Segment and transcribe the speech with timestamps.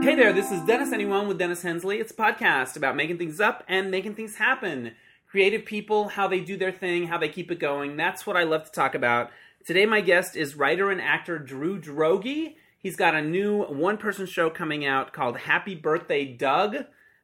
[0.00, 1.98] Hey there, this is Dennis Anyone with Dennis Hensley.
[1.98, 4.92] It's a podcast about making things up and making things happen.
[5.28, 7.96] Creative people, how they do their thing, how they keep it going.
[7.96, 9.30] That's what I love to talk about.
[9.66, 12.54] Today, my guest is writer and actor Drew Droege.
[12.78, 16.76] He's got a new one person show coming out called Happy Birthday Doug,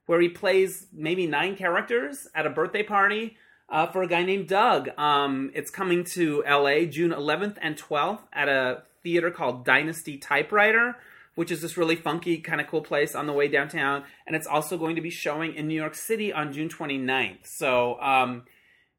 [0.06, 3.36] where he plays maybe nine characters at a birthday party
[3.68, 4.91] uh, for a guy named Doug.
[4.98, 10.96] Um, it's coming to LA June 11th and 12th at a theater called Dynasty Typewriter,
[11.34, 14.04] which is this really funky, kind of cool place on the way downtown.
[14.26, 17.46] And it's also going to be showing in New York City on June 29th.
[17.46, 18.44] So, um,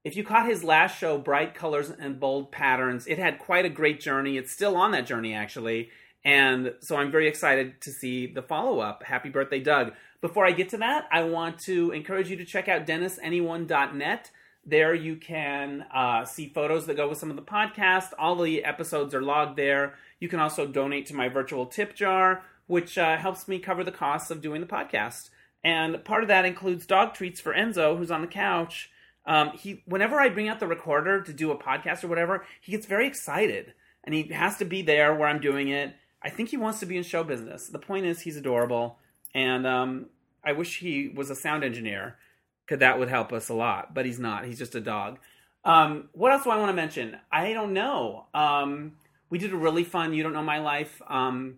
[0.03, 3.69] if you caught his last show, Bright Colors and Bold Patterns, it had quite a
[3.69, 4.37] great journey.
[4.37, 5.89] It's still on that journey, actually.
[6.23, 9.03] And so I'm very excited to see the follow up.
[9.03, 9.93] Happy birthday, Doug.
[10.21, 14.31] Before I get to that, I want to encourage you to check out DennisAnyone.net.
[14.65, 18.09] There you can uh, see photos that go with some of the podcast.
[18.17, 19.95] All the episodes are logged there.
[20.25, 23.91] You can also donate to my virtual tip jar, which uh, helps me cover the
[23.91, 25.29] costs of doing the podcast.
[25.63, 28.89] And part of that includes dog treats for Enzo, who's on the couch.
[29.27, 32.71] Um, he, whenever I bring out the recorder to do a podcast or whatever, he
[32.71, 35.93] gets very excited, and he has to be there where I'm doing it.
[36.23, 37.67] I think he wants to be in show business.
[37.67, 38.97] The point is, he's adorable,
[39.35, 40.07] and um,
[40.43, 42.17] I wish he was a sound engineer,
[42.65, 43.93] because that would help us a lot.
[43.93, 44.45] But he's not.
[44.45, 45.19] He's just a dog.
[45.63, 47.15] Um, what else do I want to mention?
[47.31, 48.25] I don't know.
[48.33, 48.93] Um,
[49.29, 51.55] we did a really fun "You Don't Know My Life" um,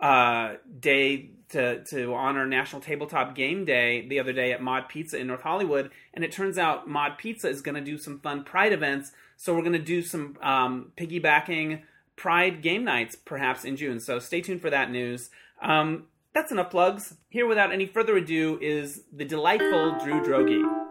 [0.00, 5.18] uh, day to to honor National Tabletop Game Day the other day at Mod Pizza
[5.18, 8.44] in North Hollywood, and it turns out Mod Pizza is going to do some fun
[8.44, 9.12] Pride events.
[9.36, 11.82] So we're going to do some um, piggybacking
[12.16, 14.00] Pride game nights perhaps in June.
[14.00, 15.30] So stay tuned for that news.
[15.62, 17.14] Um, that's enough plugs.
[17.30, 20.87] Here, without any further ado, is the delightful Drew Droege.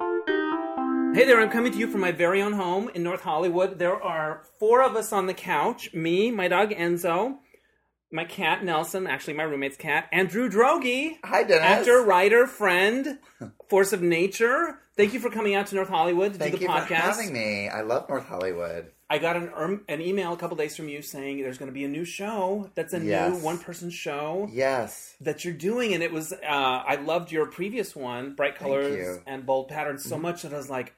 [1.13, 3.80] Hey there, I'm coming to you from my very own home in North Hollywood.
[3.80, 7.38] There are four of us on the couch me, my dog Enzo,
[8.11, 11.63] my cat Nelson, actually my roommate's cat, and Drew Droege, Hi, Dennis.
[11.63, 13.17] actor, writer, friend,
[13.67, 14.78] force of nature.
[14.95, 16.88] Thank you for coming out to North Hollywood to Thank do the you podcast.
[16.88, 17.67] for having me.
[17.67, 18.91] I love North Hollywood.
[19.09, 21.73] I got an erm, an email a couple days from you saying there's going to
[21.73, 25.16] be a new show that's a new one person show Yes.
[25.22, 28.97] that you're doing, and it was uh, I loved your previous one, bright colors.
[29.17, 29.23] Mm-hmm.
[29.29, 30.94] and bold patterns, so much that I was like,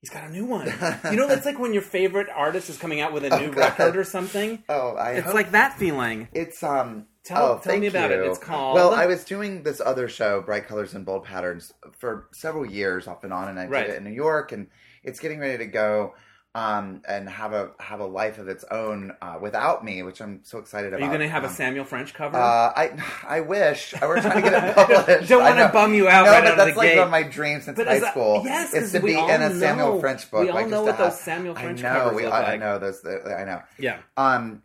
[0.00, 0.66] he's got a new one.
[1.10, 3.56] you know, that's like when your favorite artist is coming out with a new God.
[3.58, 4.62] record or something.
[4.70, 6.28] Oh, I It's hope- like that feeling.
[6.32, 7.06] it's um.
[7.24, 8.18] Tell- oh, tell me about it.
[8.18, 12.26] It's called- Well, I was doing this other show, Bright Colors and Bold Patterns, for
[12.32, 13.86] several years off and on, and I Right.
[13.86, 14.66] did it in New York, and
[15.04, 16.14] it's getting ready to go.
[16.54, 20.40] Um, and have a have a life of its own uh, without me, which I'm
[20.42, 21.00] so excited Are about.
[21.00, 22.36] Are you going to have a Um, Samuel French cover?
[22.36, 22.40] Uh,
[22.76, 22.90] I
[23.26, 24.74] I wish I were trying to get it
[25.06, 25.30] published.
[25.30, 26.98] Don't wanna bum you out No, right but that's like gate.
[26.98, 28.42] one of my dreams since But high a- school.
[28.44, 30.42] yes, is to be in a Samuel know- French book.
[30.42, 32.34] we all like, know what to those have- Samuel French I know, covers we, look
[32.34, 33.02] I, I know those.
[33.06, 33.62] I know.
[33.78, 33.98] yeah.
[34.18, 34.62] Um,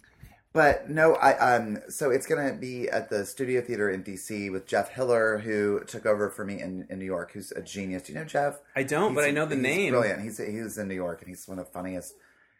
[0.57, 1.79] but no, I um.
[1.89, 6.05] So it's gonna be at the Studio Theater in DC with Jeff Hiller, who took
[6.05, 7.31] over for me in, in New York.
[7.31, 8.03] Who's a genius.
[8.03, 8.59] Do you know Jeff?
[8.75, 9.91] I don't, but I know the he's name.
[9.93, 10.21] Brilliant.
[10.21, 12.15] He's he's in New York, and he's one of the funniest,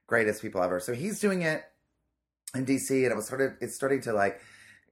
[0.05, 0.79] greatest people ever.
[0.79, 1.63] So he's doing it
[2.55, 4.39] in DC, and it was sort of it's starting to like,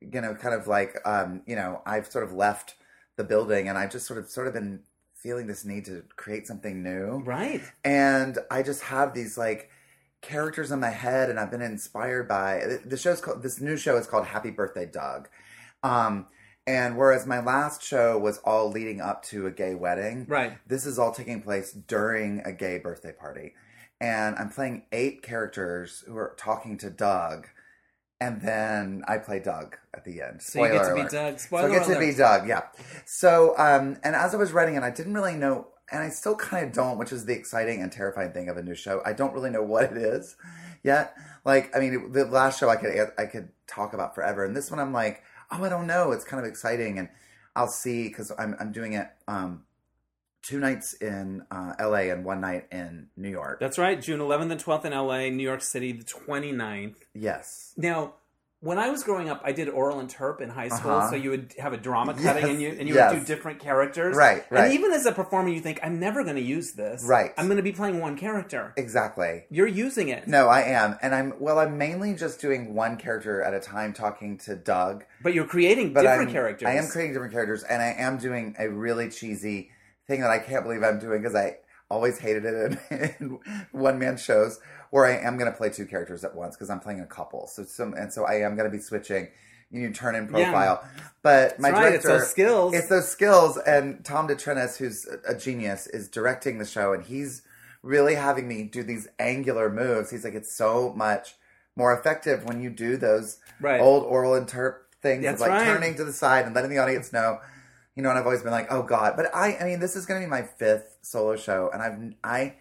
[0.02, 2.76] you know, kind of like um, you know, I've sort of left
[3.16, 4.82] the building, and I've just sort of sort of been
[5.14, 7.60] feeling this need to create something new Right.
[7.84, 9.72] and I just have these like
[10.26, 13.96] characters in my head, and I've been inspired by the show's called this new show
[13.98, 15.30] is called Happy Birthday Doug,
[15.84, 16.28] um,
[16.68, 20.58] and whereas my last show was all leading up to a gay wedding, Right.
[20.68, 23.54] this is all taking place during a gay birthday party,
[24.02, 27.48] and I'm playing eight characters who are talking to Doug.
[28.22, 30.42] And then I play Doug at the end.
[30.42, 31.12] So you get Spoiler to be alert.
[31.12, 31.40] Doug.
[31.40, 32.62] So I get to be Doug, yeah.
[33.06, 36.36] So, um, and as I was writing it, I didn't really know, and I still
[36.36, 39.02] kind of don't, which is the exciting and terrifying thing of a new show.
[39.06, 40.36] I don't really know what it is
[40.84, 41.16] yet.
[41.44, 44.72] Like, I mean, the last show I could I could talk about forever, and this
[44.72, 46.12] one I'm like, oh, I don't know.
[46.12, 47.10] It's kind of exciting, and
[47.56, 49.64] I'll see because I'm I'm doing it um,
[50.46, 52.10] two nights in uh, L.A.
[52.10, 53.60] and one night in New York.
[53.60, 54.00] That's right.
[54.00, 56.96] June 11th and 12th in LA, New York City, the 29th.
[57.14, 57.74] yes.
[57.78, 58.16] Now,
[58.66, 61.12] when I was growing up, I did oral interp in high school, Uh-huh.
[61.12, 63.14] so you would have a drama cutting Yes, and you and you yes.
[63.14, 64.16] would do different characters.
[64.18, 64.66] Right, right.
[64.66, 67.04] And even as a performer, you think, I'm never going to use this.
[67.06, 67.32] Right.
[67.38, 68.74] I'm going to be playing one character.
[68.76, 69.44] Exactly.
[69.52, 70.28] You're using it.
[70.28, 71.60] No, I am, and I'm well.
[71.60, 75.04] I'm mainly just doing one character at a time, talking to Doug.
[75.22, 76.68] But you're creating But different I'm, characters.
[76.68, 79.70] I am creating different characters, and I am doing a really cheesy
[80.08, 81.58] thing that I can't believe I'm doing because I
[81.90, 83.40] always hated it in, in
[83.72, 84.60] one man shows
[84.96, 87.48] where I am going to play two characters at once because I'm playing a couple.
[87.48, 89.28] So some and so I am going to be switching.
[89.70, 90.52] You need to turn in Yeah.
[90.52, 90.88] profile,
[91.22, 92.74] but my right, it's director, those skills.
[92.74, 97.42] It's those skills, and Tom DeTrinis, who's a genius, is directing the show, and he's
[97.84, 100.12] really having me do these angular moves.
[100.12, 101.36] He's like, it's so much
[101.76, 103.82] more effective when you do those Right.
[103.82, 105.66] old oral interp things That's of like right.
[105.66, 107.40] turning to the side and letting the audience know.
[107.96, 109.16] You know, and I've always been like, oh god.
[109.18, 111.98] But I, I mean, this is going to be my fifth solo show, and I've,
[112.24, 112.56] I,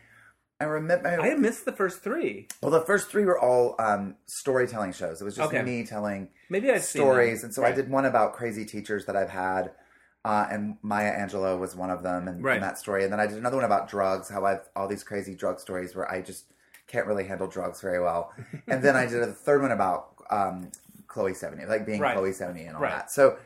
[0.61, 1.09] I remember.
[1.09, 2.47] I had missed the first three.
[2.63, 5.21] well, the first three were all um, storytelling shows.
[5.21, 5.63] It was just Okay.
[5.63, 7.49] me telling Maybe I've seen stories, them.
[7.49, 7.75] and so I Right.
[7.75, 9.73] did one about crazy teachers that I've had,
[10.25, 12.55] uh, and Maya Angelou was one of them, and, Right.
[12.55, 13.03] and that story.
[13.05, 15.95] And then I did another one about drugs, how I've all these crazy drug stories
[15.97, 16.45] where I just
[16.87, 18.33] can't really handle drugs very well.
[18.69, 20.71] and then I did a third one about um,
[21.09, 22.17] Chloe Sevigny, like being Right.
[22.17, 22.93] Chloe Sevigny and all Right.
[22.93, 23.11] that.
[23.11, 23.39] So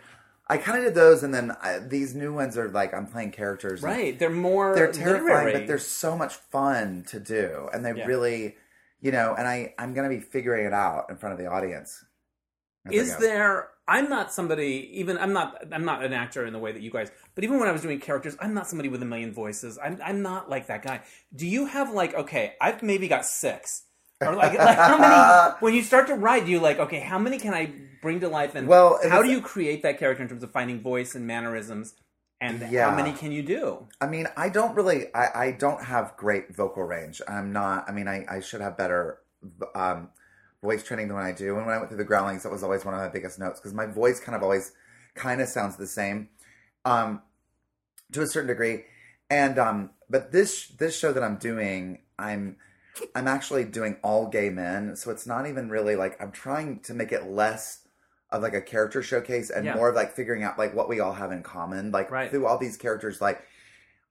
[0.51, 3.33] I kind of did those, and then I, these new ones are like I'm playing
[3.33, 3.83] characters.
[3.83, 4.19] Right.
[4.19, 5.53] They're more They're terrifying, literary.
[5.53, 8.07] but they're so much fun to do, and they Yeah.
[8.07, 8.57] really,
[9.01, 9.35] you know.
[9.37, 12.05] And I I'm gonna be figuring it out in front of the audience.
[12.91, 16.73] is there i'm not somebody even i'm not i'm not an actor in the way
[16.73, 19.05] that you guys but even when i was doing characters i'm not somebody with a
[19.05, 21.03] million voices i'm, I'm not like that guy
[21.35, 23.83] do you have like okay i've maybe got six
[24.21, 27.19] or like, like how many when you start to write do you like okay how
[27.19, 27.71] many can i
[28.01, 30.81] bring to life and Well, how do you create that character in terms of finding
[30.81, 31.95] voice and mannerisms
[32.41, 32.91] and Yeah.
[32.91, 36.55] how many can you do I mean, I don't really, I, I don't have great
[36.55, 37.21] vocal range.
[37.27, 39.19] I'm not, I mean, I, I should have better
[39.75, 40.11] um,
[40.63, 41.57] voice training than when I do.
[41.57, 43.59] And when I went through the Groundlings, that was always one of my biggest notes
[43.59, 44.71] because my voice kind of always
[45.17, 46.29] kind of sounds the same
[46.85, 47.23] um,
[48.13, 48.85] to a certain degree.
[49.29, 52.57] And, um, but this, this show that I'm doing, I'm,
[53.15, 54.97] I'm actually doing all gay men.
[54.97, 57.87] So it's not even really like, I'm trying to make it less
[58.31, 59.75] of like a character showcase and Yeah.
[59.75, 61.91] more of like figuring out like what we all have in common.
[61.93, 62.31] Like Right.
[62.31, 63.43] through all these characters, like,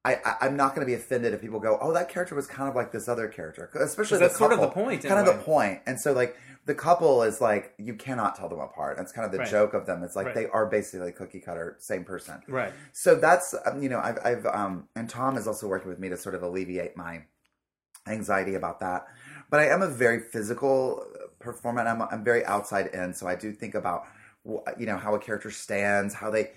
[0.05, 2.47] I, I, I'm not going to be offended if people go, "Oh, that character was
[2.47, 4.69] kind of like this other character," 'Cause especially that's the sort of couple.
[4.73, 5.37] the point, in Kind a of way.
[5.39, 8.95] the point, and so like the couple is like you cannot tell them apart.
[8.95, 9.47] That's kind of the Right.
[9.49, 10.03] joke of them.
[10.03, 10.35] It's like Right.
[10.35, 12.41] they are basically cookie cutter, same person.
[12.47, 15.99] right So that's um, you know I've I've um and Tom is also working with
[15.99, 17.23] me to sort of alleviate my
[18.07, 19.07] anxiety about that.
[19.49, 21.05] But I am a very physical
[21.39, 21.81] performer.
[21.81, 24.05] I'm I'm very outside in, so I do think about
[24.77, 26.51] you know how a character stands, how they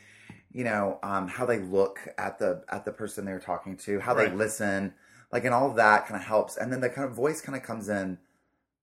[0.52, 4.14] you know um, how they look at the at the person they're talking to, how
[4.14, 4.94] they listen,
[5.32, 6.56] like and all of that kind of helps.
[6.56, 8.18] And then the kind of voice kind of comes in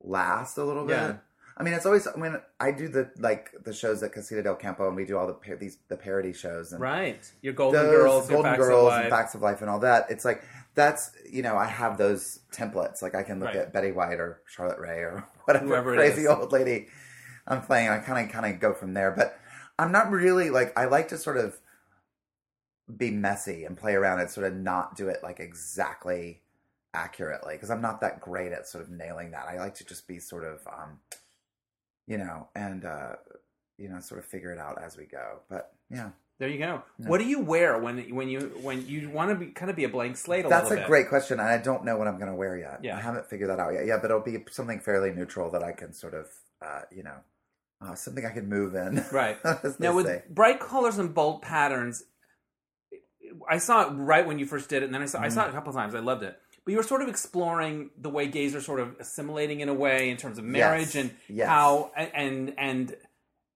[0.02, 0.94] last a little bit.
[0.94, 1.16] Yeah.
[1.60, 4.88] I mean, it's always when I do the like the shows at Casita del Campo,
[4.88, 8.30] and we do all the par- these the parody shows, and right your golden girls
[8.30, 10.06] Golden Facts Girls, and Facts of Life, and all that.
[10.12, 10.44] It's like
[10.78, 13.02] that's you know I have those templates.
[13.02, 13.58] Like I can look Right.
[13.58, 16.88] at Betty White or Charlotte Rae or whatever Whoever crazy old lady
[17.46, 17.90] I'm playing.
[17.90, 19.38] I kind of kind of go from there, but
[19.78, 21.60] I'm not really like I like to sort of
[22.96, 26.42] be messy and play around and sort of not do it like exactly
[26.94, 29.48] accurately because I'm not that great at sort of nailing that.
[29.48, 31.00] I like to just be sort of um
[32.08, 33.16] you know and uh
[33.78, 35.40] you know sort of figure it out as we go.
[35.50, 36.12] But yeah.
[36.40, 39.48] There you go what do you wear when when you when you want to be
[39.48, 41.84] kind of be a blank slate a That's a bit great question, and I don't
[41.84, 42.80] know what I'm going to wear yet.
[42.84, 42.96] Yeah.
[42.98, 43.86] I haven't figured that out yet.
[43.88, 46.28] Yeah, but it'll be something fairly neutral that I can sort of,
[46.64, 47.16] uh, you know,
[47.82, 49.04] uh, something I can move in.
[49.12, 49.38] Right.
[49.80, 50.24] Now, with say.
[50.30, 52.04] bright colors and bold patterns,
[53.50, 55.34] I saw it right when you first did it, and then I saw I Mm-hmm.
[55.34, 55.96] saw it a couple times.
[55.96, 56.38] I loved it.
[56.64, 59.74] But you were sort of exploring the way gays are sort of assimilating in a
[59.74, 60.96] way in terms of marriage Yes.
[60.96, 61.48] and Yes.
[61.48, 62.96] how and and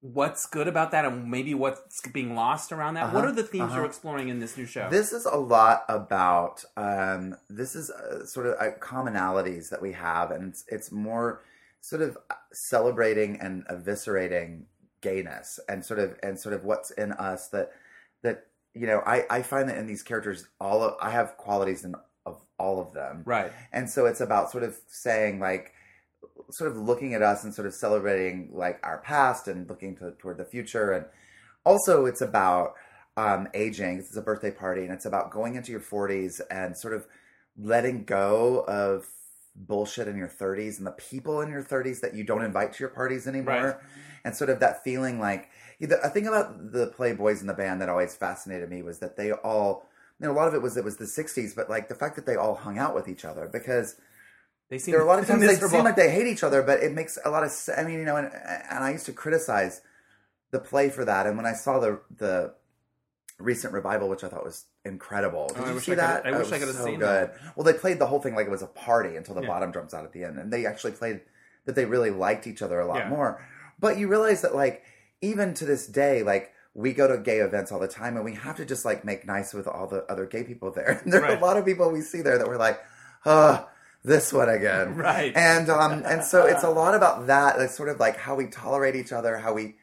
[0.01, 3.13] what's good about that, and maybe what's being lost around that.
[3.13, 3.77] What Uh-huh, are the themes uh-huh.
[3.77, 4.89] you're exploring in this new show?
[4.89, 6.65] This is a lot about.
[6.75, 11.41] Um, this is uh, sort of uh, commonalities that we have, and it's, it's more
[11.79, 12.17] sort of
[12.51, 14.63] celebrating and eviscerating
[15.01, 17.71] gayness, and sort of and sort of what's in us that
[18.23, 19.01] that you know.
[19.05, 22.79] I I find that in these characters, all of, I have qualities in of all
[22.79, 23.51] of them, right.
[23.71, 25.73] and so it's about sort of saying like
[26.51, 30.11] sort of looking at us and sort of celebrating like our past and looking to,
[30.19, 30.91] toward the future.
[30.91, 31.05] And
[31.65, 32.73] also it's about
[33.17, 33.99] um, aging.
[33.99, 37.07] It's a birthday party and it's about going into your 40s and sort of
[37.57, 39.05] letting go of
[39.55, 42.79] bullshit in your 30s and the people in your 30s that you don't invite to
[42.79, 43.53] your parties anymore.
[43.53, 43.75] Right.
[44.23, 47.81] and sort of that feeling like the, a thing about the playboys in the band
[47.81, 49.87] that always fascinated me was that they all
[50.19, 52.15] you know, a lot of it was it was the 60s but like the fact
[52.15, 53.95] that they all hung out with each other because
[54.71, 55.75] They seem there are a lot of times they miserable.
[55.75, 57.77] seem like they hate each other, but it makes a lot of sense.
[57.77, 59.81] I mean, you know, and, and I used to criticize
[60.51, 61.27] the play for that.
[61.27, 62.53] And when I saw the the
[63.37, 66.25] recent revival, which I thought was incredible, oh, did Oh, you wish see I that?
[66.25, 67.29] I Oh, wish I could've so seen good.
[67.31, 67.35] that.
[67.55, 69.47] Well, they played the whole thing like it was a party until the Yeah.
[69.47, 71.21] bottom drums out at the end, and they actually played
[71.65, 73.09] that they really liked each other a lot Yeah.
[73.09, 73.45] more.
[73.79, 74.83] But you realize that like
[75.21, 76.53] even to this day, like.
[76.73, 79.27] We go to gay events all the time, and we have to just like make
[79.27, 81.01] nice with all the other gay people there.
[81.03, 82.79] And there are a lot of people we see there that we're like,
[83.25, 83.67] "Oh,
[84.03, 85.33] this one again." Right.
[85.35, 88.47] and um and so it's a lot about that like sort of like how we
[88.47, 89.75] tolerate each other how we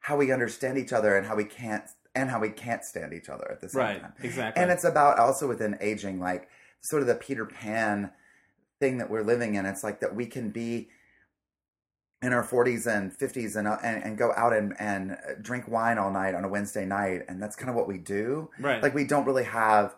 [0.00, 3.28] how we understand each other and how we can't and how we can't stand each
[3.28, 4.62] other at the same Right, time exactly.
[4.62, 6.48] and it's about also within aging like
[6.82, 8.10] sort of the peter pan
[8.80, 10.88] thing that we're living in it's like that we can be
[12.22, 15.98] in our 40s and 50s and, uh, and, and go out and, and drink wine
[15.98, 17.20] all night on a Wednesday night.
[17.28, 18.48] And that's kind of what we do.
[18.58, 18.82] Right.
[18.82, 19.94] Like we don't really have,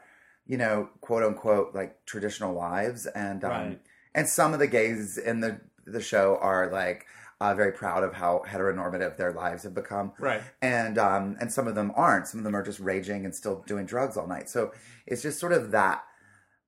[0.46, 3.06] you know, quote unquote, like traditional lives.
[3.06, 3.80] And, um, Right.
[4.14, 7.06] and some of the gays in the, the show are like,
[7.38, 10.40] uh, very proud of how heteronormative their lives have become Right.
[10.62, 12.26] and um, and some of them aren't.
[12.28, 14.48] Some of them are just raging and still doing drugs all night.
[14.48, 14.72] So
[15.06, 16.02] it's just sort of that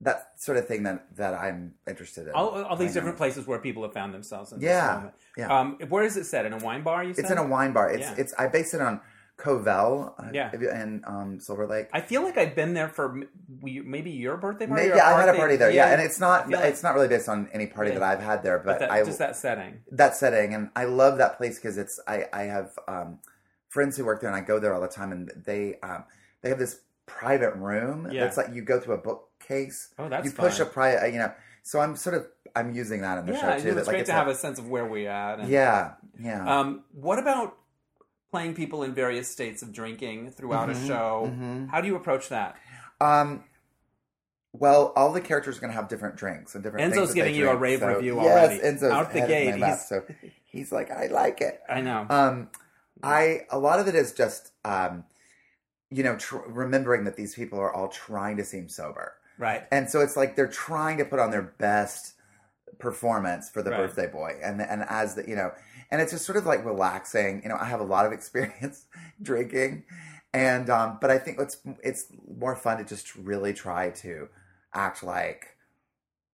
[0.03, 2.35] that sort of thing that that I'm interested in.
[2.35, 5.09] All, all these different places where people have found themselves in Yeah,
[5.39, 5.59] yeah.
[5.59, 6.45] Um, where is it set?
[6.45, 7.23] In a wine bar, you said?
[7.23, 7.91] It's in a wine bar.
[7.91, 8.15] It's Yeah.
[8.19, 9.01] it's I base it on
[9.39, 10.13] Covell.
[10.19, 10.51] uh, Yeah.
[10.53, 11.89] and um, Silver Lake.
[11.93, 13.23] I feel like I've been there for
[13.63, 14.83] maybe your birthday party.
[14.83, 15.71] Maybe yeah, I had a party there.
[15.71, 18.01] Yeah, and it's not like- it's not really based on any party Yeah.
[18.01, 19.81] that I've had there, but, but that, I just that setting.
[19.93, 23.19] that setting and i love that place because it's i i have um
[23.69, 26.05] friends who work there and i go there all the time and they um
[26.43, 28.25] they have this private room Yeah.
[28.27, 30.67] it's like you go through a bookcase Oh, that's you push fun.
[30.67, 32.27] a private you know so i'm sort of
[32.57, 34.19] i'm using that in the Yeah, show too it's that, like, great it's to a-
[34.19, 35.41] have a sense of where we at.
[35.41, 37.57] And, yeah yeah Um, what about
[38.31, 41.31] playing people in various states of drinking throughout Mhm, a show?
[41.33, 41.69] mhm.
[41.71, 42.57] How do you approach that?
[43.01, 43.45] um
[44.55, 46.87] well, all the characters are going to have different drinks and different.
[46.91, 48.61] Enzo's things that they giving you a rave so- review yes, already.
[48.61, 50.05] Enzo's Out the gate, he's- so
[50.47, 51.61] he's like, I like it.
[51.69, 52.07] I know.
[52.09, 52.51] Um,
[53.03, 55.05] I a lot of it is just um,
[55.91, 59.65] you know, tr- remembering that these people are all trying to seem sober, right.
[59.71, 62.15] and so it's like they're trying to put on their best
[62.79, 63.81] performance for the Right.
[63.81, 65.53] birthday boy, and and as the you know,
[65.91, 67.43] and it's just sort of like relaxing.
[67.43, 68.87] You know, I have a lot of experience
[69.23, 69.85] drinking,
[70.33, 72.07] and um, but I think it's it's
[72.39, 74.29] more fun to just really try to
[74.75, 75.55] act like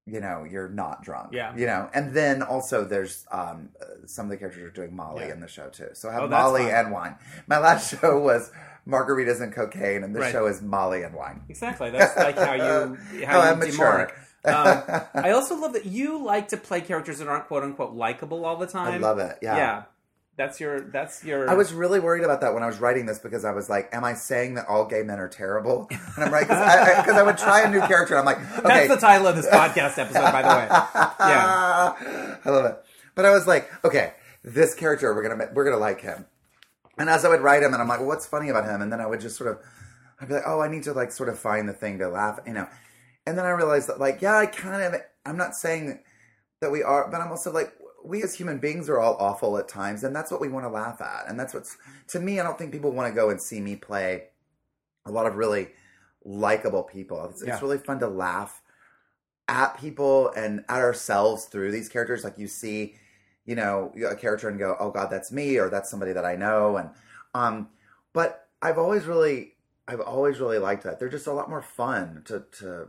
[0.07, 1.57] you know you're not drunk Yeah.
[1.57, 3.71] you know and then also there's um
[4.05, 5.33] some of the characters are doing molly Yeah.
[5.33, 8.51] in the show too so i have Oh, molly and wine my last show was
[8.87, 10.33] margaritas and cocaine and this Right.
[10.33, 11.89] show is molly and wine Exactly.
[11.91, 14.11] That's like how you how Oh, you I'm mature.
[14.45, 14.83] Um,
[15.25, 18.57] I also love that you like to play characters that aren't quote unquote likable all
[18.57, 18.95] the time.
[18.95, 19.57] I love it yeah.
[19.57, 19.83] Yeah.
[20.37, 20.81] That's your.
[20.81, 21.49] That's your.
[21.49, 23.89] I was really worried about that when I was writing this because I was like,
[23.95, 27.21] "Am I saying that all gay men are terrible?" And I'm right because I, I,
[27.21, 28.17] I would try a new character.
[28.17, 30.67] and I'm like, "Okay, That's the title of this podcast episode, by the way.
[31.21, 32.85] Yeah, I love it.
[33.15, 36.27] But I was like, okay, this character we're gonna we're gonna like him.
[36.99, 38.83] And as I would write him, and I'm like, well, what's funny about him?
[38.83, 39.59] And then I would just sort of,
[40.21, 42.41] I'd be like, oh, I need to like sort of find the thing to laugh,
[42.45, 42.67] you know.
[43.27, 46.01] And then I realized that like, yeah, I kind of, I'm not saying
[46.61, 47.73] that we are, but I'm also like,
[48.05, 50.71] we as human beings are all awful at times, and that's what we want to
[50.71, 51.25] laugh at.
[51.27, 51.79] And that's what's
[52.09, 52.39] to me.
[52.39, 54.25] I don't think people want to go and see me play
[55.07, 55.69] a lot of really
[56.25, 57.25] likable people.
[57.31, 57.55] It's, Yeah.
[57.55, 58.61] it's really fun to laugh
[59.49, 62.25] at people and at ourselves through these characters.
[62.25, 62.97] Like you see,
[63.47, 66.37] you know, a character and go, "Oh God, that's me," or "That's somebody that I
[66.37, 66.91] know." And
[67.35, 67.69] um,
[68.13, 69.55] but I've always really,
[69.89, 70.99] I've always really liked that.
[70.99, 72.89] They're just a lot more fun to to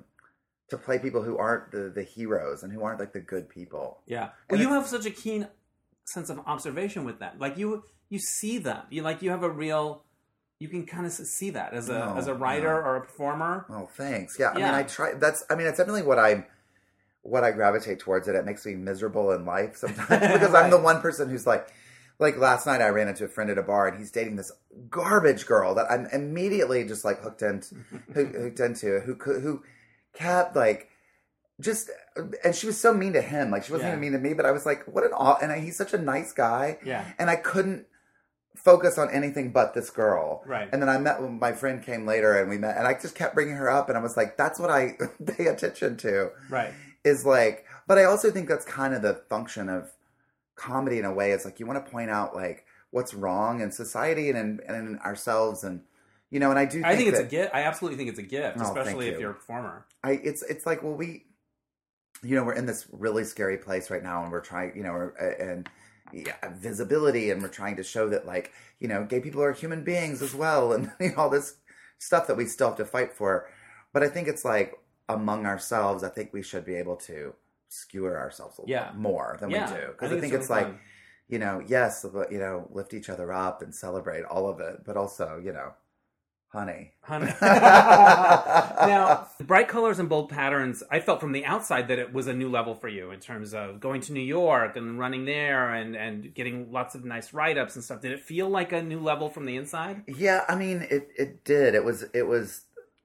[0.69, 3.99] to play people who aren't the the heroes and who aren't like the good people.
[4.07, 4.29] Yeah.
[4.49, 5.47] And Well, you have such a keen
[6.05, 7.39] sense of observation with that.
[7.39, 8.83] Like you, you see them.
[8.89, 10.03] You like you have a real.
[10.59, 12.87] You can kind of see that as a No, as a writer no.
[12.87, 13.65] or a performer.
[13.69, 14.37] Oh, thanks.
[14.39, 15.13] Yeah, I mean, I try.
[15.13, 15.43] That's.
[15.49, 16.45] I mean, it's definitely what I'm
[17.21, 18.27] what I gravitate towards.
[18.27, 18.35] It.
[18.35, 21.67] It makes me miserable in life sometimes because I'm the one person who's like,
[22.19, 24.51] like last night I ran into a friend at a bar and he's dating this
[24.89, 27.75] garbage girl that I'm immediately just like hooked into,
[28.13, 29.61] hooked, hooked into who could who
[30.15, 30.89] kept like.
[31.61, 31.89] Just
[32.43, 33.49] and she was so mean to him.
[33.49, 33.91] Like she wasn't Yeah.
[33.97, 35.93] even mean to me, but I was like, "What an aw-, and I, he's such
[35.93, 37.05] a nice guy." Yeah.
[37.17, 37.85] and I couldn't
[38.57, 40.43] focus on anything but this girl.
[40.45, 40.67] Right.
[40.71, 43.35] And then I met my friend came later, and we met, and I just kept
[43.35, 44.97] bringing her up, and I was like, "That's what I
[45.37, 46.73] pay attention to." Right.
[47.05, 49.91] Is like, but I also think that's kind of the function of
[50.55, 51.31] comedy in a way.
[51.31, 54.75] It's like you want to point out like what's wrong in society and in, and
[54.89, 55.83] in ourselves, and
[56.35, 56.49] you know.
[56.51, 56.79] And I do.
[56.81, 57.55] Think I think it's that, a gift.
[57.55, 59.21] I absolutely think it's a gift, Oh, especially if you.
[59.21, 59.85] you're a performer.
[60.03, 61.09] I it's it's like well we
[62.23, 65.11] you know we're in this really scary place right now and we're trying you know
[65.49, 65.69] and
[66.13, 69.83] yeah, visibility and we're trying to show that like you know gay people are human
[69.83, 71.55] beings as well and you know, all this
[71.97, 73.47] stuff that we still have to fight for
[73.93, 74.75] but I think it's like
[75.09, 77.33] among ourselves I think we should be able to
[77.69, 78.91] skewer ourselves a little Yeah.
[78.95, 80.79] more than Yeah, we do I because think I think it's it's, really like fun.
[81.27, 84.83] you know yes but, you know lift each other up and celebrate all of it
[84.85, 85.73] but also you know
[86.55, 87.31] honey Honey.
[87.41, 92.33] now, bright colors and bold patterns, I felt from the outside that it was a
[92.33, 95.95] new level for you in terms of going to New York and running there and,
[95.95, 98.01] and getting lots of nice write ups and stuff.
[98.01, 100.03] Did it feel like a new level from the inside?
[100.07, 101.75] Yeah, I mean, it it did.
[101.75, 102.61] It was it was.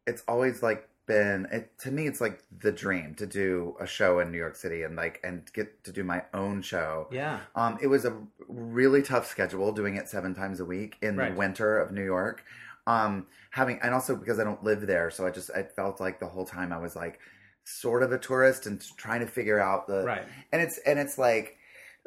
[0.06, 2.06] It's always like been it to me.
[2.06, 5.42] It's like the dream to do a show in New York City and like and
[5.52, 7.08] get to do my own show.
[7.12, 7.40] Yeah.
[7.54, 8.16] Um, it was a
[8.48, 11.32] really tough schedule doing it seven times a week in Right.
[11.32, 12.44] the winter of New York.
[12.86, 16.20] Um, having and also because I don't live there, so I just I felt like
[16.20, 17.18] the whole time I was like
[17.64, 20.22] sort of a tourist and trying to figure out the Right.
[20.52, 21.56] and it's and it's like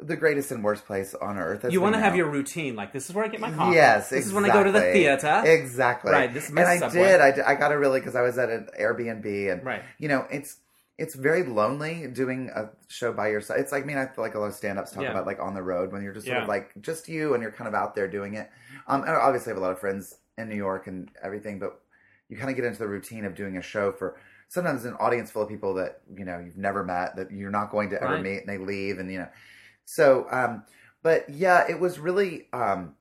[0.00, 1.64] the greatest and worst place on earth.
[1.70, 2.74] you want to have your routine.
[2.74, 3.76] Like this is where I get my coffee.
[3.76, 5.42] Yes, This is when I go to the theater.
[5.46, 6.10] Exactly.
[6.10, 7.20] Right, this is my and I did.
[7.20, 9.82] I, did- I got it really because I was at an Airbnb, and Right.
[9.98, 10.56] you know, it's
[10.98, 13.58] it's very lonely doing a show by yourself.
[13.58, 15.10] It's like I mean, I feel like a lot of stand-ups talk Yeah.
[15.10, 16.42] about like on the road when you're just sort Yeah.
[16.42, 18.50] of like just you and you're kind of out there doing it.
[18.86, 21.80] Um, and I obviously have a lot of friends in New York and everything, but
[22.28, 24.16] you kind of get into the routine of doing a show for
[24.48, 27.70] sometimes an audience full of people that you know you've never met that you're not
[27.70, 28.22] going to ever Right.
[28.22, 29.28] meet, and they leave, and you know,
[29.84, 30.64] so um,
[31.02, 32.94] but yeah, it was really um.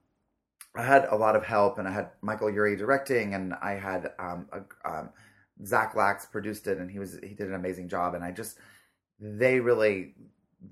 [0.76, 4.12] I had a lot of help, and I had Michael Urie directing, and I had
[4.20, 5.10] um, a, um,
[5.66, 8.14] Zach Laks produced it, and he was he did an amazing job.
[8.16, 8.58] And I just
[9.20, 10.16] they really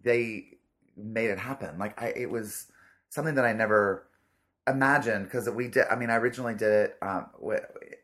[0.04, 0.58] they
[0.98, 1.78] made it happen.
[1.78, 2.68] Like I, it was
[3.10, 4.08] something that I never
[4.68, 5.86] imagined because we did.
[5.90, 7.64] I mean, I originally did it, um, with,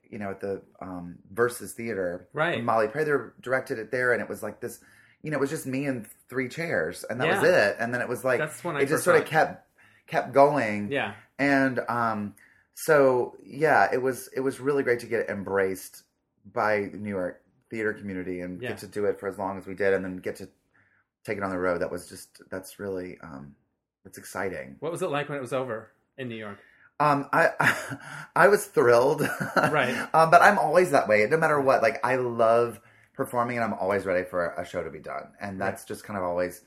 [0.10, 2.28] you know, at the um, Versus Theater.
[2.34, 2.64] Right.
[2.64, 4.80] Molly Prather directed it there, and it was like this.
[5.24, 7.78] You know, it was just me and three chairs, and that was it.
[7.80, 9.64] And then it was like That's when I it just sort of kept
[10.08, 11.16] kept going Yeah.
[11.38, 12.34] and um
[12.76, 16.04] so yeah it was it was really great to get embraced
[16.54, 18.70] by the new york theater community and Yeah.
[18.70, 20.48] get to do it for as long as we did and then get to
[21.26, 21.82] take it on the road.
[21.82, 23.56] That was just that's really um
[24.06, 24.78] it's exciting.
[24.80, 26.60] What was it like when it was over in New York?
[27.00, 27.50] um i
[28.36, 29.22] i was thrilled.
[29.56, 29.94] Right.
[30.14, 31.28] um but i'm always that way.
[31.30, 32.80] No matter what like i love
[33.14, 35.28] performing and i'm always ready for a show to be done.
[35.42, 36.62] And that's just kind of always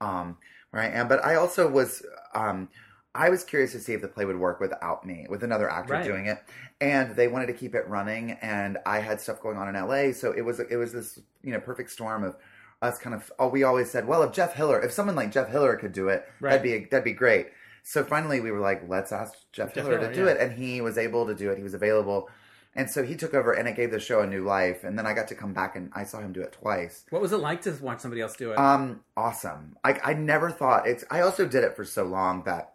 [0.00, 0.36] um
[0.70, 1.08] where i am.
[1.08, 2.02] But i also was
[2.34, 2.68] um
[3.14, 5.92] I was curious to see if the play would work without me, with another actor
[5.92, 6.04] Right.
[6.04, 6.38] doing it,
[6.80, 8.32] and they wanted to keep it running.
[8.40, 11.52] And I had stuff going on in LA, so it was it was this you
[11.52, 12.36] know perfect storm of
[12.80, 13.30] us kind of.
[13.38, 16.08] Oh, we always said, well, if Jeff Hiller, if someone like Jeff Hiller could do
[16.08, 16.52] it, Right.
[16.52, 17.48] that'd be that'd be great.
[17.84, 20.30] So finally, we were like, let's ask Jeff, Jeff Hiller, Hiller, to do yeah.
[20.32, 21.58] it, and he was able to do it.
[21.58, 22.30] He was available,
[22.74, 24.84] and so he took over, and it gave the show a new life.
[24.84, 27.04] And then I got to come back, and I saw him do it twice.
[27.10, 28.58] What was it like to watch somebody else do it?
[28.58, 29.76] Um, awesome.
[29.84, 31.04] I I never thought it's.
[31.10, 32.71] I also did it for so long that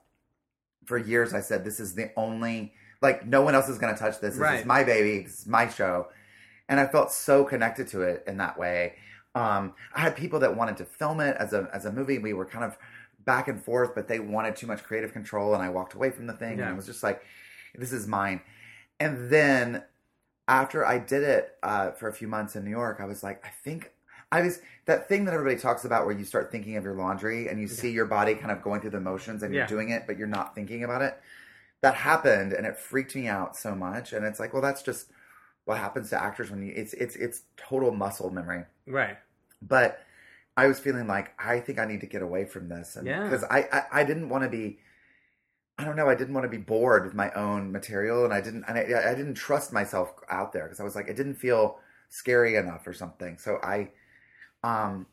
[0.88, 4.00] for years I said this is the only like no one else is going to
[4.00, 4.34] touch this.
[4.34, 4.60] This Right.
[4.62, 5.24] is my baby.
[5.24, 6.08] This is my show,
[6.68, 8.96] and I felt so connected to it in that way.
[9.36, 12.18] Um, I had people that wanted to film it as a as a movie.
[12.18, 12.76] We were kind of
[13.20, 16.26] back and forth, but they wanted too much creative control, and I walked away from
[16.28, 16.64] the thing, Yeah.
[16.66, 17.22] and I was just like,
[17.76, 18.42] "This is mine."
[19.00, 19.84] And then
[20.48, 23.46] after I did it uh, for a few months in New York, I was like,
[23.46, 23.92] I think
[24.32, 27.48] I was that thing that everybody talks about where you start thinking of your laundry
[27.48, 29.60] and you see your body kind of going through the motions and Yeah.
[29.62, 31.18] you're doing it, but you're not thinking about it.
[31.82, 34.14] That happened and it freaked me out so much.
[34.14, 35.08] And it's like, well, that's just
[35.66, 38.64] what happens to actors when you it's it's it's total muscle memory.
[38.86, 39.18] right.
[39.62, 40.00] But
[40.56, 43.24] I was feeling like I think I need to get away from this, and Yeah.
[43.24, 44.80] because I, I I didn't want to be.
[45.80, 46.10] I don't know.
[46.10, 48.64] I didn't want to be bored with my own material, and I didn't.
[48.68, 51.78] And I, I didn't trust myself out there because I was like, it didn't feel
[52.10, 53.38] scary enough or something.
[53.38, 53.90] So I,
[54.64, 55.06] um,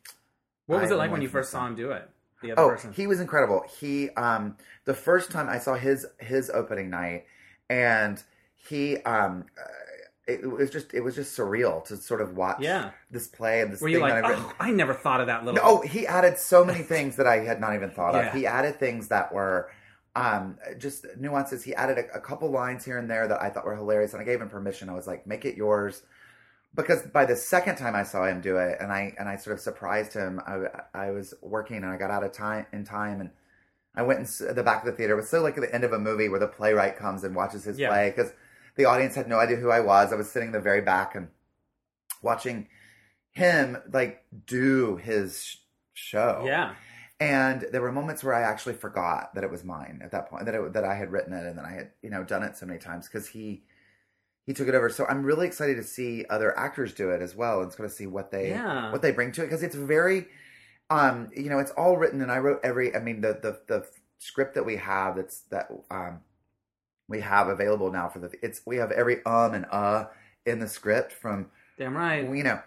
[0.67, 2.09] What was I it like when you first saw him do it?
[2.43, 2.93] The other oh, person.
[2.93, 3.65] he was incredible.
[3.81, 7.25] He, um, the first time I saw his his opening night,
[7.71, 8.23] and
[8.55, 9.63] he, um, uh,
[10.27, 12.91] it, it was just it was just surreal to sort of watch Yeah.
[13.11, 15.27] this play and this Were thing you like, that I've oh, I never thought of
[15.29, 15.61] that little.
[15.63, 18.27] Oh, he added so many things that I had not even thought Yeah.
[18.29, 18.35] of.
[18.35, 19.71] He added things that were
[20.17, 21.65] um, just nuances.
[21.65, 24.21] He added a, a couple lines here and there that I thought were hilarious, and
[24.21, 24.89] I gave him permission.
[24.89, 26.03] I was like, "Make it yours,"
[26.75, 29.55] because by the second time I saw him do it, and I and I sort
[29.55, 30.41] of surprised him.
[30.47, 33.31] I, I was working and I got out of time in time, and
[33.95, 35.13] I went in the back of the theater.
[35.15, 37.35] It was so like at the end of a movie where the playwright comes and
[37.35, 37.89] watches his Yeah.
[37.91, 38.33] play because
[38.77, 40.13] the audience had no idea who I was.
[40.13, 41.29] I was sitting in the very back and
[42.23, 42.69] watching
[43.31, 45.57] him like do his sh-
[45.93, 46.43] show.
[46.47, 46.75] Yeah.
[47.21, 50.45] And there were moments where I actually forgot that it was mine at that point,
[50.47, 52.57] that it, that I had written it and that I had you know done it
[52.57, 53.63] so many times because he
[54.47, 54.89] he took it over.
[54.91, 57.95] So I'm really excited to see other actors do it as well and going to
[57.95, 58.93] see what they Yeah.
[58.93, 60.27] what they bring to it because it's very
[60.91, 63.87] um you know it's all written and I wrote every I mean the the the
[64.19, 66.21] script that we have that's that um
[67.09, 70.07] we have available now for the it's we have every um and uh
[70.47, 71.47] in the script from
[71.79, 72.23] Damn right.
[72.35, 72.61] you know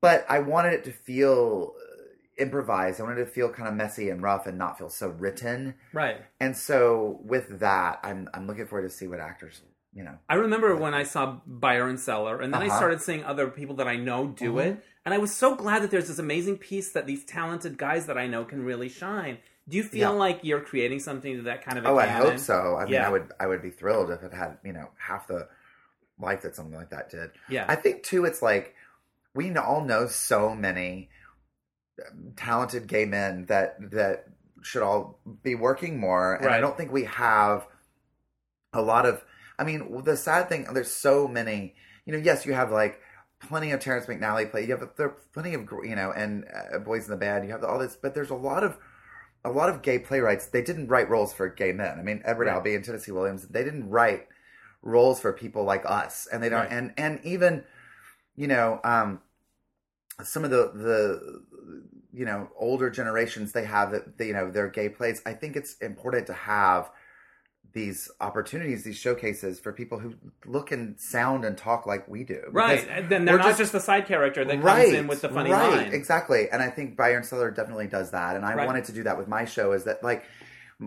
[0.00, 3.74] but i wanted it to feel uh, improvised i wanted it to feel kind of
[3.74, 6.18] messy and rough and not feel so written Right.
[6.40, 9.62] and so with that i'm i'm looking forward to see what actors
[9.98, 12.76] you know I remember when I saw Buyer and Cellar, and then I Uh-huh.
[12.80, 14.64] started seeing other people that I know do Mhm.
[14.66, 18.06] it, and I was so glad that there's this amazing piece that these talented guys
[18.06, 19.38] that I know can really shine.
[19.68, 20.24] Do you feel Yeah.
[20.26, 21.84] like you're creating something to that kind of?
[21.86, 22.26] Oh i canon?
[22.30, 23.06] hope so i mean Yeah.
[23.08, 25.48] i would i would be thrilled if it had you know half the
[26.18, 27.64] life that something like that did Yeah.
[27.68, 28.74] i think too it's like
[29.34, 31.10] we all know so many
[32.36, 34.26] talented gay men that that
[34.62, 37.66] should all be working more and i don't think we have
[38.72, 39.24] a lot of
[39.58, 41.74] i mean the sad thing there's so many
[42.06, 43.00] you know yes you have like
[43.40, 46.44] plenty of terrence mcnally play you have there are plenty of you know and
[46.74, 48.78] uh, boys in the band you have all this but there's a lot of
[49.44, 51.98] a lot of gay playwrights they didn't write roles for gay men.
[51.98, 52.54] I mean, Edward Right.
[52.54, 54.26] Albee and Tennessee Williams they didn't write
[54.82, 56.60] roles for people like us, and they don't.
[56.60, 56.72] Right.
[56.72, 57.64] And and even
[58.36, 59.20] you know um,
[60.22, 61.42] some of the the
[62.12, 65.22] you know older generations they have that you know their gay plays.
[65.24, 66.90] I think it's important to have
[67.72, 70.14] these opportunities, these showcases for people who
[70.46, 72.42] look and sound and talk like we do.
[72.50, 72.86] Right.
[72.88, 75.84] And then they're not just, the side character that comes in with the funny right,
[75.84, 75.92] line.
[75.92, 76.48] Exactly.
[76.50, 78.36] And I think Buyer and Cellar definitely does that.
[78.36, 78.66] And I Right.
[78.66, 80.24] wanted to do that with my show is that like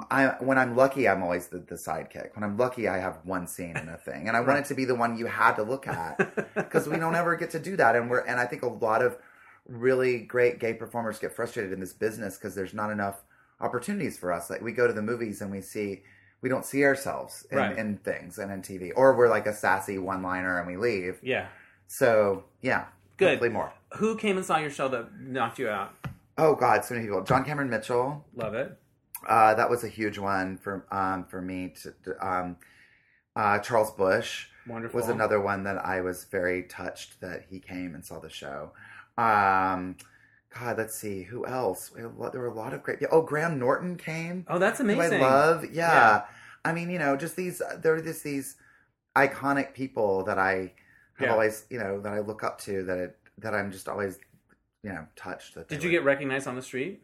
[0.09, 2.35] I, when I'm lucky, I'm always the, the sidekick.
[2.35, 4.73] When I'm lucky, I have one scene in a thing, and I want it to
[4.73, 7.75] be the one you had to look at because we don't ever get to do
[7.75, 7.95] that.
[7.97, 9.17] And we're and I think a lot of
[9.67, 13.23] really great gay performers get frustrated in this business because there's not enough
[13.59, 14.49] opportunities for us.
[14.49, 16.03] Like we go to the movies and we see
[16.41, 17.77] we don't see ourselves in, Right.
[17.77, 21.19] in things and in TV, or we're like a sassy one liner and we leave.
[21.21, 21.47] Yeah.
[21.87, 22.85] So yeah,
[23.17, 23.29] Good.
[23.29, 23.71] Hopefully more.
[23.97, 25.93] Who came and saw your show that knocked you out?
[26.37, 27.23] Oh God, so many people.
[27.23, 28.25] John Cameron Mitchell.
[28.35, 28.77] Love it.
[29.27, 31.73] Uh, that was a huge one for um, for me.
[31.83, 32.57] To, to, um,
[33.35, 34.99] uh, Charles Busch Wonderful.
[34.99, 38.71] was another one that I was very touched that he came and saw the show.
[39.17, 39.97] Um,
[40.57, 41.91] God, let's see who else.
[41.93, 42.99] We had a lot- There were a lot of great.
[43.11, 44.45] Oh, Graham Norton came.
[44.49, 45.21] Oh, that's amazing.
[45.23, 45.63] I love.
[45.65, 45.71] Yeah.
[45.71, 46.21] Yeah.
[46.65, 47.61] I mean, you know, just these.
[47.79, 48.57] There are just these
[49.15, 50.73] iconic people that I
[51.15, 51.31] have Yeah.
[51.31, 52.83] always, you know, that I look up to.
[52.83, 54.19] That it, that I'm just always,
[54.83, 55.55] you know, touched.
[55.55, 57.03] That Did you were- get recognized on the street?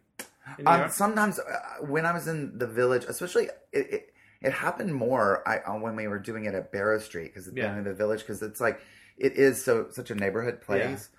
[0.65, 5.45] Um, sometimes uh, when I was in the village, especially it, it, it happened more
[5.47, 7.77] I, uh, when we were doing it at Barrow Street because Yeah.
[7.77, 8.79] in the village because it's like
[9.17, 11.09] it is so such a neighborhood place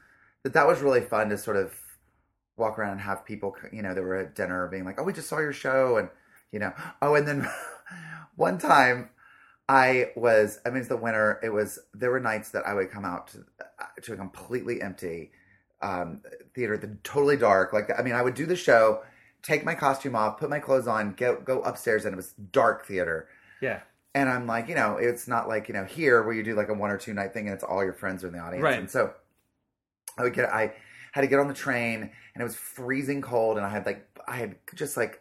[0.44, 1.78] that that was really fun to sort of
[2.58, 5.12] walk around and have people you know that were at dinner being like oh we
[5.12, 6.08] just saw your show and
[6.52, 7.48] you know oh and then
[8.36, 9.10] one time
[9.68, 12.90] I was I mean it's the winter it was there were nights that I would
[12.90, 15.30] come out to, uh, to a completely empty
[15.80, 16.20] um,
[16.54, 19.02] theater the totally dark like I mean I would do the show
[19.42, 22.86] take my costume off, put my clothes on, go go upstairs, and it was dark
[22.86, 23.28] theater.
[23.60, 23.80] yeah.
[24.14, 26.70] And I'm like, you know, it's not like you know here where you do like
[26.70, 28.62] a one or two night thing and it's all your friends are in the audience.
[28.62, 28.78] Right.
[28.78, 29.12] And so
[30.16, 30.72] I would get, I
[31.18, 34.06] had to get on the train and it was freezing cold, and I had like,
[34.28, 35.20] I had just like,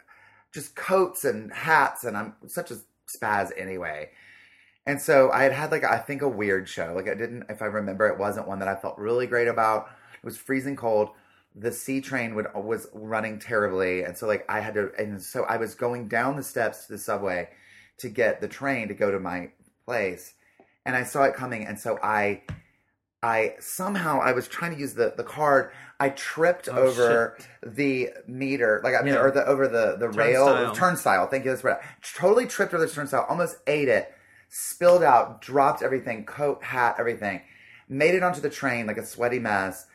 [0.53, 4.09] just coats and hats, and I'm such a spaz anyway.
[4.85, 6.93] And so I had had like I think a weird show.
[6.95, 9.89] Like I didn't, if I remember, it wasn't one that I felt really great about.
[10.13, 11.09] It was freezing cold.
[11.55, 15.43] The C train would was running terribly, and so like I had to, and so
[15.43, 17.49] I was going down the steps to the subway
[17.97, 19.49] to get the train to go to my
[19.85, 20.33] place,
[20.85, 22.43] and I saw it coming, and so I,
[23.27, 25.71] I somehow I was trying to use the the card.
[25.99, 29.21] I tripped Oh, over the meter, like I mean, Yeah.
[29.25, 30.75] or the over the the rail Turnstile.
[30.75, 31.27] turnstile.
[31.27, 31.51] Thank you.
[31.51, 31.79] That's right.
[32.15, 33.25] Totally tripped over the turnstile.
[33.29, 34.13] Almost ate it.
[34.49, 35.41] Spilled out.
[35.41, 36.25] Dropped everything.
[36.25, 37.41] Coat, hat, everything.
[37.89, 39.87] Made it onto the train like a sweaty mess.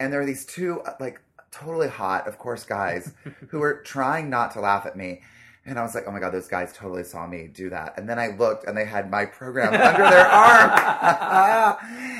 [0.00, 1.20] And there were these two uh, like
[1.52, 3.12] totally hot, of course, guys
[3.50, 5.20] who were trying not to laugh at me.
[5.66, 7.98] And I was like, oh my god, those guys totally saw me do that.
[7.98, 10.70] And then I looked, and they had my program under their arm.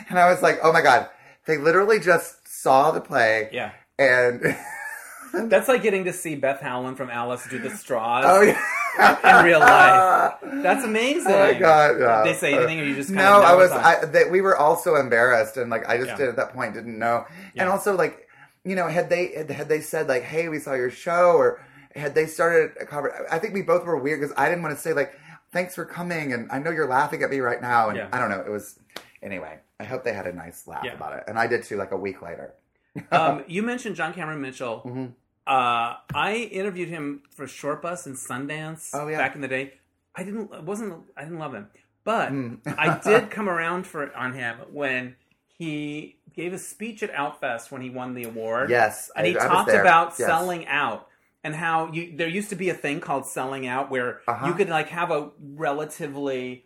[0.09, 1.09] and I was like, oh my god,
[1.47, 3.49] they literally just saw the play.
[3.53, 3.73] Yeah.
[3.99, 4.57] And
[5.51, 9.41] That's like getting to see Beth Howland from Alice do the straws oh yeah.
[9.41, 10.35] in real life.
[10.43, 11.33] That's amazing.
[11.33, 12.01] Oh my god!
[12.01, 12.25] Yeah.
[12.25, 13.39] Did they say anything, or you just kind no?
[13.39, 13.71] of I was.
[13.71, 16.17] I, that we were all so embarrassed, and like I just Yeah.
[16.17, 17.27] did at that point didn't know.
[17.55, 17.63] Yeah.
[17.63, 18.29] And also like
[18.65, 21.63] you know had they had they said like hey we saw your show or
[22.01, 23.27] had they started a conversation?
[23.31, 25.13] I think we both were weird because I didn't want to say like
[25.53, 28.09] thanks for coming and I know you're laughing at me right now and Yeah.
[28.13, 28.79] I don't know it was
[29.23, 29.59] anyway.
[29.79, 30.95] I hope they had a nice laugh Yeah.
[30.95, 31.77] about it, and I did too.
[31.77, 32.55] Like a week later.
[33.13, 34.83] um, you mentioned John Cameron Mitchell.
[34.85, 35.13] Mhm.
[35.47, 39.19] Uh, I interviewed him for Shortbus and Sundance Oh, yeah.
[39.19, 39.75] back in the day.
[40.15, 41.69] I didn't it wasn't I didn't love him,
[42.05, 42.59] but Mm.
[42.79, 45.17] I did come around for on him when
[45.49, 48.71] he gave a speech at Outfest when he won the award.
[48.71, 49.81] Yes, and he I- I talked there.
[49.81, 50.29] about Yes.
[50.29, 51.09] selling out
[51.45, 54.47] and how you there used to be a thing called selling out where Uh-huh.
[54.49, 56.65] you could like have a relatively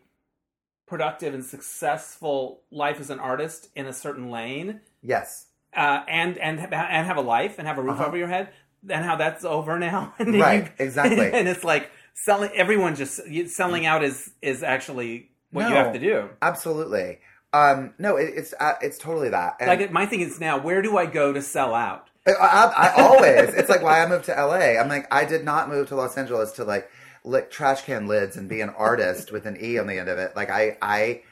[0.87, 6.59] productive and successful life as an artist in a certain lane Yes, uh, and and
[6.61, 8.07] and have a life and have a roof Uh-huh.
[8.07, 8.49] over your head,
[8.89, 10.15] and how that's over now.
[10.19, 11.31] Right, exactly.
[11.39, 12.51] And it's like selling.
[12.55, 16.31] Everyone just selling out is is actually what you have to do.
[16.43, 17.21] absolutely.
[17.53, 19.57] Um, no, it, it's uh, it's totally that.
[19.61, 22.09] And- Like my thing is now, where do I go to sell out?
[22.27, 23.55] I, I, I always.
[23.55, 24.81] It's like why I moved to LA.
[24.81, 26.89] I'm like I did not move to Los Angeles to like
[27.25, 30.19] lick trash can lids and be an artist with an e on the end of
[30.19, 30.35] it.
[30.37, 31.23] Like I, I,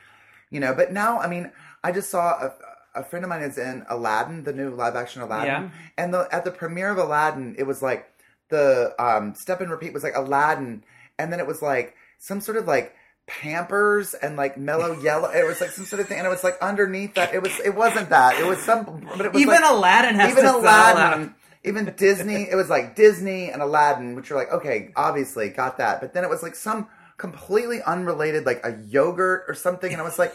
[0.51, 0.75] you know.
[0.75, 1.51] But now, I mean,
[1.83, 2.53] I just saw a,
[2.95, 5.69] a friend of mine is in Aladdin, the new live action Aladdin, Yeah.
[5.97, 8.09] and the at the premiere of Aladdin, it was like
[8.51, 10.85] the um, step and repeat was like Aladdin,
[11.19, 12.95] and then it was like some sort of like.
[13.27, 15.31] Pampers and like mellow yellow.
[15.31, 17.35] It was like some sort of thing, and it was like underneath that.
[17.35, 17.53] It was.
[17.61, 18.39] It wasn't that.
[18.39, 18.85] It was some.
[19.17, 22.97] But it was Even like, Aladdin has even to Aladdin, even Disney, it was like
[22.97, 26.01] Disney and Aladdin, which are like, okay, obviously got that.
[26.01, 29.93] But then it was like some completely unrelated, like a yogurt or something.
[29.93, 30.35] And I was like,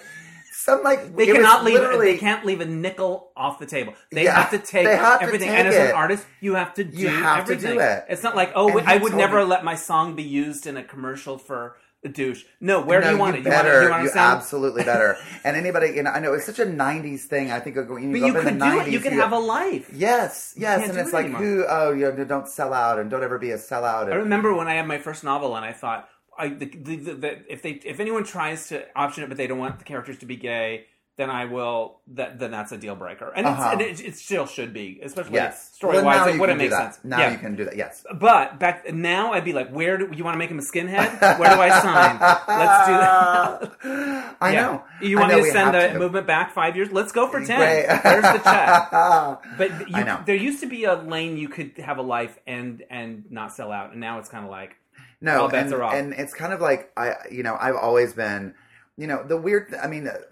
[0.54, 1.74] some like, They cannot leave.
[1.76, 3.94] literally- They can't leave a nickel off the table.
[4.12, 5.50] They Yeah, have to take have to everything.
[5.50, 8.06] take and as an artist, you have to do You have to do it.
[8.10, 10.78] It's not like oh, And I would never me- let my song be used in
[10.78, 12.44] a commercial for a douche.
[12.62, 13.40] No, where no, do you want it?
[13.40, 13.70] You better.
[13.74, 13.86] want it?
[13.86, 15.18] You want you to absolutely better.
[15.44, 17.52] And anybody, you know, I know it's such a '90s thing.
[17.52, 18.94] I think you But go you could do 90s, it.
[18.94, 19.90] You can you- have a life.
[19.94, 21.42] Yes, yes, and it's it like anymore.
[21.42, 21.66] who?
[21.68, 24.12] Oh, you know, don't sell out and don't ever be a sellout.
[24.12, 26.08] I remember when I had my first novel, and I thought,
[26.38, 29.48] I the, the, the, the, if they if anyone tries to option it, but they
[29.48, 30.86] don't want the characters to be gay,
[31.18, 32.00] then I will.
[32.14, 33.72] That then that's a deal breaker, and, Uh-huh.
[33.80, 36.34] it's, and it, it still should be, especially yes, story Well, wise.
[36.36, 37.00] It wouldn't make sense.
[37.04, 37.32] Now yeah.
[37.32, 37.76] you can do that.
[37.76, 38.06] Yes.
[38.20, 41.20] But back now, I'd be like, "Where do you want to make him a skinhead?
[41.40, 42.20] Where do I sign?
[42.48, 44.62] Let's do that." I Yeah.
[44.62, 44.84] know.
[45.02, 46.00] You want know me to send the to.
[46.00, 46.92] movement back five years?
[46.92, 47.58] Let's go for ten.
[47.60, 47.88] Great.
[48.04, 48.92] Where's the check?
[49.58, 50.22] But you, I know.
[50.26, 53.72] there used to be a lane you could have a life and and not sell
[53.72, 54.76] out, and now it's kind of like
[55.20, 55.94] No, All bets and, are off.
[55.96, 58.54] and it's kind of like I, you know, I've always been,
[58.98, 59.74] you know, the weird.
[59.74, 60.24] I mean, the,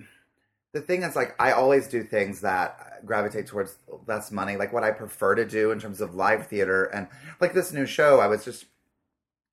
[0.76, 4.84] the thing is, like, I always do things that gravitate towards less money, like what
[4.84, 7.08] I prefer to do in terms of live theater, and
[7.40, 8.20] like this new show.
[8.20, 8.66] I was just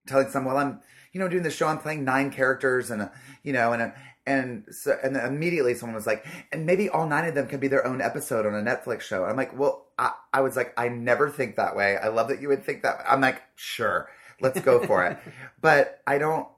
[0.09, 0.81] telling someone, well, I'm,
[1.13, 1.69] you know, doing the show.
[1.69, 3.13] I'm playing nine characters, and a,
[3.45, 3.95] you know, and a,
[4.27, 7.61] and so, and then immediately someone was like, and maybe all nine of them can
[7.61, 9.23] be their own episode on a Netflix show.
[9.23, 11.99] And I'm like, well, I, I was like, I never think that way.
[11.99, 12.97] I love that you would think that.
[13.09, 14.09] I'm like, sure,
[14.41, 15.19] let's go for it.
[15.61, 16.49] But I don't,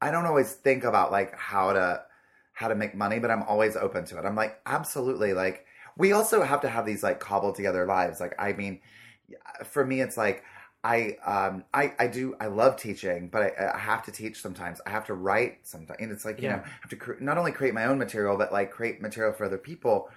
[0.00, 2.02] I don't always think about like how to,
[2.56, 4.26] how to make money, but I'm always open to it.
[4.26, 5.34] I'm like, absolutely.
[5.34, 5.66] Like,
[5.98, 8.20] we also have to have these like cobbled together lives.
[8.20, 8.80] Like, I mean,
[9.64, 10.44] for me, it's like,
[10.84, 14.80] I um I I do I love teaching, but I, I have to teach sometimes.
[14.86, 16.50] I have to write sometimes, and it's like you Yeah.
[16.50, 19.32] know I have to cre- not only create my own material, but like create material
[19.34, 20.10] for other people.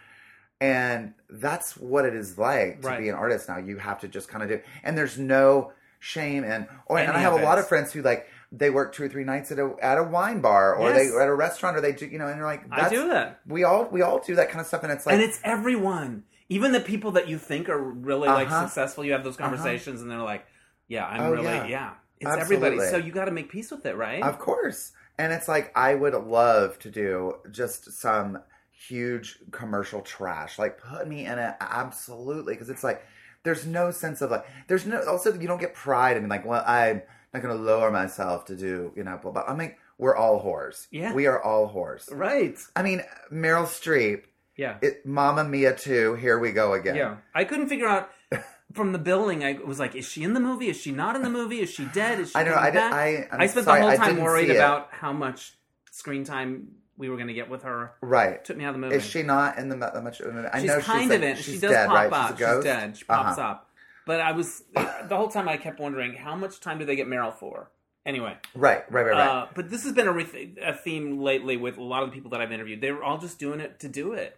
[0.61, 2.95] And that's what it is like to Right.
[2.95, 3.57] be an artist now.
[3.57, 7.19] You have to just kind of do, and there's no shame and or and I
[7.21, 9.75] have a lot of friends who like they work two or three nights at a
[9.81, 11.11] at a wine bar or Yes.
[11.11, 13.41] they at a restaurant or they do you know and you're like I do that.
[13.45, 16.23] we all we all do that kind of stuff and it's like and it's everyone,
[16.49, 18.65] even the people that you think are really like Uh-huh.
[18.65, 19.05] successful.
[19.05, 20.45] You have those conversations, and they're like,
[20.87, 21.67] "Yeah, I'm Oh, really yeah.
[21.67, 22.67] yeah." It's Absolutely.
[22.67, 24.21] everybody, so you got to make peace with it, right?
[24.23, 24.91] Of course.
[25.17, 28.39] And it's like I would love to do just some
[28.71, 30.57] huge commercial trash.
[30.57, 33.03] Like put me in it absolutely because it's like
[33.43, 36.63] there's no sense of like there's no also you don't get pride in like well
[36.65, 37.01] I'm
[37.33, 39.43] not going to lower myself to do you know blah, blah.
[39.47, 40.87] I mean we're all whores.
[40.91, 41.13] Yeah.
[41.13, 42.07] We are all whores.
[42.11, 42.57] right?
[42.75, 44.23] I mean Meryl Streep,
[44.55, 46.95] Yeah, it, Mamma Mia 2, here we go again.
[46.95, 47.17] yeah.
[47.35, 48.09] I couldn't figure out
[48.73, 49.43] from the billing.
[49.43, 50.69] I was like, "Is she in the movie?
[50.69, 51.59] Is she not in the movie?
[51.59, 52.19] Is she dead?
[52.19, 52.81] Is she?" I know coming I did?
[52.81, 55.53] I I'm I spent sorry, the whole time worried about how much
[55.91, 57.93] screen time we were going to get with her.
[58.01, 58.43] Right.
[58.45, 58.95] Took me out of the movie.
[58.95, 60.21] Is she not in the much?
[60.21, 61.35] I she's know kind she's of like, in.
[61.37, 62.13] She's She does dead, pop right?
[62.13, 62.29] up.
[62.31, 62.63] She's ghost.
[62.65, 62.97] dead.
[62.97, 63.47] She pops Uh-huh.
[63.49, 63.68] up.
[64.09, 67.05] But I was the whole time I kept wondering how much time do they get
[67.07, 67.69] Meryl for?
[68.07, 69.27] Anyway, Right, right, right, right.
[69.27, 72.15] uh, but this has been a, re- a theme lately with a lot of the
[72.15, 72.81] people that I've interviewed.
[72.81, 74.35] They were all just doing it to do it.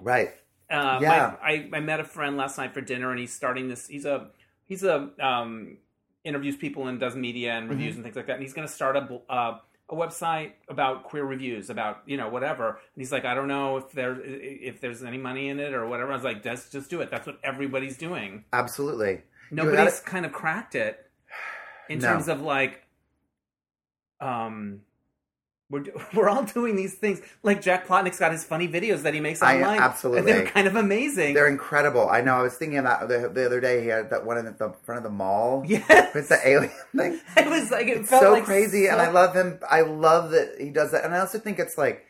[0.00, 0.30] right.
[0.70, 1.36] Uh, Yeah.
[1.42, 3.86] my, I, I met a friend last night for dinner, and he's starting this.
[3.88, 4.28] He's a
[4.64, 5.76] he's a um,
[6.24, 7.96] interviews people and does media and reviews Mm-hmm.
[7.98, 8.36] and things like that.
[8.36, 9.58] And he's going to start a uh,
[9.90, 12.68] a website about queer reviews, about you know whatever.
[12.68, 15.86] And he's like, I don't know if there if there's any money in it or
[15.86, 16.12] whatever.
[16.12, 17.10] I was like, just just do it.
[17.10, 18.44] That's what everybody's doing.
[18.52, 19.22] Absolutely.
[19.50, 20.98] Nobody's kind of cracked it
[21.88, 22.08] in No.
[22.12, 22.82] terms of like,
[24.20, 24.80] um.
[25.70, 27.20] We're, do- we're all doing these things.
[27.42, 29.80] Like Jack Plotnick's got his funny videos that he makes I- online.
[29.80, 30.30] absolutely.
[30.30, 31.34] They're kind of amazing.
[31.34, 32.08] They're incredible.
[32.08, 32.34] I know.
[32.34, 33.82] I was thinking about the, the other day.
[33.82, 36.14] He had that one in the front of the mall Yes.
[36.14, 37.20] with the alien thing.
[37.36, 39.58] It was like it It's felt so like crazy, and I love him.
[39.68, 42.04] I love that he does that, and I also think it's like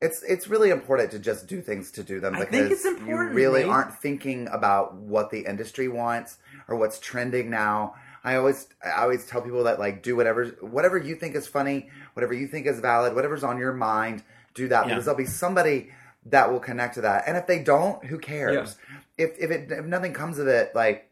[0.00, 2.84] it's it's really important to just do things to do them I because think it's
[2.84, 3.70] you really Nate.
[3.70, 7.94] aren't thinking about what the industry wants or what's trending now.
[8.28, 11.88] I always I always tell people that like do whatever whatever you think is funny,
[12.14, 14.22] whatever you think is valid, whatever's on your mind,
[14.54, 14.88] do that Yeah.
[14.94, 15.90] because there'll be somebody
[16.26, 17.24] that will connect to that.
[17.26, 18.76] And if they don't, who cares?
[19.16, 21.10] If if it if nothing comes of it, like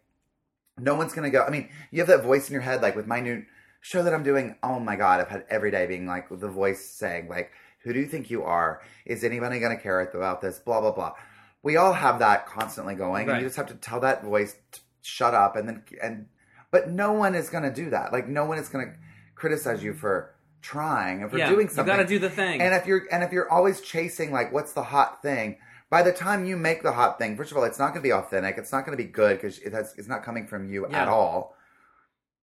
[0.78, 1.42] no one's gonna go.
[1.42, 3.44] I mean, you have that voice in your head, like with my new
[3.80, 4.56] show that I'm doing.
[4.62, 7.50] Oh my god, I've had every day being like the voice saying like,
[7.84, 8.82] "Who do you think you are?
[9.06, 11.14] Is anybody gonna care about this?" Blah blah blah.
[11.62, 14.80] We all have that constantly going, and you just have to tell that voice to
[15.02, 16.26] shut up, and then and
[16.76, 18.12] but no one is gonna do that.
[18.12, 18.92] Like no one is gonna
[19.34, 21.86] criticize you for trying and for yeah, doing something.
[21.92, 22.60] you got to do the thing.
[22.60, 25.58] And if you're and if you're always chasing like what's the hot thing,
[25.90, 28.08] by the time you make the hot thing, first of all, it's not going to
[28.08, 28.58] be authentic.
[28.58, 31.02] It's not going to be good because it has, it's not coming from you Yeah.
[31.02, 31.54] at all.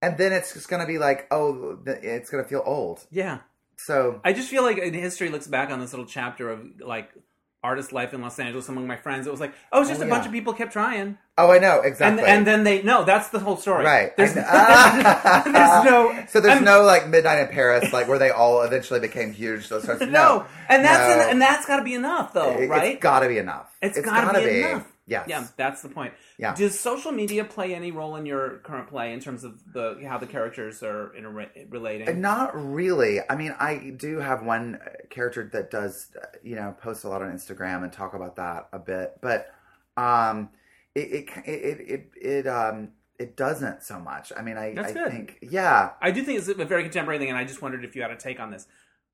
[0.02, 3.06] And then it's just going to be like, oh, it's going to feel old.
[3.12, 3.40] yeah,
[3.76, 7.10] So I just feel like in history looks back on this little chapter of like
[7.64, 9.26] artist life in Los Angeles among my friends.
[9.26, 11.58] It was like, oh, it's just Oh, a bunch of people kept trying, Oh, I
[11.60, 12.26] know exactly.
[12.26, 13.84] and then they no, that's the whole story.
[13.86, 14.16] right.
[14.18, 14.46] There's, there's
[15.86, 16.24] no.
[16.30, 19.70] So there's I'm- no like Midnight in Paris, like where they all eventually became huge.
[19.70, 20.00] Those stars.
[20.02, 21.30] no, No, and that's no.
[21.32, 22.94] and that's got to be enough, though, right?
[22.94, 23.74] It's got to be enough.
[23.82, 24.88] it's got to be, enough.
[25.06, 25.26] Yes.
[25.28, 26.14] Yeah, that's the point.
[26.38, 26.56] Yeah.
[26.56, 30.18] Does social media play any role in your current play in terms of the how
[30.18, 32.22] the characters are inter- relating?
[32.22, 33.20] Not really.
[33.30, 37.10] I mean, I do have one uh, character that does, uh, you know, post a
[37.10, 39.54] lot on Instagram and talk about that a bit, but
[39.96, 40.50] um,
[40.96, 44.32] it it it it, it um it doesn't so much.
[44.36, 45.12] I mean, I That's I good.
[45.12, 45.92] think yeah.
[46.02, 48.12] I do think it's a very contemporary thing, and I just wondered if you had
[48.12, 48.66] a take on this.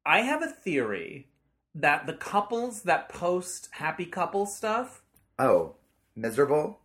[0.06, 1.28] I have a theory
[1.76, 5.02] that the couples that post happy couple stuff,
[5.38, 5.76] Oh,
[6.16, 6.80] miserable.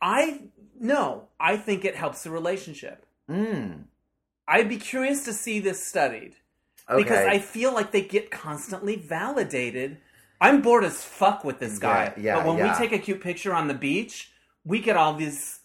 [0.00, 0.42] I
[0.80, 3.06] no, I think it helps the relationship.
[3.30, 3.84] Mm.
[4.46, 6.34] I'd be curious to see this studied
[6.90, 7.02] Okay.
[7.02, 9.98] because I feel like they get constantly validated.
[10.40, 12.72] I'm bored as fuck with this guy, Yeah, yeah, but when yeah.
[12.72, 14.30] we take a cute picture on the beach,
[14.64, 15.60] we get all this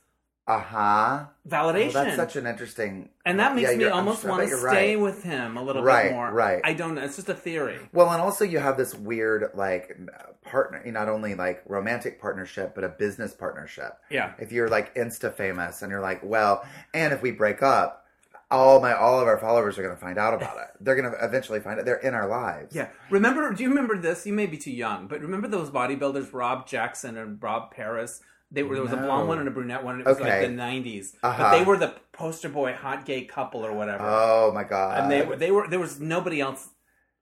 [0.49, 1.25] uh huh.
[1.47, 1.93] validation.
[1.93, 3.09] that's such an interesting.
[3.25, 4.99] and that makes Yeah, me almost sure- want to stay right.
[4.99, 6.31] with him a little Right, bit more.
[6.31, 6.59] right.
[6.63, 7.01] I don't know.
[7.03, 7.77] It's just a theory.
[7.93, 9.95] Well, and also you have this weird like
[10.43, 13.93] partner, not only like romantic partnership, but a business partnership.
[14.09, 14.33] Yeah.
[14.39, 18.05] If you're like insta famous and you're like, well, and if we break up,
[18.51, 20.69] all my all of our followers are going to find out about it.
[20.81, 21.85] They're going to eventually find it.
[21.85, 22.75] They're in our lives.
[22.75, 22.87] Yeah.
[23.11, 24.25] Remember, do you remember this?
[24.25, 28.21] You may be too young, but remember those bodybuilders, Rod Jackson and Bob Paris?
[28.51, 30.41] They were, there was a blonde one and a brunette one, and it was Okay.
[30.41, 31.15] like the 90s.
[31.21, 31.51] But Uh-huh.
[31.57, 34.03] they were the poster boy hot gay couple or whatever.
[34.03, 34.99] Oh my god.
[35.03, 36.69] and they were, they were, there was nobody else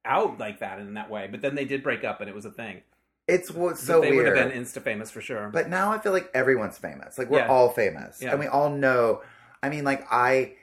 [0.05, 1.27] out like that in that way.
[1.29, 2.81] But then they did break up and it was a thing.
[3.27, 4.15] It's so they weird.
[4.29, 5.49] would have been Insta famous for sure.
[5.49, 7.17] But now I feel like everyone's famous.
[7.17, 7.49] Like we're Yeah.
[7.49, 8.31] all famous, Yeah.
[8.31, 9.21] and we all know.
[9.61, 10.53] I mean, like I,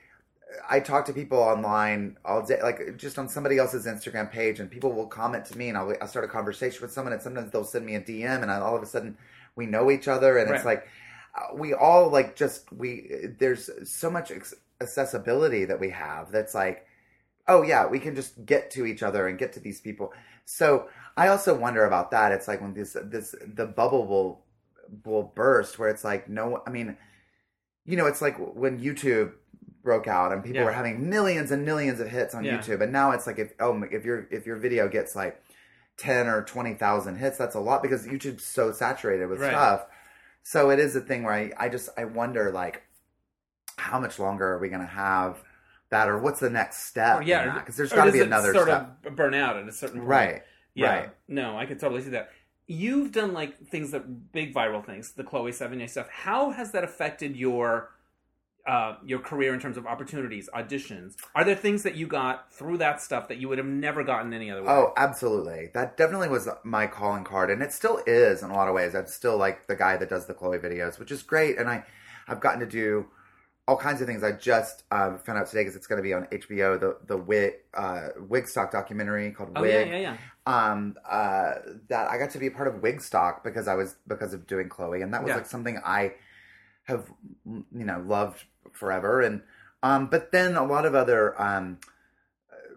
[0.70, 4.70] I talk to people online all day, like just on somebody else's Instagram page, and
[4.70, 7.50] people will comment to me, and I'll, I'll start a conversation with someone, and sometimes
[7.50, 9.18] they'll send me a DM, and I, all of a sudden
[9.56, 10.86] we know each other, and it's like
[11.34, 13.10] uh, we all like just we.
[13.38, 14.32] There's so much
[14.80, 16.86] accessibility that we have that's like
[17.46, 20.12] oh yeah, we can just get to each other and get to these people.
[20.46, 22.32] So I also wonder about that.
[22.32, 24.44] It's like when this this the bubble will
[25.04, 26.96] will burst where it's like no I mean
[27.86, 29.32] you know, it's like when YouTube
[29.82, 30.64] broke out and people Yeah.
[30.64, 32.56] were having millions and millions of hits on Yeah.
[32.58, 35.42] YouTube and now it's like if oh if your if your video gets like
[35.96, 39.50] 10 or 20,000 hits that's a lot because YouTube's so saturated with Right.
[39.50, 39.86] stuff.
[40.42, 42.82] So it is a thing where I I just I wonder like
[43.76, 45.42] how much longer are we going to have
[45.90, 48.68] that or what's the next step Or, yeah, because there's got to be another sort
[48.68, 50.08] step of burn out at a certain point.
[50.08, 50.42] right
[50.74, 50.90] Yeah.
[50.90, 52.30] right No, I could totally see that.
[52.66, 56.08] You've done like things that big viral things, the Chloe Sevigny stuff.
[56.08, 57.90] How has that affected your
[58.66, 61.14] uh, your career in terms of opportunities, auditions?
[61.34, 64.32] Are there things that you got through that stuff that you would have never gotten
[64.32, 64.68] any other way?
[64.70, 65.70] Oh, absolutely.
[65.74, 68.94] That definitely was my calling card, and it still is in a lot of ways.
[68.94, 71.84] I'm still like the guy that does the Chloe videos, which is great, and I,
[72.26, 73.06] I've gotten to do
[73.66, 74.22] all kinds of things.
[74.22, 77.16] I just uh, found out today because it's going to be on HBO the the
[77.16, 79.88] Wig uh, Wigstock documentary called Oh, Wig.
[79.88, 80.16] yeah, yeah, yeah.
[80.46, 81.54] Um, uh,
[81.88, 84.68] that I got to be a part of Wigstock because I was because of doing
[84.68, 85.36] Chloe, and that was Yeah.
[85.36, 86.12] like something I
[86.84, 87.10] have
[87.44, 89.20] you know loved forever.
[89.20, 89.42] And
[89.82, 91.78] um, but then a lot of other um,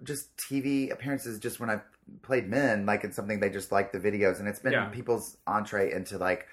[0.03, 1.81] just TV appearances, just when I
[2.21, 4.85] played men, like it's something they just like the videos, and it's been Yeah.
[4.89, 6.47] people's entree into like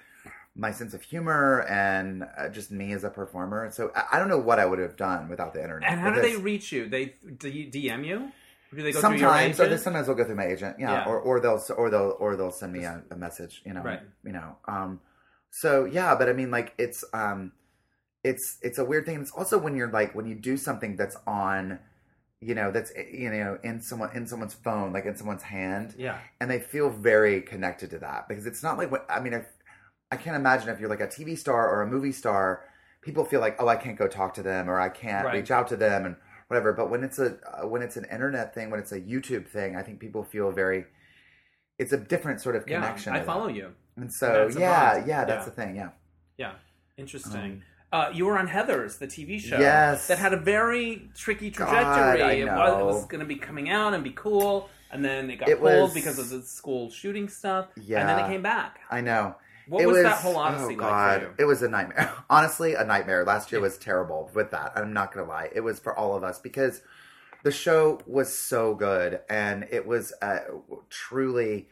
[0.57, 3.69] my sense of humor and uh, just me as a performer.
[3.71, 5.91] So I, I don't know what I would have done without the internet.
[5.91, 6.87] And how do they reach you?
[6.87, 8.31] They D- DM you?
[8.71, 9.69] Or do they go through your sometimes, or agent?
[9.77, 11.05] they, sometimes they'll go through my agent, yeah, Yeah.
[11.05, 13.99] or or they'll or they'll or they'll send me a, a message, you know, Right.
[14.23, 14.55] you know.
[14.67, 15.01] Um,
[15.61, 17.53] so yeah, but I mean, like it's um,
[18.23, 19.21] it's it's a weird thing.
[19.21, 21.79] It's also when you're like when you do something that's on,
[22.41, 26.19] you know, that's you know in someone in someone's phone, like in someone's hand, yeah.
[26.41, 29.33] and they feel very connected to that because it's not like what I mean.
[29.33, 29.45] I,
[30.11, 32.63] I can't imagine if you're like a TV star or a movie star,
[33.01, 35.35] people feel like, oh, I can't go talk to them or I can't Right.
[35.35, 36.15] reach out to them and
[36.47, 36.73] whatever.
[36.73, 39.75] But when it's a uh, when it's an internet thing, when it's a YouTube thing,
[39.75, 40.85] I think people feel very.
[41.77, 43.13] It's a different sort of Yeah, connection.
[43.13, 43.55] I follow that.
[43.55, 43.71] you.
[43.97, 45.45] And so yeah, yeah, that's Yeah.
[45.45, 45.75] the thing.
[45.75, 45.89] Yeah.
[46.37, 46.51] Yeah,
[46.97, 47.41] interesting.
[47.41, 47.61] Um,
[47.93, 49.57] uh, you were on Heathers, the TV show.
[49.57, 50.07] Yes.
[50.07, 52.23] that had a very tricky God, trajectory.
[52.23, 52.45] I It
[52.85, 55.83] was, going to be coming out and be cool, and then it got It pulled
[55.83, 57.67] was- because of the school shooting stuff.
[57.77, 58.01] Yeah.
[58.01, 58.79] and then it came back.
[58.89, 59.35] I know.
[59.67, 62.11] What it was, was that whole odyssey oh like god, it was a nightmare.
[62.29, 63.23] Honestly, a nightmare.
[63.23, 64.73] Last year was terrible with that.
[64.75, 65.49] I'm not gonna lie.
[65.55, 66.81] It was for all of us because
[67.43, 70.39] the show was so good and it was uh,
[70.91, 71.67] truly,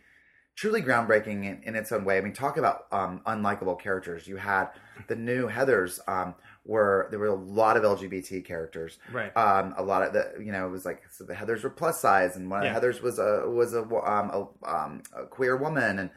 [0.55, 2.17] truly groundbreaking in, in its own way.
[2.17, 4.27] I mean, talk about um, unlikable characters.
[4.27, 4.67] You had
[5.07, 6.35] the new Heather's um,
[6.65, 8.97] were there were a lot of LGBT characters.
[9.11, 9.35] Right.
[9.35, 11.99] Um, a lot of the you know it was like so the Heather's were plus
[11.99, 12.67] size, and one Yeah.
[12.67, 14.29] of the Heather's was a was a um
[14.63, 16.09] a, um, a queer woman, and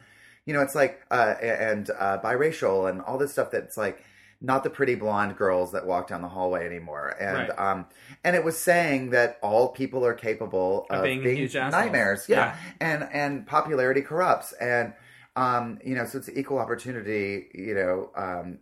[0.45, 4.01] you know it's like uh and uh, biracial and all this stuff that's like
[4.41, 7.59] not the pretty blonde girls that walk down the hallway anymore, and Right.
[7.59, 7.85] um
[8.23, 12.37] and it was saying that all people are capable Of of, being being, nightmares, yeah.
[12.37, 12.55] Yeah.
[12.79, 14.93] and and popularity corrupts, and
[15.35, 18.59] um you know so it's equal opportunity, you know um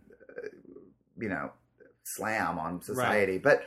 [1.18, 1.52] you know
[2.04, 3.64] slam on society, but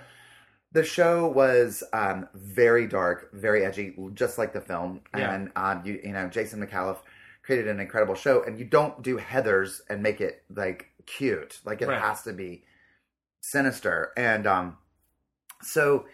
[0.72, 5.02] the show was um, very dark, very edgy, just like the film.
[5.18, 5.34] Yeah.
[5.34, 6.98] And um, you, you know, Jason Micallef
[7.42, 8.44] created an incredible show.
[8.44, 10.86] And you don't do Heathers and make it like
[11.18, 12.00] cute; like it Right.
[12.02, 12.64] has to be
[13.42, 14.12] sinister.
[14.18, 14.78] And um,
[15.62, 16.06] so,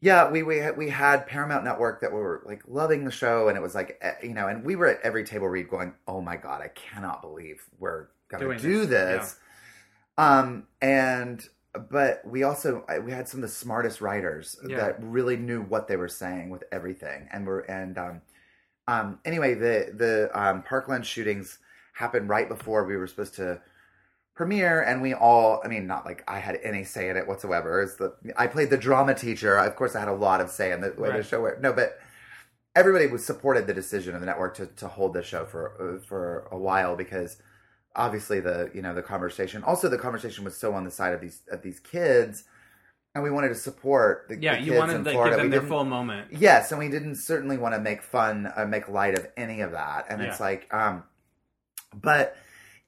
[0.00, 3.56] yeah, we we had, we had Paramount Network that were like loving the show, and
[3.56, 6.20] it was like eh, you know, and we were at every table read going, "Oh
[6.20, 9.36] my god, I cannot believe we're gonna Doing do this, this."
[10.16, 11.46] Um, and
[11.90, 14.76] but we also we had some of the smartest writers Yeah.
[14.78, 18.22] that really knew what they were saying with everything, and were and um,
[18.86, 21.58] um, anyway, the the um, Parkland shootings
[21.94, 23.60] happened right before we were supposed to
[24.38, 27.82] premiere, and we all I mean, not like I had any say in it whatsoever.
[27.82, 29.58] It's the I played the drama teacher.
[29.58, 31.60] Of course, I had a lot of say in the way the show went.
[31.60, 31.98] No, but
[32.76, 36.06] everybody was supported the decision of the network to, to hold this show for uh,
[36.06, 37.38] for a while because
[37.96, 41.20] obviously the you know the conversation also the conversation was so on the side of
[41.20, 42.44] these of these kids
[43.16, 45.30] and we wanted to support the, Yeah, the you wanted to Florida.
[45.30, 46.28] give them we their full moment.
[46.30, 49.72] Yes, and we didn't certainly want to make fun or make light of any of
[49.72, 50.06] that.
[50.08, 51.02] And it's like, um,
[51.92, 52.36] but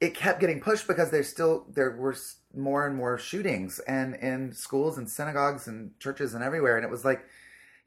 [0.01, 2.15] it kept getting pushed because there's still there were
[2.53, 6.75] more and more shootings and in schools and synagogues and churches and everywhere.
[6.75, 7.23] And it was like,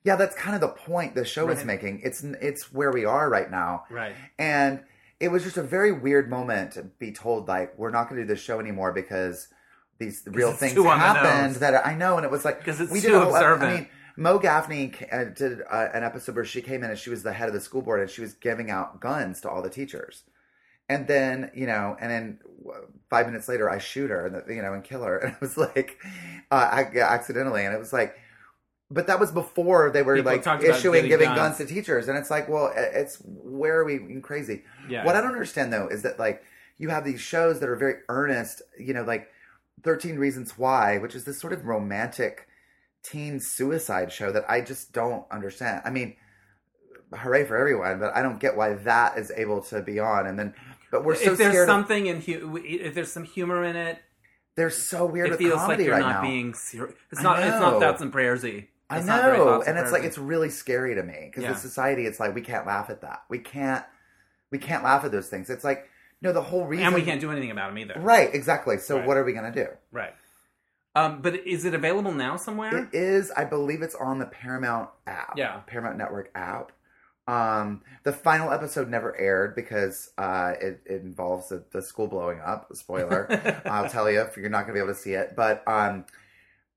[0.04, 2.00] yeah, that's kind of the point the show is making.
[2.04, 4.14] It's it's where we are right now, Right.
[4.38, 4.80] and
[5.20, 8.26] it was just a very weird moment to be told like we're not going to
[8.26, 9.48] do this show anymore because
[9.98, 13.08] these real things happened that I know, and it was like 'Cause it's we too
[13.12, 13.70] did observant.
[13.70, 17.10] I mean, Mo Gaffney uh, did uh, an episode where she came in and she
[17.10, 19.62] was the head of the school board and she was giving out guns to all
[19.62, 20.22] the teachers.
[20.88, 22.38] And then, you know, and then
[23.08, 25.18] five minutes later, I shoot her, and you know, and kill her.
[25.24, 25.96] And it was like,
[26.50, 28.16] uh, I, yeah, accidentally, and it was like,
[28.90, 31.58] but that was before they were People like issuing, giving guns.
[31.58, 31.58] guns.
[31.58, 34.62] to teachers, and it's like, well, it's where are we crazy?
[34.88, 35.04] Yeah.
[35.04, 36.42] What I don't understand though is that like
[36.76, 39.28] you have these shows that are very earnest, you know, like
[39.82, 42.46] 13 Reasons Why, which is this sort of romantic
[43.02, 45.82] teen suicide show that I just don't understand.
[45.84, 46.16] I mean,
[47.12, 50.26] hooray for everyone, but I don't get why that is able to be on.
[50.26, 50.54] And then,
[50.94, 51.68] but we're so if there's scared.
[51.68, 53.98] of- something in hu- if there's some humor in it,
[54.56, 56.28] they're so weird it feels like you're right not now.
[56.28, 56.94] being serious.
[57.10, 57.40] It's not.
[57.40, 58.68] It's not thoughts and prayersy.
[58.88, 61.52] I It's not very know, and it's like it's really scary to me because Yeah.
[61.52, 63.24] the society, it's like we can't laugh at that.
[63.28, 63.84] We can't,
[64.52, 65.50] we can't laugh at those things.
[65.50, 65.88] It's like
[66.22, 67.94] no, the whole reason, and we can't do anything about them either.
[67.98, 68.78] Right, exactly.
[68.78, 69.06] So Right.
[69.06, 69.66] what are we gonna do?
[69.90, 70.14] Right.
[70.94, 72.76] Um, but is it available now somewhere?
[72.84, 75.32] It is, I believe it's on the Paramount app.
[75.36, 75.56] Yeah.
[75.66, 76.70] Paramount Network app.
[77.26, 82.40] Um, the final episode never aired because uh, it, it involves the, the school blowing
[82.40, 82.68] up.
[82.74, 83.62] Spoiler.
[83.64, 85.34] I'll tell you if you're not going to be able to see it.
[85.34, 86.04] But um,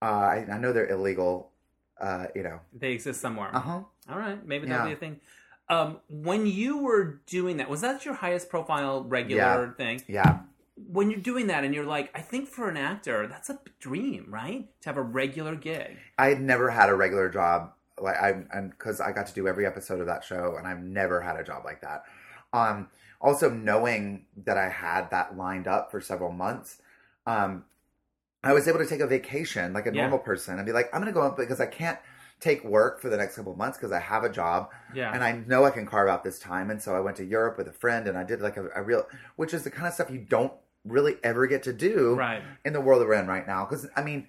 [0.01, 1.51] uh, I, I know they're illegal.
[1.99, 2.59] Uh, you know.
[2.73, 3.49] they exist somewhere.
[3.53, 3.79] Uh huh.
[4.09, 4.93] All right, maybe that'll Yeah.
[4.93, 5.19] be a thing.
[5.67, 9.73] Um, when you were doing that, was that your highest profile regular Yeah.
[9.73, 10.01] thing?
[10.07, 10.39] Yeah.
[10.75, 14.27] When you're doing that, and you're like, I think for an actor, that's a dream,
[14.29, 14.69] right?
[14.81, 15.97] To have a regular gig.
[16.19, 19.47] I had never had a regular job like I and because I got to do
[19.47, 22.03] every episode of that show, and I've never had a job like that.
[22.53, 22.89] Um,
[23.19, 26.81] also knowing that I had that lined up for several months,
[27.25, 27.65] um,
[28.43, 30.01] I was able to take a vacation like a Yeah.
[30.03, 31.99] normal person and be like, I'm going to go up because I can't
[32.39, 35.11] take work for the next couple of months because I have a job Yeah.
[35.11, 36.69] and I know I can carve out this time.
[36.69, 38.83] And so I went to Europe with a friend and I did like a, a
[38.83, 40.53] real, which is the kind of stuff you don't
[40.85, 42.43] really ever get to do right.
[42.63, 43.65] in the world that we're in right now.
[43.65, 44.27] Because I mean,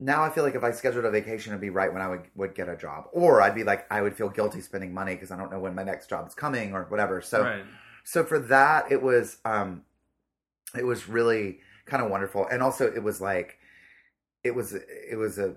[0.00, 2.22] now I feel like if I scheduled a vacation, it'd be right when I would
[2.34, 5.30] would get a job, or I'd be like I would feel guilty spending money because
[5.30, 7.20] I don't know when my next job is coming or whatever.
[7.20, 7.62] So right.
[8.02, 9.82] so for that, it was um,
[10.76, 13.58] it was really kind of wonderful, and also it was like
[14.42, 15.56] it was it was a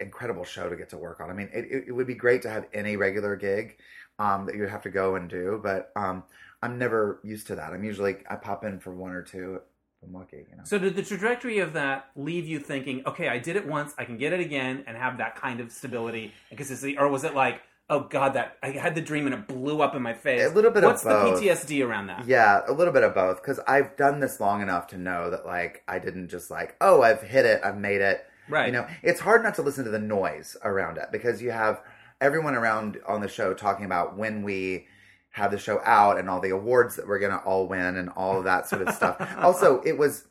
[0.00, 1.30] incredible show to get to work on.
[1.30, 3.76] I mean, it, it, it would be great to have any regular gig
[4.18, 6.24] um, that you'd have to go and do, but um,
[6.62, 7.72] I'm never used to that.
[7.72, 9.60] I'm usually I pop in for one or two.
[10.02, 10.62] If I'm lucky, you know.
[10.64, 14.04] So did the trajectory of that leave you thinking, okay, I did it once, I
[14.04, 17.34] can get it again, and have that kind of stability and consistency, or was it
[17.34, 20.42] like, oh god, that I had the dream and it blew up in my face?
[20.42, 21.40] A little bit of What's both.
[21.40, 22.26] the PTSD around that?
[22.26, 25.44] Yeah, a little bit of both because I've done this long enough to know that
[25.46, 28.66] like I didn't just like oh I've hit it I've made it Right.
[28.66, 31.80] you know it's hard not to listen to the noise around it because you have
[32.20, 34.86] everyone around on the show talking about when we
[35.32, 38.38] have the show out and all the awards that we're gonna all win and all
[38.38, 40.26] of that sort of stuff also it was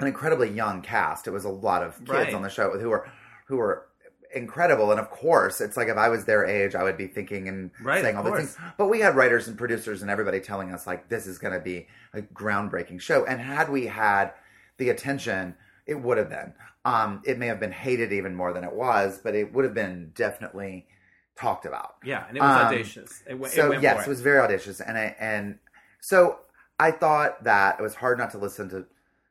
[0.00, 1.28] an incredibly young cast.
[1.28, 2.34] It was a lot of kids Right.
[2.34, 3.08] on the show who were
[3.46, 3.86] who were
[4.34, 4.90] incredible.
[4.90, 7.70] And of course, it's like if I was their age, I would be thinking and
[7.80, 8.56] Right, saying all the things.
[8.76, 11.60] But we had writers and producers and everybody telling us like this is going to
[11.60, 13.24] be a groundbreaking show.
[13.24, 14.32] And had we had
[14.78, 15.54] the attention,
[15.86, 16.54] it would have been.
[16.84, 19.74] Um, it may have been hated even more than it was, but it would have
[19.74, 20.88] been definitely
[21.36, 21.96] talked about.
[22.04, 23.22] Yeah, and it was Um, audacious.
[23.26, 25.58] It, it So went yes, for it was very audacious, and I, and
[26.00, 26.40] so
[26.78, 28.86] I thought that it was hard not to listen to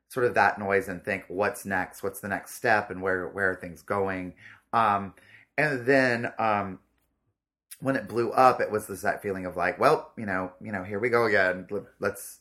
[0.08, 2.02] sort of that noise and think, what's next?
[2.02, 2.90] What's the next step?
[2.90, 4.34] And where where are things going?
[4.72, 5.14] Um,
[5.56, 6.80] and then um,
[7.80, 10.72] when it blew up, it was this that feeling of like, well, you know, you
[10.72, 11.66] know, here we go again.
[12.00, 12.40] Let's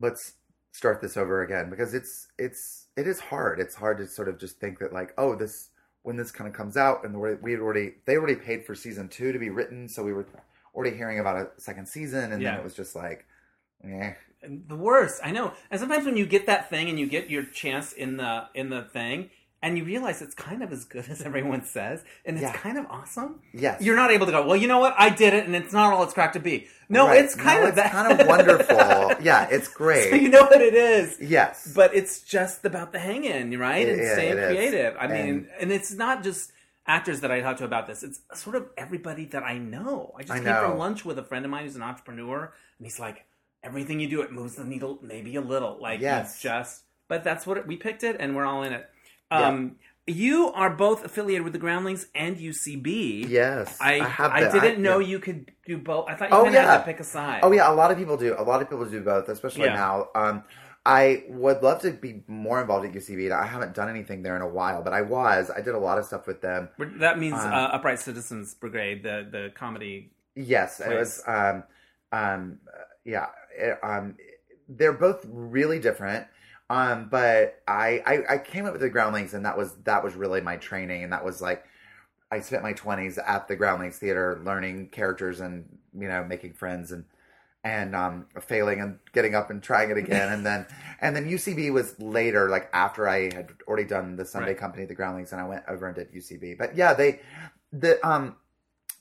[0.00, 0.34] let's
[0.72, 3.60] start this over again because it's it's it is hard.
[3.60, 5.70] It's hard to sort of just think that like, oh, this
[6.04, 9.08] when this kind of comes out and we had already they already paid for season
[9.08, 10.26] two to be written, so we were
[10.74, 12.52] already hearing about a second season, and Yeah.
[12.52, 13.24] then it was just like,
[13.82, 14.12] eh.
[14.42, 15.20] the worst.
[15.24, 15.52] I know.
[15.70, 18.68] And sometimes when you get that thing and you get your chance in the in
[18.68, 19.30] the thing,
[19.64, 22.52] and you realize it's kind of as good as everyone says, and it's Yeah.
[22.52, 23.40] kind of awesome.
[23.52, 24.46] yes, You're not able to go.
[24.46, 24.94] Well, you know what?
[24.98, 26.66] I did it, and it's not all it's cracked to be.
[26.88, 27.24] No, Right.
[27.24, 27.90] it's kind No, of it's that.
[27.92, 28.76] kind of wonderful.
[29.22, 30.10] yeah, it's great.
[30.10, 31.16] so you know what it is.
[31.20, 33.88] yes, But it's just about the hang in, right?
[33.88, 34.46] It- and staying it is.
[34.56, 34.96] creative.
[35.00, 36.52] I mean, And- and it's not just
[36.86, 38.02] actors that I talk to about this.
[38.02, 40.12] It's sort of everybody that I know.
[40.18, 40.68] I just I came know.
[40.68, 43.24] from lunch with a friend of mine who's an entrepreneur, and he's like,
[43.62, 45.78] everything you do, it moves the needle maybe a little.
[45.80, 46.32] Like, Yes.
[46.34, 48.86] it's just, but that's what it, we picked it, and we're all in it.
[49.34, 49.76] Um,
[50.06, 53.28] You are both affiliated with the Groundlings and UCB.
[53.28, 55.08] yes, I have I, didn't know yeah.
[55.08, 56.08] you could do both.
[56.08, 57.40] I thought you Oh, of had to pick a side.
[57.42, 58.34] Oh yeah, a lot of people do.
[58.38, 59.74] A lot of people do both, especially Yeah.
[59.74, 60.08] now.
[60.14, 60.44] Um,
[60.86, 63.32] I would love to be more involved at UCB.
[63.32, 65.50] I haven't done anything there in a while, but I was.
[65.50, 66.68] I did a lot of stuff with them.
[66.98, 70.12] That means Um, uh, Upright Citizens Brigade, the the comedy.
[70.34, 71.22] Yes, it was.
[71.26, 71.64] Um,
[72.12, 72.58] um,
[73.04, 74.16] yeah, it, um,
[74.68, 76.26] they're both really different.
[76.70, 80.14] Um, but I, I I came up with the Groundlings, and that was that was
[80.14, 81.64] really my training, and that was like
[82.30, 85.66] I spent my twenties at the Groundlings Theater learning characters and
[85.98, 87.04] you know making friends and
[87.62, 90.66] and um, failing and getting up and trying it again, and then
[91.00, 94.58] and then UCB was later, like after I had already done the Sunday Right.
[94.58, 96.56] Company, the Groundlings, and I went over and did UCB.
[96.58, 97.20] But yeah, they
[97.72, 98.36] the um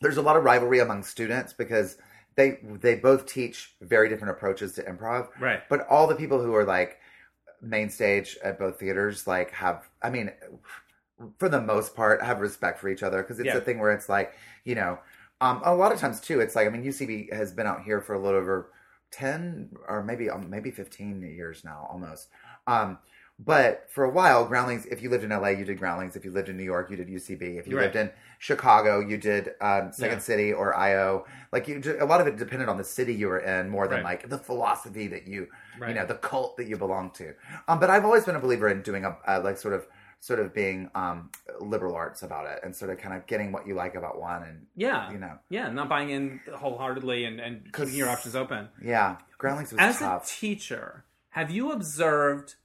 [0.01, 1.97] there's a lot of rivalry among students because
[2.35, 5.61] they they both teach very different approaches to improv Right.
[5.69, 6.97] but all the people who are like
[7.63, 10.31] main stage at both theaters like have i mean
[11.37, 13.55] for the most part have respect for each other because it's Yeah.
[13.55, 14.33] a thing where it's like
[14.65, 14.97] you know
[15.41, 18.01] um a lot of times too it's like i mean ucb has been out here
[18.01, 18.71] for a little over
[19.11, 22.29] 10 or maybe um, maybe 15 years now almost
[22.67, 22.97] um
[23.39, 26.31] but for a while groundlings if you lived in la you did groundlings if you
[26.31, 27.77] lived in new york you did ucb if you Right.
[27.77, 30.21] lived in chicago you did um, second Yeah.
[30.21, 33.39] city or io like you a lot of it depended on the city you were
[33.39, 34.03] in more than Right.
[34.03, 35.47] like the philosophy that you
[35.79, 35.89] Right.
[35.89, 37.33] you know the cult that you belong to
[37.67, 39.87] um but i've always been a believer in doing a, a like sort of
[40.19, 43.67] sort of being um liberal arts about it and sort of kind of getting what
[43.67, 45.11] you like about one and Yeah.
[45.11, 48.69] you know Yeah, not buying in wholeheartedly and, and keeping your options open.
[48.81, 52.55] yeah groundlings was As tough a teacher, have you observed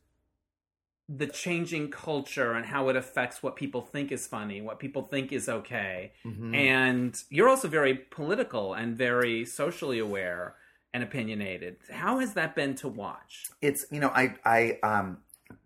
[1.08, 5.32] the changing culture and how it affects what people think is funny, what people think
[5.32, 6.12] is okay?
[6.24, 6.54] Mhm.
[6.54, 10.54] And you're also very political and very socially aware
[10.94, 11.76] and opinionated.
[11.90, 13.46] How has that been to watch?
[13.60, 15.18] it's you know i i um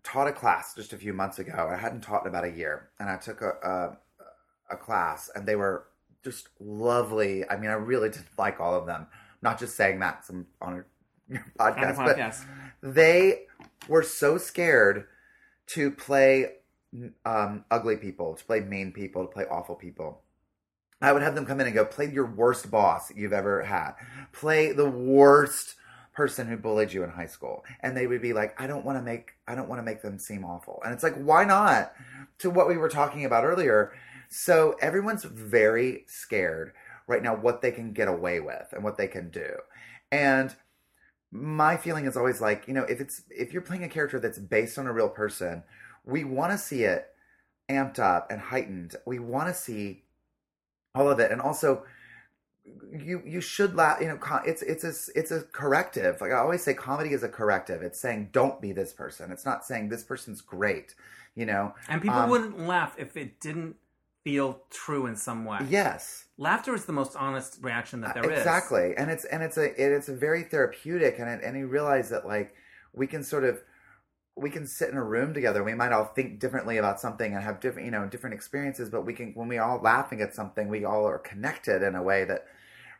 [0.03, 2.89] taught a class just a few months ago i hadn't taught in about a year
[2.99, 3.97] and i took a a,
[4.73, 5.85] a class and they were
[6.23, 9.05] just lovely i mean i really did like all of them
[9.41, 10.83] not just saying that some on a
[11.27, 11.39] On a
[11.71, 12.45] podcast,
[12.81, 13.43] but they
[13.87, 15.05] were so scared
[15.67, 16.47] to play
[17.25, 20.21] um, ugly people, to play mean people, to play awful people.
[21.03, 23.91] I would have them come in and go, play your worst boss you've ever had.
[24.31, 25.75] Play the worst
[26.13, 27.65] person who bullied you in high school.
[27.81, 30.01] And they would be like, I don't want to make I don't want to make
[30.01, 30.81] them seem awful.
[30.83, 31.93] And it's like, why not?
[32.39, 33.91] To what we were talking about earlier.
[34.29, 36.71] So everyone's very scared
[37.07, 39.57] right now what they can get away with and what they can do.
[40.11, 40.55] And
[41.31, 44.39] my feeling is always like, you know, if it's if you're playing a character that's
[44.39, 45.63] based on a real person,
[46.05, 47.07] we want to see it
[47.69, 48.95] amped up and heightened.
[49.05, 50.02] We want to see
[50.95, 51.83] all of it, and also
[52.91, 53.99] you you should laugh.
[54.01, 56.21] You know, it's it's a it's a corrective.
[56.21, 57.81] Like I always say, comedy is a corrective.
[57.81, 59.31] It's saying don't be this person.
[59.31, 60.95] It's not saying this person's great.
[61.35, 63.75] You know, And people Um, wouldn't laugh if it didn't
[64.23, 65.57] feel true in some way.
[65.67, 68.37] yes, Laughter is the most honest reaction that there is.
[68.39, 71.67] exactly and it's and it's a it, it's a very therapeutic and it, and you
[71.67, 72.55] realize that like
[72.93, 73.61] we can sort of
[74.35, 77.43] we can sit in a room together we might all think differently about something and
[77.43, 80.67] have different you know different experiences but we can when we all laughing at something
[80.67, 82.45] we all are connected in a way that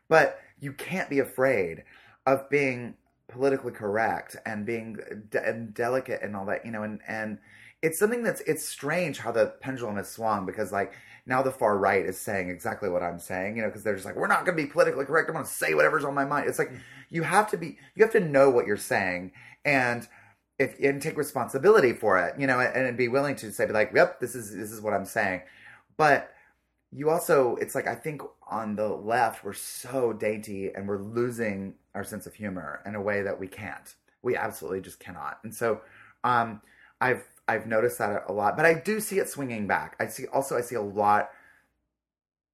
[0.07, 1.84] but you can't be afraid
[2.25, 2.95] of being
[3.27, 4.97] politically correct and being
[5.29, 7.39] de- and delicate and all that, you know, and and
[7.81, 10.93] it's something that's it's strange how the pendulum has swung because like
[11.25, 14.05] now the far right is saying exactly what I'm saying, you know, because they're just
[14.05, 15.29] like we're not going to be politically correct.
[15.29, 16.47] I'm going to say whatever's on my mind.
[16.47, 16.79] It's like mm.
[17.09, 19.31] you have to be you have to know what you're saying
[19.65, 20.07] and
[20.59, 23.73] if and take responsibility for it, you know, and, and be willing to say be
[23.73, 25.41] like, yep, this is this is what I'm saying,
[25.97, 26.33] but
[26.95, 31.73] you also it's like i think on the left we're so dainty and we're losing
[31.95, 33.95] our sense of humor in a way that we can't.
[34.21, 35.39] We absolutely just cannot.
[35.43, 35.81] And so
[36.23, 36.61] um
[37.01, 39.95] i've i've noticed that a lot but i do see it swinging back.
[39.99, 41.31] I see also i see a lot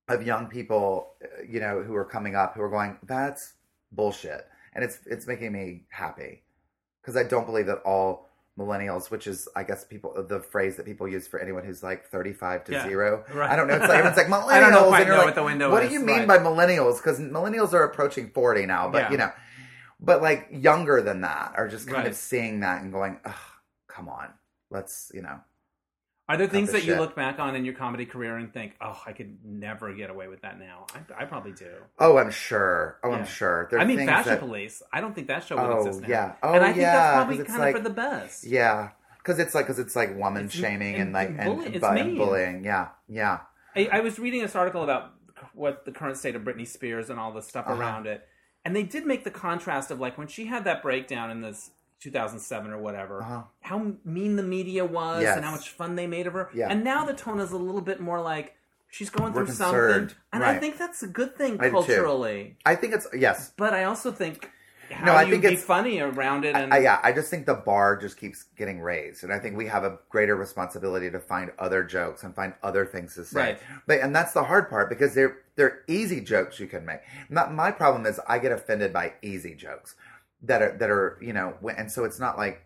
[0.08, 3.54] of young people uh, you know who are coming up who are going that's
[3.92, 4.48] bullshit.
[4.74, 6.44] And it's it's making me happy
[7.02, 8.28] because i don't believe that all
[8.58, 12.08] millennials, which is I guess people the phrase that people use for anyone who's like
[12.08, 12.84] thirty five to Yeah.
[12.90, 13.24] zero.
[13.34, 13.50] Right.
[13.50, 13.76] I don't know.
[13.76, 14.52] It's like everyone's like millennials.
[14.52, 16.28] I don't know quite know like, what the window What is, do you mean right.
[16.28, 16.98] by millennials?
[16.98, 19.12] Because millennials are approaching forty now, but Yeah.
[19.12, 19.32] you know,
[20.02, 22.08] but like younger than that are just kind Right.
[22.08, 23.34] of seeing that and going, Ugh,
[23.88, 24.28] come on,
[24.70, 25.40] let's you know.
[26.30, 29.02] Are there things that you look back on in your comedy career and think, "Oh,
[29.06, 30.86] I could never get away with that now"?
[30.94, 31.72] I, I probably do.
[31.98, 33.00] Oh, I'm sure.
[33.04, 33.16] Oh, Yeah.
[33.18, 33.68] I'm sure.
[33.78, 34.84] I mean, Fashion that- Police.
[34.94, 36.08] I don't think that show would Oh, exist now.
[36.08, 36.34] yeah.
[36.44, 38.44] Oh, and I think yeah, that's probably kind of like- for the best.
[38.46, 41.56] Yeah, because it's like because it's like woman It's- shaming and, and- like and and,
[41.56, 42.64] bully- bu- and bullying.
[42.64, 43.40] Yeah, yeah.
[43.76, 45.12] I, I was reading this article about
[45.54, 47.80] what the current state of Britney Spears and all the stuff Uh-huh.
[47.80, 48.28] around it,
[48.64, 51.72] and they did make the contrast of like when she had that breakdown in this
[52.00, 53.42] 2007 or whatever, Uh-huh.
[53.62, 55.36] how mean the media was Yes.
[55.36, 56.50] and how much fun they made of her.
[56.54, 56.68] Yeah.
[56.70, 58.56] And now the tone is a little bit more like
[58.90, 60.16] she's going We're through something, concerned.
[60.34, 62.58] and I think that's a good thing I culturally.
[62.66, 63.52] I think it's yes.
[63.58, 64.50] But I also think
[64.90, 67.30] how No, I you think be it's- funny around it and I, yeah, I just
[67.30, 71.12] think the bar just keeps getting raised, and I think we have a greater responsibility
[71.12, 73.40] to find other jokes and find other things to say.
[73.40, 73.60] Right.
[73.86, 77.02] But and that's the hard part because they're they're easy jokes you can make.
[77.30, 79.96] Not my problem is I get offended by easy jokes
[80.44, 82.62] that are that are you know, and so it's not like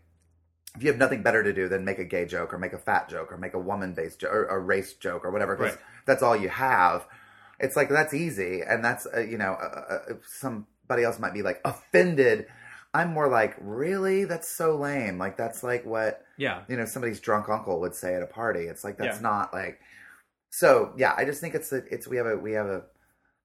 [0.75, 2.79] if you have nothing better to do than make a gay joke or make a
[2.79, 5.73] fat joke or make a woman based joke or a race joke or whatever because
[5.73, 5.81] Right.
[6.05, 7.05] that's all you have.
[7.59, 11.41] It's like that's easy, and that's uh, you know uh, uh, somebody else might be
[11.43, 12.47] like offended.
[12.93, 14.25] I'm more like, really?
[14.25, 15.17] That's so lame.
[15.17, 16.61] Like that's like what yeah.
[16.67, 18.61] you know somebody's drunk uncle would say at a party.
[18.61, 19.21] It's like that's Yeah.
[19.21, 19.79] not like.
[20.49, 22.83] So yeah, I just think it's a, it's we have a we have a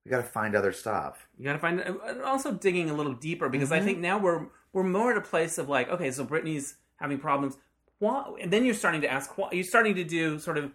[0.04, 1.28] we got to find other stuff.
[1.38, 1.82] You got to find
[2.24, 3.84] also digging a little deeper because I Mhm.
[3.84, 7.56] think now we're we're more at a place of like, okay, so Britney's having problems.
[8.00, 8.24] Why?
[8.40, 10.72] And then you're starting to ask, why, you're starting to do sort of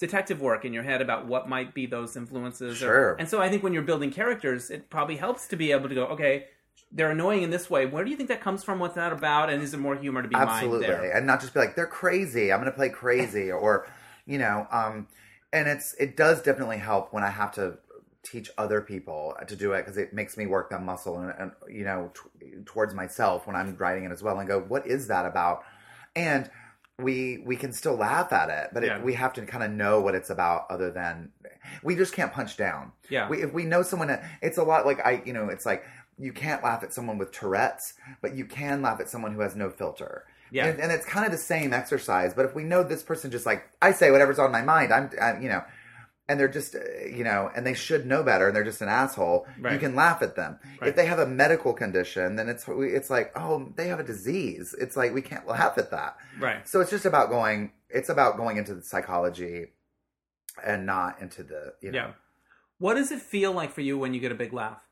[0.00, 2.74] detective work in your head about what might be those influences.
[2.82, 3.16] or- Sure.
[3.18, 5.94] and so I think when you're building characters, it probably helps to be able to
[5.94, 6.46] go, okay,
[6.92, 7.84] they're annoying in this way.
[7.84, 8.78] Where do you think that comes from?
[8.78, 9.50] What's that about?
[9.50, 11.10] And is there more humor to be Absolutely, there?
[11.16, 12.50] and not just be like they're crazy.
[12.52, 13.86] I'm going to play crazy, or
[14.24, 15.06] you know, um,
[15.52, 17.78] and it's it does definitely help when I have to
[18.24, 21.52] teach other people to do it because it makes me work that muscle and, and
[21.68, 22.10] you know
[22.40, 25.62] t- towards myself when I'm writing it as well and go, what is that about?
[26.16, 26.50] And
[26.98, 28.98] we we can still laugh at it, but Yeah.
[28.98, 30.66] it, we have to kind of know what it's about.
[30.68, 31.30] Other than
[31.82, 32.92] we just can't punch down.
[33.08, 33.28] Yeah.
[33.28, 35.84] We, if we know someone, it's a lot like I, you know, it's like
[36.18, 39.54] you can't laugh at someone with Tourette's, but you can laugh at someone who has
[39.54, 40.24] no filter.
[40.50, 40.66] Yeah.
[40.66, 42.34] And, and it's kind of the same exercise.
[42.34, 45.10] But if we know this person just like I say whatever's on my mind, I'm,
[45.20, 45.62] i you know,
[46.28, 48.88] and they're just, uh, you know, and they should know better, and they're just an
[48.88, 49.46] asshole.
[49.72, 50.58] You can laugh at them.
[50.80, 50.88] Right.
[50.88, 54.74] If they have a medical condition, then it's it's like, oh, they have a disease.
[54.80, 56.16] It's like we can't laugh at that.
[56.38, 56.66] right.
[56.68, 57.72] So it's just about going.
[57.90, 59.68] It's about going into the psychology,
[60.64, 61.98] and not into the you know.
[61.98, 62.10] Yeah.
[62.78, 64.82] What does it feel like for you when you get a big laugh?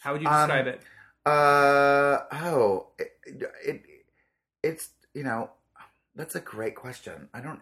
[0.00, 0.80] How would you Um, describe it?
[1.26, 3.12] Uh oh, it,
[3.64, 3.82] it
[4.62, 5.50] it's you know
[6.14, 7.28] that's a great question.
[7.34, 7.60] I don't.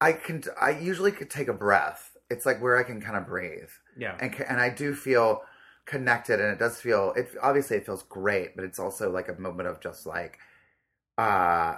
[0.00, 0.42] I can.
[0.60, 2.16] I usually could take a breath.
[2.30, 4.16] It's like where I can kind of breathe, Yeah.
[4.20, 5.42] and and I do feel
[5.86, 7.12] connected, and it does feel.
[7.16, 10.38] It obviously it feels great, but it's also like a moment of just like,
[11.16, 11.76] uh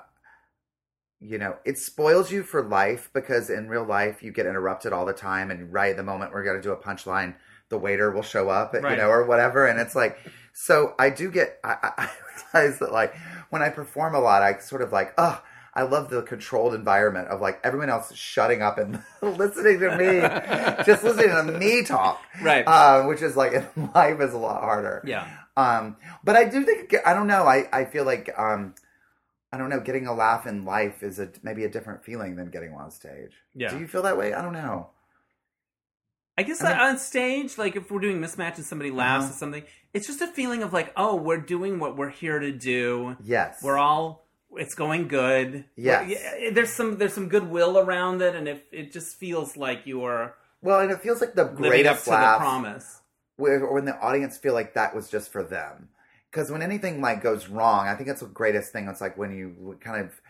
[1.22, 5.04] you know, it spoils you for life because in real life you get interrupted all
[5.04, 7.34] the time, and right at the moment we're gonna do a punchline,
[7.68, 8.92] the waiter will show up, Right.
[8.92, 10.18] you know, or whatever, and it's like,
[10.52, 11.58] so I do get.
[11.62, 11.92] I, I,
[12.54, 13.14] I realize that like
[13.50, 15.42] when I perform a lot, I sort of like, oh.
[15.74, 20.20] I love the controlled environment of like everyone else shutting up and listening to me,
[20.84, 22.64] just listening to me talk, Right.
[22.66, 23.52] uh, which is like
[23.94, 25.02] life is a lot harder.
[25.06, 25.28] yeah.
[25.56, 27.44] Um, but I do think I don't know.
[27.46, 28.74] I I feel like um,
[29.52, 29.80] I don't know.
[29.80, 32.90] Getting a laugh in life is a maybe a different feeling than getting one on
[32.90, 33.32] stage.
[33.54, 33.70] Yeah.
[33.70, 34.32] Do you feel that way?
[34.32, 34.90] I don't know.
[36.38, 39.32] I guess I mean- on stage, like if we're doing mismatch and somebody laughs Uh-huh.
[39.34, 39.62] at something,
[39.92, 43.16] it's just a feeling of like, oh, we're doing what we're here to do.
[43.22, 43.60] Yes.
[43.62, 44.24] We're all,
[44.56, 45.64] it's going good.
[45.76, 46.10] Yes.
[46.10, 50.04] Yeah, there's some there's some goodwill around it, and if it just feels like you
[50.04, 53.00] are well, and it feels like the living up to the promise.
[53.36, 55.88] where, when the audience feel like that was just for them.
[56.30, 58.86] because when anything like goes wrong, I think that's the greatest thing.
[58.88, 60.20] It's like when you kind of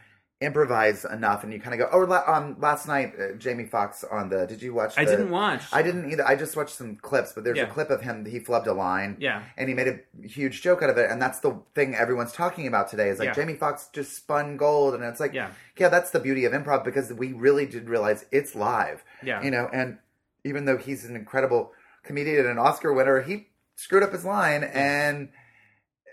[0.41, 1.97] improvise enough and you kind of go.
[1.97, 4.47] Oh, la- um, last night uh, Jamie Foxx on the.
[4.47, 4.95] Did you watch?
[4.97, 5.63] I didn't watch.
[5.73, 6.27] I didn't either.
[6.27, 7.65] I just watched some clips, but there's Yeah.
[7.65, 8.25] a clip of him.
[8.25, 9.17] He flubbed a line.
[9.21, 9.43] Yeah.
[9.59, 12.67] And he made a huge joke out of it, and that's the thing everyone's talking
[12.67, 13.09] about today.
[13.11, 13.35] Is like Yeah.
[13.35, 15.51] Jamie Foxx just spun gold, and it's like, Yeah.
[15.77, 19.05] yeah, that's the beauty of improv because we really did realize it's live.
[19.23, 19.43] Yeah.
[19.43, 19.99] you know, and
[20.45, 21.73] even though he's an incredible
[22.03, 25.29] comedian and an Oscar winner, he screwed up his line, and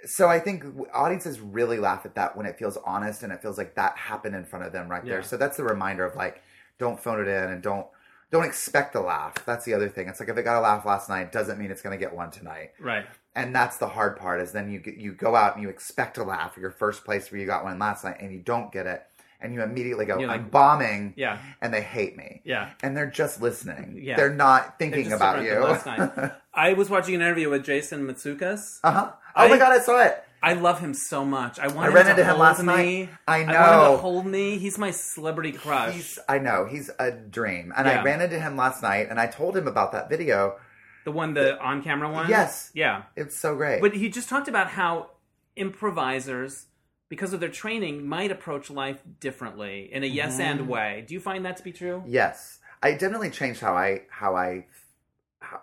[0.06, 3.58] so I think audiences really laugh at that when it feels honest and it feels
[3.58, 5.14] like that happened in front of them right Yeah.
[5.14, 5.24] there.
[5.24, 6.42] So that's the reminder of like,
[6.80, 7.88] don't phone it in and don't
[8.30, 9.34] don't expect a laugh.
[9.46, 10.10] That's the other thing.
[10.10, 12.14] It's like if it got a laugh last night, doesn't mean it's going to get
[12.14, 12.72] one tonight.
[12.78, 13.06] Right.
[13.34, 16.24] And that's the hard part is then you you go out and you expect a
[16.24, 16.58] laugh.
[16.58, 19.04] Your first place where you got one last night and you don't get it,
[19.40, 21.38] and you immediately go, You're "I'm bombing," Yeah.
[21.62, 22.42] and they hate me.
[22.44, 22.70] Yeah.
[22.84, 24.00] And they're just listening.
[24.02, 24.16] Yeah.
[24.16, 25.68] They're not They're thinking just about different you.
[25.68, 26.32] than last night.
[26.54, 28.80] I was watching an interview with Jason Mantzoukas.
[28.84, 29.12] uh huh.
[29.36, 30.24] Oh my god, I saw it.
[30.42, 31.58] I love him so much.
[31.60, 32.66] I want I him ran to into him hold last me.
[32.66, 33.10] night.
[33.28, 33.92] I I want him know.
[33.94, 34.58] to hold me.
[34.60, 35.94] He's my celebrity crush.
[35.96, 38.02] He's, I know he's a dream, and Yeah.
[38.02, 40.58] I ran into him last night, and I told him about that video.
[41.06, 42.30] the one, the on camera one.
[42.30, 42.70] Yes.
[42.74, 43.04] Yeah.
[43.16, 43.82] It's so great.
[43.82, 45.12] But he just talked about how
[45.56, 46.66] improvisers,
[47.10, 50.42] because of their training, might approach life differently in a yes Mm-hmm.
[50.42, 51.04] and way.
[51.08, 52.04] Do you find that to be true?
[52.06, 54.66] yes, I definitely changed how I how I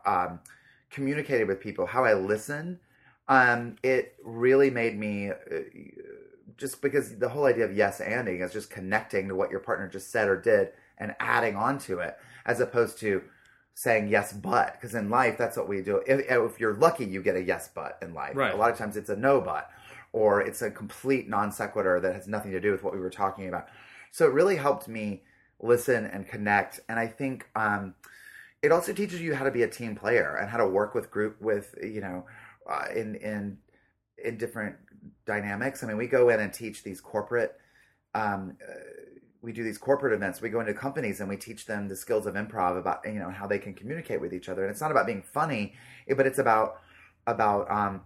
[0.07, 0.41] um,
[0.91, 2.81] communicated with people, how I listen.
[3.29, 5.35] Um, it really made me uh,
[6.57, 9.89] just because the whole idea of yes anding is just connecting to what your partner
[9.89, 12.17] just said or did and adding on to it,
[12.47, 13.23] as opposed to
[13.77, 17.21] saying yes but because in life that's what we do if, if you're lucky you
[17.21, 18.55] get a yes but in life Right.
[18.55, 19.69] a lot of times it's a no but
[20.15, 23.11] or it's a complete non sequitur that has nothing to do with what we were
[23.11, 23.67] talking about
[24.13, 25.23] so it really helped me
[25.61, 27.95] listen and connect and i think um,
[28.63, 31.11] it also teaches you how to be a team player and how to work with
[31.11, 32.25] group with you know
[32.71, 33.59] uh, in in
[34.25, 34.77] in different
[35.27, 37.57] dynamics i mean we go in and teach these corporate
[38.15, 38.75] um, uh,
[39.43, 40.41] we do these corporate events.
[40.41, 43.29] We go into companies and we teach them the skills of improv about you know
[43.29, 44.63] how they can communicate with each other.
[44.63, 45.75] And it's not about being funny,
[46.17, 46.81] but it's about
[47.27, 48.01] about um,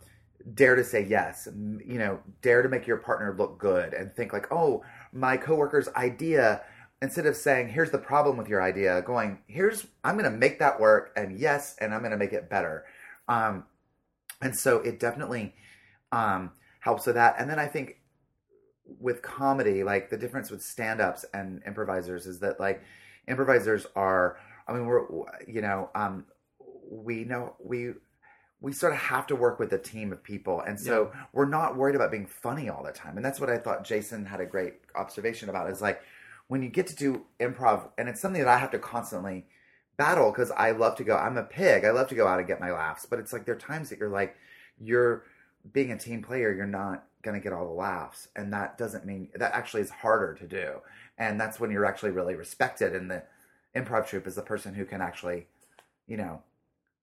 [0.54, 1.48] dare to say yes.
[1.54, 5.88] You know, dare to make your partner look good and think like, oh, my coworker's
[5.88, 6.62] idea.
[7.00, 10.58] Instead of saying, "Here's the problem with your idea," going, "Here's I'm going to make
[10.58, 12.86] that work," and yes, and I'm going to make it better.
[13.28, 13.64] Um,
[14.42, 15.54] and so it definitely
[16.10, 17.36] um, helps with that.
[17.38, 18.00] And then I think
[18.98, 22.82] with comedy, like the difference with stand-ups and improvisers is that like
[23.28, 25.06] improvisers are, I mean, we're
[25.46, 26.26] you know, um,
[26.90, 27.92] we know we
[28.60, 31.76] we sort of have to work with a team of people, and so we're not
[31.76, 33.16] worried about being funny all the time.
[33.16, 35.70] And that's what I thought Jason had a great observation about.
[35.70, 36.00] Is like
[36.48, 39.46] when you get to do improv, and it's something that I have to constantly
[39.96, 41.16] battle because I love to go.
[41.16, 41.84] I'm a pig.
[41.84, 43.90] I love to go out and get my laughs, but it's like there are times
[43.90, 44.36] that you're like
[44.80, 45.24] you're
[45.72, 46.52] being a team player.
[46.52, 49.90] You're not going to get all the laughs, and that doesn't mean that actually is
[49.90, 50.80] harder to do.
[51.16, 53.22] And that's when you're actually really respected in the
[53.76, 55.46] improv troupe as the person who can actually,
[56.06, 56.42] you know,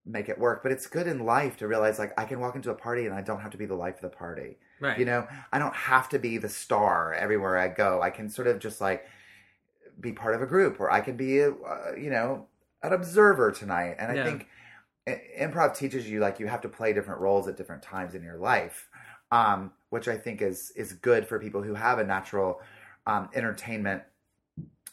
[0.06, 0.62] make it work.
[0.62, 3.14] But it's good in life to realize like I can walk into a party and
[3.14, 4.58] I don't have to be the life of the party.
[4.80, 4.98] Right.
[4.98, 8.00] You know, I don't have to be the star everywhere I go.
[8.02, 9.06] I can sort of just like
[9.98, 12.46] be part of a group, or I can be, a, uh, you know,
[12.82, 13.96] an observer tonight.
[13.98, 14.48] And I think
[15.40, 18.36] improv teaches you like you have to play different roles at different times in your
[18.36, 18.88] life,
[19.30, 22.60] um, which I think is is good for people who have a natural
[23.06, 24.02] um, entertainment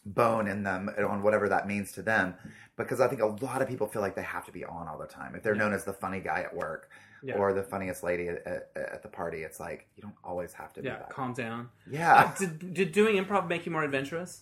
[0.06, 2.36] bone in them on whatever that means to them.
[2.76, 4.98] Because I think a lot of people feel like they have to be on all
[4.98, 5.36] the time.
[5.36, 6.90] If they're known as the funny guy at work
[7.22, 7.36] Yeah.
[7.36, 10.74] or the funniest lady at, at, at the party, it's like you don't always have
[10.74, 10.98] to be yeah.
[10.98, 11.10] that.
[11.10, 11.70] Calm down.
[11.90, 12.16] Yeah.
[12.16, 14.42] Uh, did, did doing improv make you more adventurous?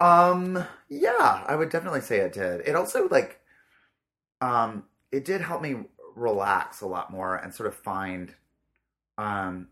[0.00, 2.62] Um, yeah, I would definitely say it did.
[2.66, 3.40] It also like,
[4.40, 5.76] um, it did help me
[6.16, 8.34] relax a lot more and sort of find,
[9.18, 9.68] um,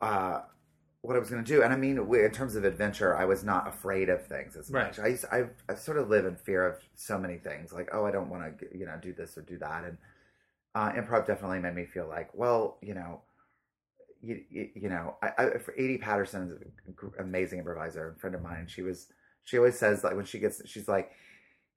[0.00, 0.42] uh,
[1.08, 1.62] what I was going to do.
[1.62, 4.88] And I mean, in terms of adventure, I was not afraid of things as Right.
[4.88, 4.98] much.
[4.98, 7.72] I, used, I, I sort of live in fear of so many things.
[7.72, 9.84] Like, oh, I don't want to, you know, do this or do that.
[9.84, 9.96] And
[10.74, 13.22] uh, improv definitely made me feel like, well, you know,
[14.20, 18.36] you, you, you know, I, I, for Edi Patterson is an amazing improviser, a friend
[18.36, 18.66] of mine.
[18.68, 19.06] She was,
[19.44, 21.10] she always says like when she gets, she's like,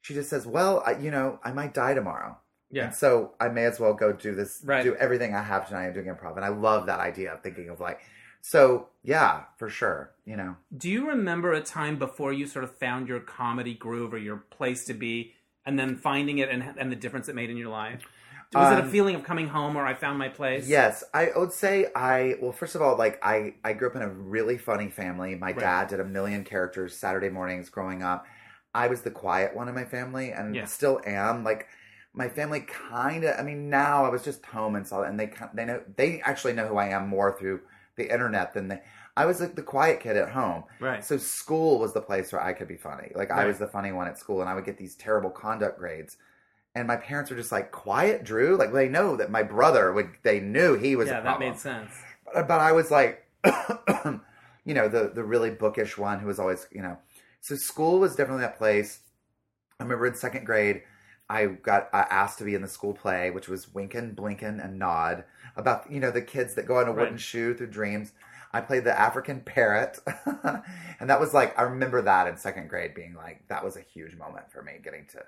[0.01, 2.37] she just says, well, I, you know, I might die tomorrow.
[2.69, 2.87] Yeah.
[2.87, 4.83] And so I may as well go do this, Right.
[4.83, 5.87] do everything I have tonight.
[5.87, 6.35] I'm doing improv.
[6.35, 8.01] And I love that idea of thinking of like,
[8.41, 10.11] so yeah, for sure.
[10.25, 14.13] You know, Do you remember a time before you sort of found your comedy groove
[14.13, 15.33] or your place to be,
[15.65, 18.03] and then finding it and, and the difference it made in your life?
[18.53, 20.77] Was it a Um, feeling of coming home or I found my place?
[20.77, 24.01] Yes, I would say I well first of all like I I grew up in
[24.01, 25.33] a really funny family.
[25.35, 25.53] My Right.
[25.53, 28.25] dad did a million characters Saturday mornings growing up.
[28.73, 30.67] I was the quiet one in my family and Yeah.
[30.67, 31.43] still am.
[31.45, 31.67] Like
[32.13, 33.39] my family kind of.
[33.39, 36.19] I mean, now I was just home and saw it, and they they know they
[36.21, 37.61] actually know who I am more through
[37.95, 38.81] the internet than they.
[39.17, 40.63] I was like the quiet kid at home.
[40.79, 41.03] Right.
[41.03, 43.11] So school was the place where I could be funny.
[43.13, 45.77] Like I was the funny one at school, and I would get these terrible conduct
[45.79, 46.17] grades.
[46.73, 50.11] And my parents were just like, "Quiet, Drew." Like they know that my brother would.
[50.23, 51.07] They knew he was.
[51.09, 51.91] yeah, that made sense.
[52.33, 56.67] But, but I was like, you know, the the really bookish one who was always,
[56.71, 56.97] you know.
[57.41, 58.99] So school was definitely that place.
[59.79, 60.83] I remember in second grade,
[61.31, 64.79] I got uh, asked to be in the school play, which was Winkin', Blinkin', and
[64.79, 65.23] Nod
[65.55, 67.17] about you know the kids that go on a wooden Right.
[67.17, 68.13] shoe through dreams.
[68.53, 69.99] I played the African parrot,
[70.99, 73.81] and that was like I remember that in second grade being like that was a
[73.81, 75.23] huge moment for me getting to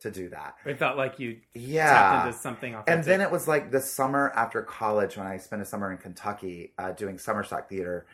[0.00, 0.56] to do that.
[0.64, 3.04] It felt like you Yeah, tapped into something authentic.
[3.04, 5.98] and then it was like the summer after college when I spent a summer in
[5.98, 8.06] Kentucky uh, doing summer stock theater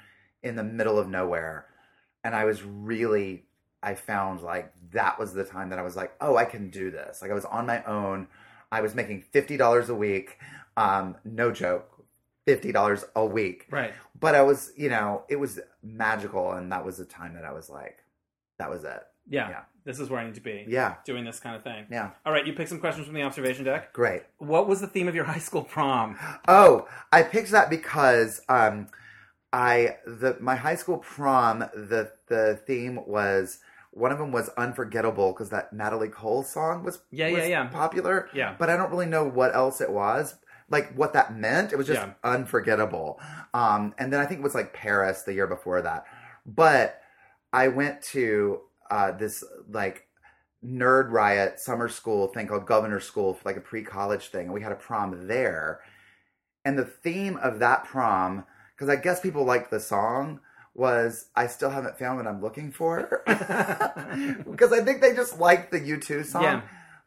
[0.43, 1.67] in the middle of nowhere.
[2.25, 3.47] And I was really,
[3.83, 6.91] I found like that was the time that I was like, oh, I can do
[6.91, 7.23] this.
[7.23, 8.29] Like I was on my own.
[8.73, 10.39] I was making $50 a week.
[10.77, 12.05] Um, no joke,
[12.47, 13.67] $50 a week.
[13.71, 13.93] right.
[14.19, 16.53] But I was, you know, it was magical.
[16.53, 17.99] And that was the time that I was like,
[18.59, 19.03] that was it.
[19.29, 19.61] Yeah, Yeah.
[19.85, 20.67] This is where I need to be.
[20.69, 20.97] Yeah.
[21.07, 21.87] Doing this kind of thing.
[21.91, 22.11] Yeah.
[22.27, 23.93] All right, you picked some questions from the observation deck.
[23.95, 24.23] Great.
[24.37, 26.19] What was the theme of your high school prom?
[26.47, 28.89] Oh, I picked that because um,
[29.53, 33.61] I the my high school prom the the theme was
[33.93, 37.67] one of them was unforgettable because that Natalie Cole song was Yeah, yeah, was yeah.
[37.69, 38.29] popular.
[38.35, 38.55] Yeah.
[38.59, 40.37] but I don't really know what else it was.
[40.71, 42.13] Like what that meant, it was just Yeah.
[42.23, 43.19] unforgettable.
[43.55, 46.05] Um, and then I think it was like Paris the year before that.
[46.45, 47.01] But
[47.53, 50.07] I went to uh, this like
[50.65, 54.45] nerd riot summer school thing called Governor School for like a pre college thing.
[54.47, 55.81] And we had a prom there.
[56.65, 58.45] And the theme of that prom,
[58.79, 60.39] because I guess people liked the song,
[60.79, 63.25] was I still haven't found what I'm looking for.
[64.49, 66.43] Because I think they just liked the U2 song.
[66.43, 66.61] Yeah.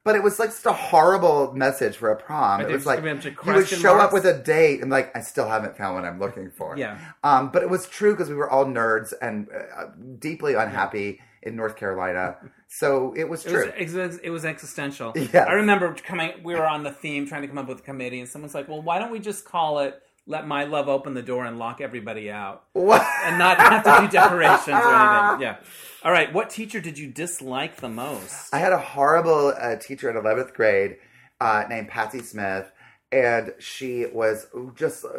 [0.03, 2.61] But it was like such a horrible message for a prom.
[2.61, 4.82] It was like give me a bunch of you would show up with a date
[4.82, 6.76] and like I still haven't found what I'm looking for.
[6.76, 6.97] Yeah.
[7.24, 9.86] Um, but it was true because we were all nerds and uh,
[10.17, 12.38] deeply unhappy in North Carolina.
[12.67, 13.74] So it was It was, true.
[13.78, 15.13] it was it was existential.
[15.15, 15.47] Yes.
[15.47, 16.32] I remember coming.
[16.43, 18.67] We were on the theme, trying to come up with a committee, and someone's like,
[18.67, 20.01] "Well, why don't we just call it
[20.32, 23.06] "Let My Love Open the Door and Lock Everybody Out," What?
[23.26, 25.58] and not have to do decorations or anything?" Yeah.
[26.04, 26.34] All right.
[26.34, 28.52] What teacher did you dislike the most?
[28.54, 30.98] I had a horrible uh, teacher in 11th grade
[31.40, 32.72] uh, named Patsy Smith,
[33.12, 35.10] and she was just uh,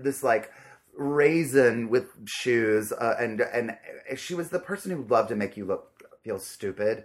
[0.00, 0.50] this like
[0.96, 3.76] raisin with shoes, uh, and and
[4.16, 7.04] she was the person who loved to make you look feel stupid.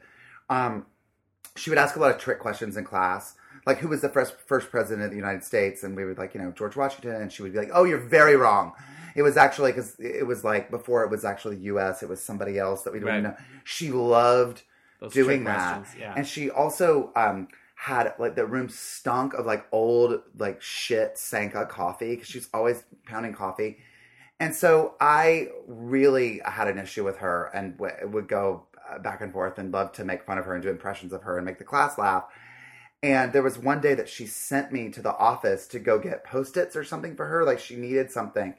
[0.49, 0.85] Um,
[1.55, 3.33] she would ask a lot of trick questions in class,
[3.67, 6.33] like who was the first first president of the United States, and we would like
[6.33, 8.73] you know George Washington, and she would be like, oh, you're very wrong.
[9.15, 12.01] It was actually because it was like before it was actually U.S.
[12.03, 13.23] It was somebody else that we didn't Right.
[13.23, 13.35] know.
[13.63, 14.63] She loved
[14.99, 15.85] Those doing that.
[15.99, 16.13] Yeah.
[16.15, 21.65] And she also um, had like the room stunk of like old like shit Sanka
[21.65, 23.77] coffee because she's always pounding coffee.
[24.39, 29.21] And so I really had an issue with her and w- would go uh, back
[29.21, 31.45] and forth and love to make fun of her and do impressions of her and
[31.45, 32.25] make the class laugh.
[33.03, 36.23] And there was one day that she sent me to the office to go get
[36.23, 38.55] post-its or something for her, like she needed something.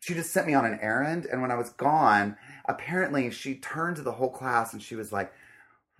[0.00, 3.96] She just sent me on an errand, and when I was gone, apparently she turned
[3.96, 5.30] to the whole class and she was like,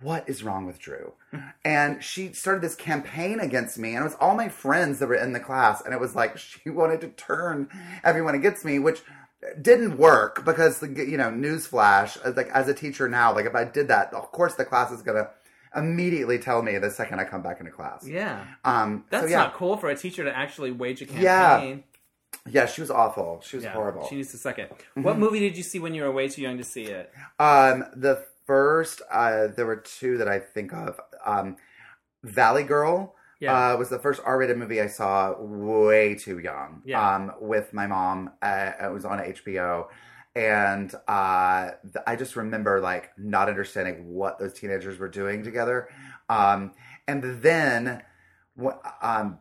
[0.01, 1.13] "What is wrong with Drew?"
[1.65, 5.15] and she started this campaign against me, and it was all my friends that were
[5.15, 7.69] in the class, and it was like she wanted to turn
[8.03, 9.01] everyone against me, which
[9.61, 13.63] didn't work because the you know newsflash like as a teacher now like if i
[13.63, 15.27] did that of course the class is gonna
[15.75, 18.45] immediately tell me the second i come back into class yeah.
[18.65, 21.83] um That's so yeah not cool for a teacher to actually wage a campaign.
[22.45, 22.61] Yeah.
[22.63, 24.71] yeah she was awful she was Yeah, horrible She needs to suck it.
[24.95, 27.11] What movie did you see when you were way too young to see it?
[27.39, 31.55] um the first uh there were two that i think of um
[32.23, 33.73] valley girl Yeah.
[33.73, 36.81] uh, was the first R-rated movie I saw way too young.
[36.85, 37.01] Yeah.
[37.15, 39.87] Um, with my mom, uh, it was on HBO,
[40.35, 45.89] and uh, th- I just remember like not understanding what those teenagers were doing together.
[46.29, 46.73] Um,
[47.07, 48.03] and then,
[49.01, 49.39] um,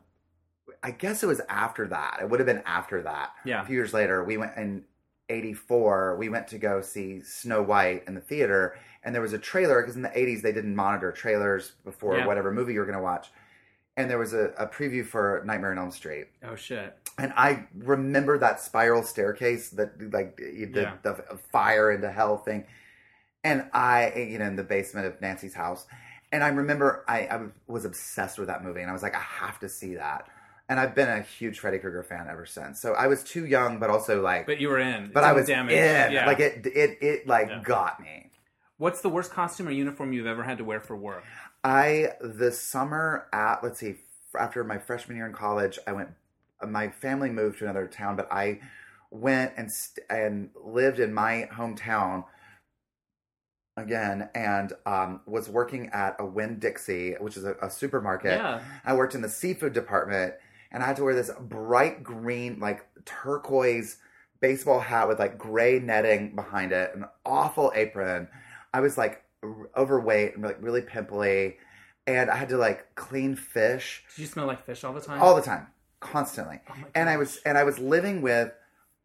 [0.83, 2.19] I guess it was after that.
[2.23, 3.31] It would have been after that.
[3.45, 3.63] Yeah.
[3.63, 4.85] A few years later, we went in
[5.29, 6.17] '84.
[6.19, 9.81] We went to go see Snow White in the theater, and there was a trailer
[9.83, 12.27] because in the '80s they didn't monitor trailers before Yeah.
[12.27, 13.29] whatever movie you were going to watch
[14.01, 16.97] and there was a, a preview for Nightmare on Elm Street, oh shit.
[17.19, 20.95] and I remember that spiral staircase that like the, Yeah.
[21.03, 21.15] the
[21.53, 22.65] fire into hell thing,
[23.45, 25.87] and I you know in the basement of Nancy's house,
[26.33, 29.21] and I remember I, I was obsessed with that movie, and I was like I
[29.21, 30.27] have to see that,
[30.69, 32.81] and I've been a huge Freddy Krueger fan ever since.
[32.81, 35.11] So I was too young, but also like, but, you were in.
[35.13, 35.75] But I was damage.
[35.75, 36.27] in, Yeah.
[36.27, 37.63] like it it it like Yeah.
[37.65, 38.27] got me.
[38.79, 41.23] What's the worst costume or uniform you've ever had to wear for work?
[41.63, 43.97] I this summer at let's see
[44.39, 46.11] after my freshman year in college, I went.
[46.67, 48.61] My family moved to another town, but I
[49.11, 52.25] went and st- and lived in my hometown
[53.77, 58.33] again, and um, was working at a Winn Dixie, which is a, a supermarket.
[58.33, 58.63] Yeah.
[58.85, 60.35] I worked in the seafood department,
[60.71, 63.99] and I had to wear this bright green, like turquoise
[64.41, 68.29] baseball hat with like gray netting behind it, an awful apron.
[68.73, 69.25] I was like
[69.77, 71.57] overweight and like really pimply,
[72.07, 75.21] and I had to like clean fish Did you smell like fish all the time?
[75.21, 75.67] all the time,
[76.01, 76.61] constantly.
[76.69, 78.53] Oh and I was and I was living with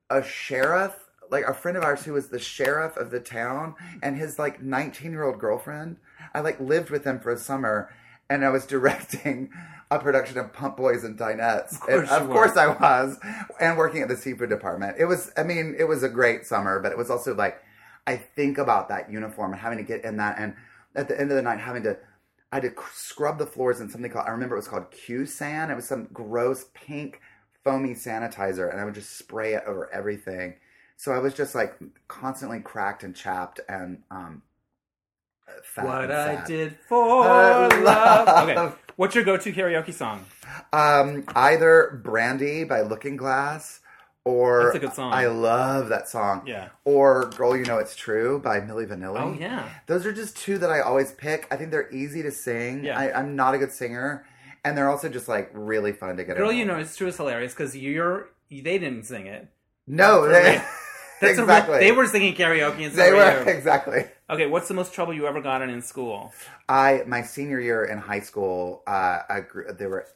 [0.10, 0.94] a sheriff,
[1.32, 4.62] like a friend of ours who was the sheriff of the town, and his like
[4.62, 5.98] 19 year old girlfriend.
[6.34, 7.90] I like lived with them for a summer,
[8.30, 9.52] and I was directing
[9.92, 11.74] a production of Pump Boys and Dinettes.
[11.74, 13.18] Of course and of course I was,
[13.60, 14.98] and working at the seafood department.
[15.00, 17.62] It was, I mean, it was a great summer, but it was also like
[18.08, 20.56] I think about that uniform and having to get in that, and
[20.96, 21.98] at the end of the night having to.
[22.52, 25.26] I had to scrub the floors in something called I remember it was called Q
[25.26, 25.70] San.
[25.72, 27.20] It was some gross pink
[27.66, 30.54] foamy sanitizer, and I would just spray it over everything.
[30.96, 31.76] So I was just like
[32.08, 34.44] constantly cracked and chapped and um,
[35.64, 35.86] fat.
[35.86, 38.28] what and I did for Uh, love.
[38.28, 38.50] love.
[38.50, 38.76] Okay.
[38.96, 40.24] What's your go-to karaoke song?
[40.72, 43.82] Um, either Brandy by Looking Glass
[44.26, 45.14] or That's a good song.
[45.14, 46.44] I love that song.
[46.48, 46.70] Yeah.
[46.84, 49.20] Or Girl You Know It's True by Milli Vanilli.
[49.22, 49.70] Oh yeah.
[49.86, 51.48] Those are just two that I always pick.
[51.52, 52.84] I think they're easy to sing.
[52.84, 53.00] Yeah.
[53.00, 54.26] I, I'm not a good singer.
[54.64, 57.18] And they're also just like really fun to get Girl, you know it's true is
[57.18, 59.48] hilarious because you're they didn't sing it.
[59.88, 60.62] No, they.
[61.22, 61.76] That's exactly.
[61.76, 63.50] real, they were singing karaoke and They were were you.
[63.50, 64.06] exactly.
[64.30, 66.34] Okay, what's the most trouble you ever got in in school?
[66.68, 69.42] I my senior year in high school, uh, I
[69.78, 70.08] there were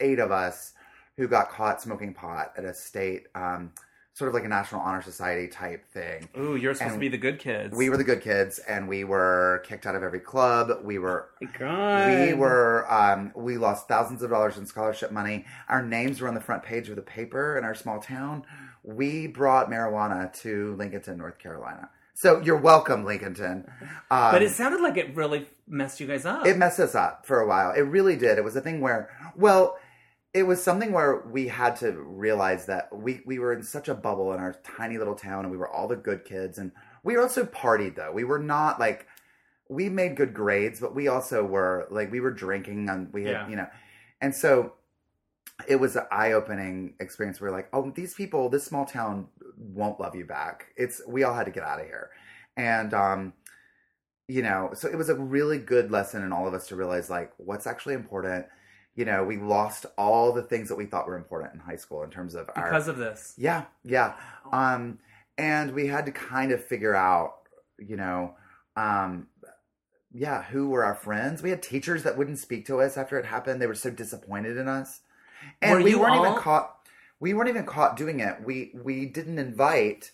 [0.00, 0.74] eight of us
[1.18, 3.72] who got caught smoking pot at a state, um,
[4.14, 6.28] sort of like a National Honor Society type thing.
[6.38, 7.76] Ooh, you're supposed And to be the good kids.
[7.76, 10.70] We were the good kids, and we were kicked out of every club.
[10.82, 12.08] We were God.
[12.08, 15.44] we were um, we lost thousands of dollars in scholarship money.
[15.68, 18.44] Our names were on the front page of the paper in our small town.
[18.84, 21.90] We brought marijuana to Lincolnton, North Carolina.
[22.14, 23.68] So you're welcome, Lincolnton.
[24.10, 26.46] Um, But it sounded like it really messed you guys up.
[26.46, 27.70] it messed us up for a while.
[27.72, 28.38] It really did.
[28.38, 29.78] It was a thing where, well,
[30.34, 33.94] it was something where we had to realize that we, we were in such a
[33.94, 36.58] bubble in our tiny little town and we were all the good kids.
[36.58, 36.72] And
[37.02, 38.12] we also partied, though.
[38.12, 39.06] We were not like,
[39.70, 43.32] we made good grades, but we also were like, we were drinking and we had,
[43.32, 43.48] Yeah.
[43.48, 43.66] you know,
[44.20, 44.74] and so
[45.66, 47.40] it was an eye opening experience.
[47.40, 50.66] We are like, oh, these people, this small town won't love you back.
[50.76, 52.10] It's, we all had to get out of here.
[52.56, 53.32] And, um,
[54.28, 57.08] you know, so it was a really good lesson in all of us to realize
[57.08, 58.46] like what's actually important.
[58.98, 62.02] You know, we lost all the things that we thought were important in high school
[62.02, 63.32] in terms of our because of this.
[63.38, 64.14] yeah, yeah.
[64.50, 64.98] Um,
[65.38, 67.34] and we had to kind of figure out,
[67.78, 68.34] you know,
[68.74, 69.28] um,
[70.12, 71.44] yeah, who were our friends.
[71.44, 73.62] We had teachers that wouldn't speak to us after it happened.
[73.62, 75.02] They were so disappointed in us,
[75.62, 76.74] and Were we weren't all- even caught.
[77.20, 78.42] We weren't even caught doing it.
[78.44, 80.10] We we didn't invite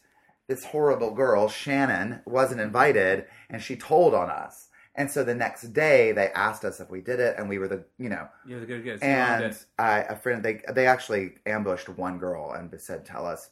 [0.47, 1.49] this horrible girl.
[1.49, 4.69] Shannon wasn't invited, and she told on us.
[4.97, 7.67] And so the next day, they asked us if we did it, and we were
[7.67, 9.03] the you know You're the good.
[9.03, 9.57] And.
[9.79, 13.51] I, a friend they they actually ambushed one girl and said, "Tell us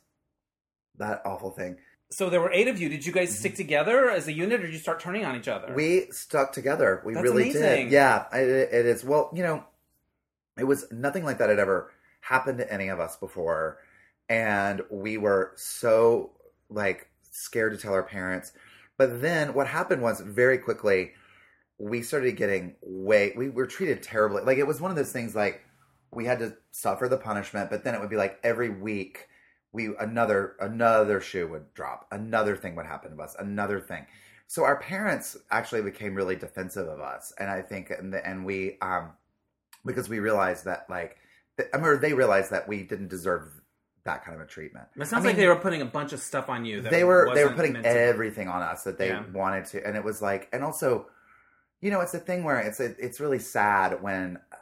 [0.99, 1.79] that awful thing."
[2.11, 2.89] So there were eight of you.
[2.89, 5.49] Did you guys stick together as a unit, or did you start turning on each
[5.49, 5.69] other?
[5.69, 5.77] Mm-hmm.
[5.77, 7.03] We stuck together.
[7.05, 7.87] We That's really amazing.
[7.87, 7.93] did.
[7.93, 9.03] Yeah, it, it is.
[9.03, 9.65] Well, you know,
[10.59, 11.91] it was nothing like that had ever
[12.21, 13.79] happened to any of us before,
[14.29, 16.33] and we were so
[16.71, 18.53] like scared to tell our parents.
[18.97, 21.13] But then what happened was very quickly
[21.83, 24.43] we started getting way we were treated terribly.
[24.43, 25.63] Like it was one of those things like
[26.13, 29.27] we had to suffer the punishment, but then it would be like every week
[29.73, 34.07] we another another shoe would drop, another thing would happen to us, another thing.
[34.47, 38.47] So our parents actually became really defensive of us, and I think and the, and
[38.47, 39.15] we um
[39.85, 41.17] because we realized that like
[41.59, 43.61] th- I mean they realized that we didn't deserve
[44.05, 44.87] that kind of a treatment.
[44.97, 46.83] It sounds I like they were putting a bunch of stuff on you.
[46.83, 49.25] That they were they were putting everything on us that they Yeah.
[49.33, 51.07] wanted to and it was like and also
[51.83, 54.57] you know it's a thing where it's it's really sad when uh,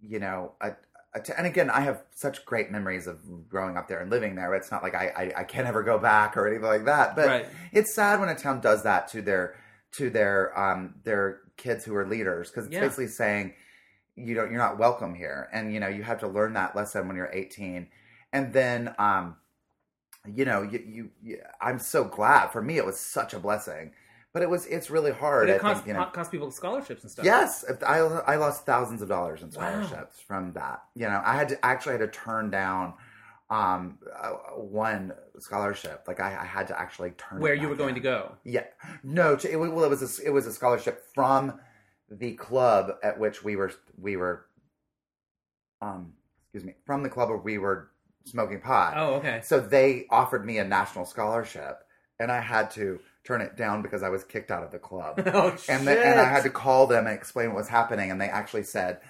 [0.00, 0.72] you know a,
[1.14, 4.36] a t- and again i have such great memories of growing up there and living
[4.36, 7.16] there it's not like i i, I can't ever go back or anything like that
[7.16, 7.46] but Right.
[7.72, 9.56] it's sad when a town does that to their
[9.92, 12.80] to their um their kids who are leaders because it's Yeah.
[12.80, 13.54] basically saying
[14.16, 17.08] you don't you're not welcome here and you know you have to learn that lesson
[17.08, 17.88] when you're 18
[18.32, 19.36] and then um
[20.34, 23.92] you know you, you, you i'm so glad for me it was such a blessing
[24.34, 26.50] but it was it's really hard But it I cost, think, you know cost people
[26.50, 27.24] scholarships and stuff.
[27.24, 29.52] Yes, I I lost thousands of dollars in Wow.
[29.84, 30.82] scholarships from that.
[30.94, 32.94] You know, I had to actually had to turn down
[33.48, 36.04] um uh, one scholarship.
[36.08, 37.94] Like I, I had to actually turn Where you were going in.
[37.94, 38.32] to go.
[38.44, 38.64] Yeah,
[39.04, 39.36] no.
[39.36, 41.60] To, it, was- well, it was a, it was a scholarship from
[42.10, 44.46] the club at which we were we were.
[45.80, 46.14] Um,
[46.46, 47.90] excuse me, from the club where we were
[48.24, 48.94] smoking pot.
[48.96, 49.40] Oh, okay.
[49.44, 51.80] So they offered me a national scholarship,
[52.18, 55.22] and I had to turn it down because I was kicked out of the club.
[55.34, 55.70] oh, shit.
[55.70, 58.28] and, the, and I had to call them and explain what was happening, and they
[58.28, 59.00] actually said,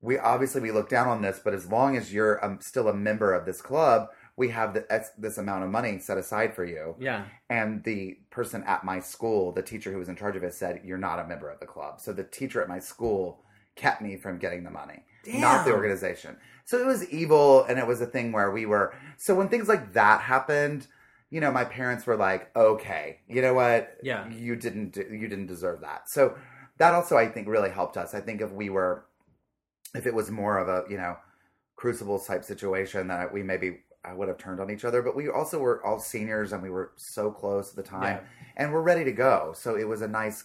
[0.00, 2.94] "We obviously we look down on this, but as long as you're um, still a
[2.94, 6.96] member of this club, we have the, this amount of money set aside for you."
[6.98, 7.24] Yeah.
[7.50, 10.80] And the person at my school, the teacher who was in charge of it, said,
[10.84, 13.44] "You're not a member of the club." So the teacher at my school
[13.76, 16.36] kept me from getting the money, not the organization.
[16.64, 18.94] So it was evil, and it was a thing where we were.
[19.18, 20.86] So when things like that happened,
[21.32, 23.96] you know, my parents were like, "Okay, you know what?
[24.02, 24.28] Yeah.
[24.28, 26.36] you didn't, do- you didn't deserve that." So
[26.78, 28.14] that also, I think, really helped us.
[28.14, 29.06] I think if we were,
[29.94, 31.16] if it was more of a, you know,
[31.76, 33.80] crucible type situation, that we maybe.
[34.04, 36.70] I would have turned on each other, but we also were all seniors and we
[36.70, 38.20] were so close at the time Yeah.
[38.56, 39.52] and we're ready to go.
[39.56, 40.42] So it was a nice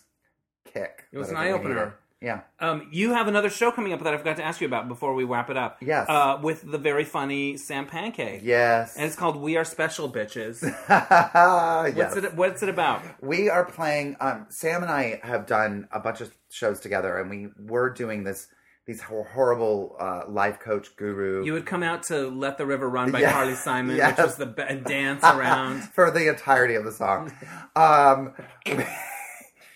[0.71, 1.05] kick.
[1.11, 1.97] It was an eye-opener.
[2.22, 2.41] Yeah.
[2.59, 5.13] Um, you have another show coming up that I forgot to ask you about before
[5.13, 5.78] we wrap it up.
[5.82, 6.07] Yes.
[6.09, 8.41] Uh, with the very funny Sam Pancake.
[8.43, 8.95] Yes.
[8.95, 10.61] And it's called We Are Special Bitches.
[10.89, 11.95] yes.
[11.95, 13.03] What's it What's it about?
[13.22, 14.15] We are playing.
[14.20, 18.24] Um, Sam and I have done a bunch of shows together, and we were doing
[18.24, 18.47] this
[18.88, 23.11] these horrible uh, life coach guru You would come out to "Let the River Run"
[23.11, 23.34] by Yeah.
[23.34, 24.18] Carly Simon, Yes.
[24.18, 25.82] which was the be- dance around.
[25.93, 27.32] for the entirety of the song.
[27.76, 28.34] um,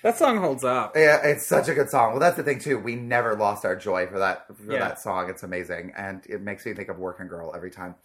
[0.04, 0.94] that song holds up.
[0.96, 2.12] yeah, it's such a good song.
[2.12, 2.78] Well, that's the thing too.
[2.80, 4.80] We never lost our joy for that for Yeah.
[4.80, 5.30] that song.
[5.30, 7.96] It's amazing, and it makes me think of Working Girl every time.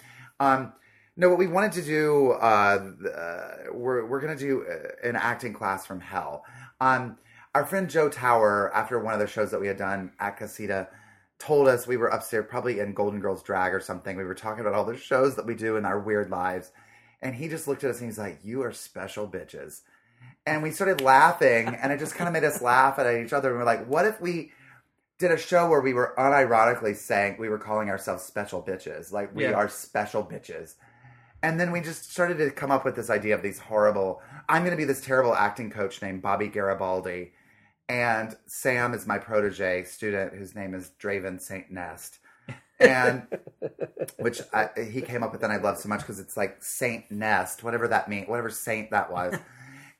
[0.40, 0.72] Um,
[1.16, 5.53] no, what we wanted to do, uh, uh, we're we're gonna do uh, an acting
[5.55, 6.44] class from hell.
[6.80, 7.16] Um,
[7.55, 10.88] our friend Joe Tower, after one of the shows that we had done at Casita,
[11.38, 14.16] told us we were upstairs, probably in Golden Girls Drag or something.
[14.18, 16.70] We were talking about all the shows that we do in our weird lives,
[17.22, 19.80] and he just looked at us and he's like, "You are special bitches."
[20.47, 23.51] And we started laughing, and it just kind of made us laugh at each other.
[23.51, 24.53] And we're like, "What if we?"
[25.19, 29.35] did a show where we were unironically saying we were calling ourselves special bitches like
[29.35, 29.53] we Yeah.
[29.55, 30.75] are special bitches
[31.43, 34.62] and then we just started to come up with this idea of these horrible i'm
[34.62, 37.33] going to be this terrible acting coach named bobby garibaldi
[37.89, 42.19] and sam is my protege student whose name is draven st nest
[42.79, 43.27] and
[44.19, 47.11] which I, he came up with and i love so much because it's like saint
[47.11, 49.35] nest whatever that means whatever saint that was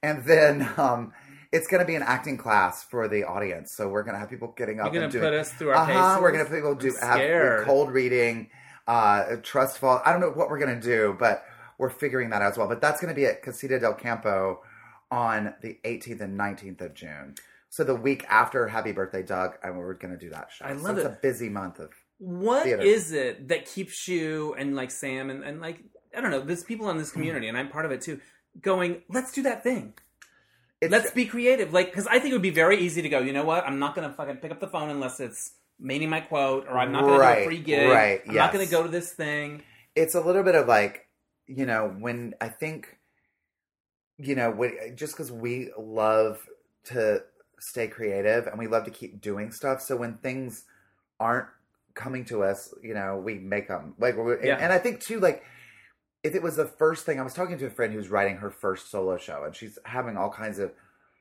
[0.07, 1.12] and then um
[1.52, 4.28] it's going to be an acting class for the audience so we're going to have
[4.28, 6.22] people getting up You're and doing put us through our uh-huh, paces.
[6.22, 8.50] we're gonna have people do have cold reading,
[8.86, 10.02] uh, trust fall.
[10.04, 11.44] I don't know what we're gonna do, but
[11.78, 12.68] we're figuring that out as well.
[12.68, 14.61] But that's gonna be at Casita del Campo
[15.11, 17.34] on the 18th and 19th of June.
[17.68, 20.64] So the week after Happy Birthday, Doug, and we're gonna do that show.
[20.64, 21.12] I So love it's it.
[21.12, 21.90] a busy month of.
[22.18, 23.28] What is Theater.
[23.30, 25.78] it that keeps you and like Sam and, and like
[26.16, 28.20] I don't know, there's people in this community and I'm part of it too,
[28.61, 29.94] going, let's do that thing.
[30.80, 31.72] It's, Let's be creative.
[31.72, 33.66] Like, because I think it would be very easy to go, you know what?
[33.66, 36.78] I'm not going to fucking pick up the phone unless it's meaning my quote, or
[36.78, 37.88] I'm not going to do a free gig.
[37.90, 39.62] right, I'm not going to go to this thing.
[39.94, 41.07] it's a little bit of like
[41.46, 42.98] you know when i think
[44.18, 46.38] you know when, just because we love
[46.84, 47.22] to
[47.61, 50.64] stay creative and we love to keep doing stuff so when things
[51.20, 51.46] aren't
[51.94, 54.54] coming to us you know we make them like we're, Yeah.
[54.54, 55.44] and, and i think too like
[56.23, 58.51] if it was the first thing i was talking to a friend who's writing her
[58.51, 60.73] first solo show and she's having all kinds of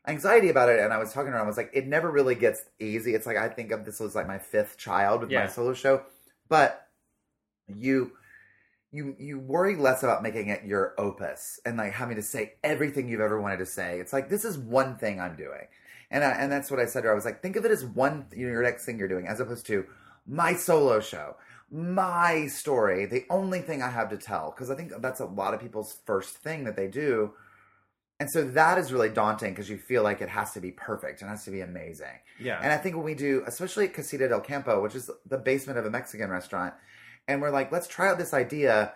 [0.07, 2.11] anxiety about it and i was talking to her and i was like it never
[2.11, 5.31] really gets easy it's like i think of this was like my fifth child with
[5.31, 5.41] Yeah.
[5.41, 6.03] my solo show
[6.49, 6.87] but
[7.67, 8.11] you
[8.91, 13.09] you you worry less about making it your opus and like having to say everything
[13.09, 13.99] you've ever wanted to say.
[13.99, 15.67] It's like this is one thing I'm doing,
[16.11, 17.11] and I, and that's what I said to her.
[17.11, 19.27] I was like, think of it as one you know, your next thing you're doing,
[19.27, 19.85] as opposed to
[20.25, 21.35] my solo show,
[21.71, 24.51] my story, the only thing I have to tell.
[24.51, 27.33] Because I think that's a lot of people's first thing that they do,
[28.19, 31.21] and so that is really daunting because you feel like it has to be perfect
[31.21, 32.19] and it has to be amazing.
[32.39, 32.59] Yeah.
[32.61, 35.77] And I think when we do, especially at Casita del Campo, which is the basement
[35.79, 36.73] of a Mexican restaurant,
[37.27, 38.93] and we're like, let's try out this idea,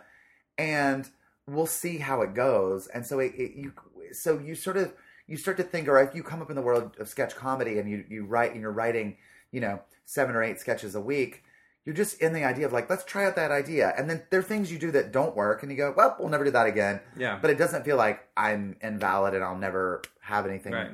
[0.57, 1.09] and
[1.47, 2.87] we'll see how it goes.
[2.87, 3.73] And so it, it you
[4.13, 4.93] so you sort of
[5.27, 7.77] you start to think, or if you come up in the world of sketch comedy
[7.77, 9.17] and you you write and you're writing,
[9.51, 11.43] you know, seven or eight sketches a week.
[11.89, 14.39] You're just in the idea of like, let's try out that idea, and then there
[14.41, 16.67] are things you do that don't work, and you go, well, we'll never do that
[16.67, 16.99] again.
[17.17, 17.39] yeah.
[17.41, 20.73] But it doesn't feel like I'm invalid and I'll never have anything.
[20.73, 20.91] right.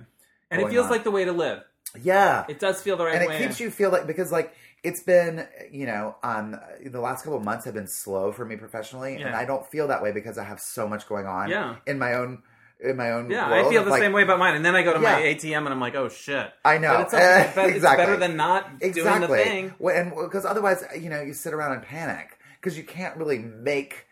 [0.49, 0.91] And it feels on.
[0.91, 1.63] like the way to live.
[2.01, 3.25] Yeah, It does feel the right way.
[3.25, 4.53] and it keeps you feel like because like
[4.83, 6.55] it's been you know um
[6.85, 9.87] the last couple of months have been slow for me professionally and i don't feel
[9.87, 11.77] that way because i have so much going on Yeah.
[11.87, 12.43] in my own
[12.79, 14.55] in my own yeah, world I feel the like, same way about mine.
[14.55, 16.51] And then I go to my ATM and I'm like, oh shit.
[16.63, 19.73] i know But it's, okay, but it's exactly better than not doing the thing.
[19.79, 23.39] Well, and because otherwise you know you sit around and panic because you can't really
[23.39, 24.05] make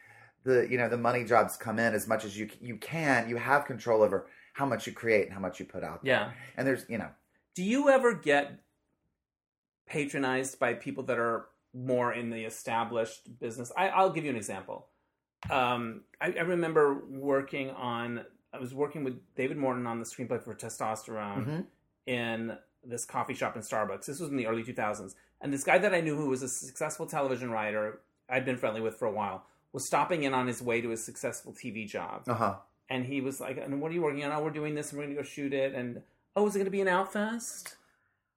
[0.43, 3.29] the you know the money jobs come in as much as you you can.
[3.29, 6.03] You have control over how much you create and how much you put out.
[6.03, 6.13] there.
[6.13, 6.31] Yeah.
[6.57, 7.09] and there's you know
[7.55, 8.59] Do you ever get
[9.85, 13.71] patronized by people that are more in the established business?
[13.75, 14.87] I, I'll give you an example.
[15.49, 18.25] Um, I, I remember working on.
[18.53, 21.65] I was working with David Moreton on the screenplay for Testosterone Mhm.
[22.05, 24.05] in this coffee shop in Starbucks.
[24.05, 26.49] This was in the early 2000s, and this guy that I knew who was a
[26.49, 30.61] successful television writer, I'd been friendly with for a while, was stopping in on his
[30.61, 32.55] way to his successful TV job uh huh
[32.89, 34.31] and he was like, "And what are you working on?
[34.33, 36.03] Oh, we're doing this, and we're going to go shoot it." And
[36.35, 37.75] oh, is it going to be an Outfest?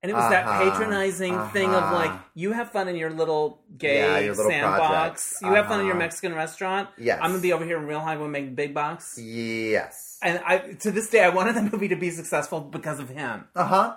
[0.03, 2.19] And it was that Uh-huh, patronizing thing of like, uh-huh.
[2.35, 4.79] you have fun in your little gay Yeah, your little sandbox.
[4.79, 5.43] project.
[5.43, 6.05] You have fun in your Uh-huh.
[6.05, 6.89] Mexican restaurant.
[6.99, 7.19] Yes.
[7.21, 9.19] I'm gonna be over here in Real high Hollywood making big bucks.
[9.19, 13.09] yes And I, to this day, I wanted the movie to be successful because of
[13.09, 13.49] him.
[13.57, 13.95] uh huh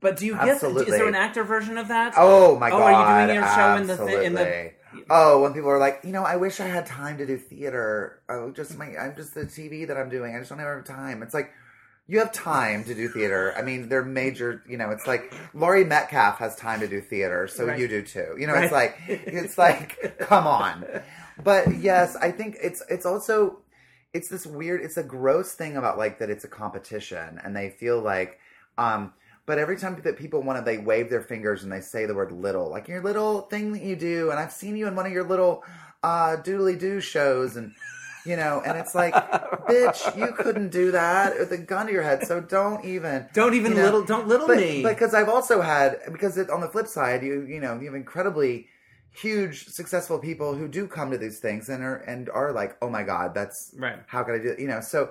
[0.00, 0.62] But do you get?
[0.62, 2.14] Is there an actor version of that?
[2.16, 4.72] oh my Oh, god are you doing your show in the in the-
[5.10, 8.20] Oh, when people are like, you know, I wish I had time to do theater.
[8.28, 10.36] Oh, just my, I'm just the TV that I'm doing.
[10.36, 11.20] I just don't have time.
[11.24, 11.50] It's like,
[12.06, 13.54] you have time to do theater.
[13.56, 14.62] I mean, they're major.
[14.68, 17.78] You know, it's like Laurie Metcalf has time to do theater, so Right.
[17.78, 18.36] you do too.
[18.38, 18.64] You know, Right.
[18.64, 20.84] it's like, it's like, come on.
[21.42, 23.58] But yes, I think it's it's also
[24.12, 24.82] it's this weird.
[24.82, 26.30] It's a gross thing about like that.
[26.30, 28.38] It's a competition, and they feel like.
[28.78, 29.12] um
[29.46, 32.14] but every time that people want to, they wave their fingers and they say the
[32.14, 34.30] word little, like your little thing that you do.
[34.30, 35.62] And I've seen you in one of your little
[36.02, 37.74] uh, doodly doo shows, and
[38.24, 42.02] you know, and it's like, bitch, you couldn't do that with a gun to your
[42.02, 42.26] head.
[42.26, 44.04] So don't even, Don't even you know, little.
[44.04, 44.82] Don't little but, me.
[44.82, 47.94] Because I've also had, because it, on the flip side, you you know, you have
[47.94, 48.68] incredibly
[49.10, 52.90] huge, successful people who do come to these things and are and are like, oh
[52.90, 53.98] my god, that's Right.
[54.06, 54.50] How can I do?
[54.50, 54.58] it?
[54.58, 55.10] You know, so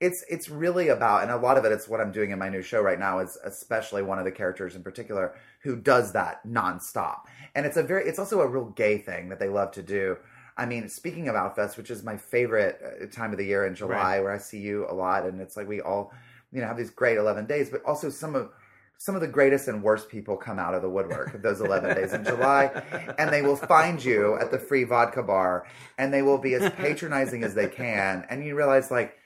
[0.00, 2.48] it's it's really about, and a lot of it, it's what I'm doing in my
[2.48, 3.20] new show right now.
[3.20, 7.20] Is especially one of the characters in particular who does that nonstop,
[7.54, 10.16] and it's a very, it's also a real gay thing that they love to do.
[10.56, 13.74] I mean, speaking of Outfest, which is my favorite uh, time of the year in
[13.74, 14.20] July, Right.
[14.20, 16.12] where I see you a lot, and it's like we all,
[16.52, 18.50] you know, have these great 11 days, but also some of
[18.96, 22.12] some of the greatest and worst people come out of the woodwork those 11 days
[22.12, 22.70] in July,
[23.18, 25.66] and they will find you at the free vodka bar,
[25.98, 29.16] and they will be as patronizing as they can, and you realize like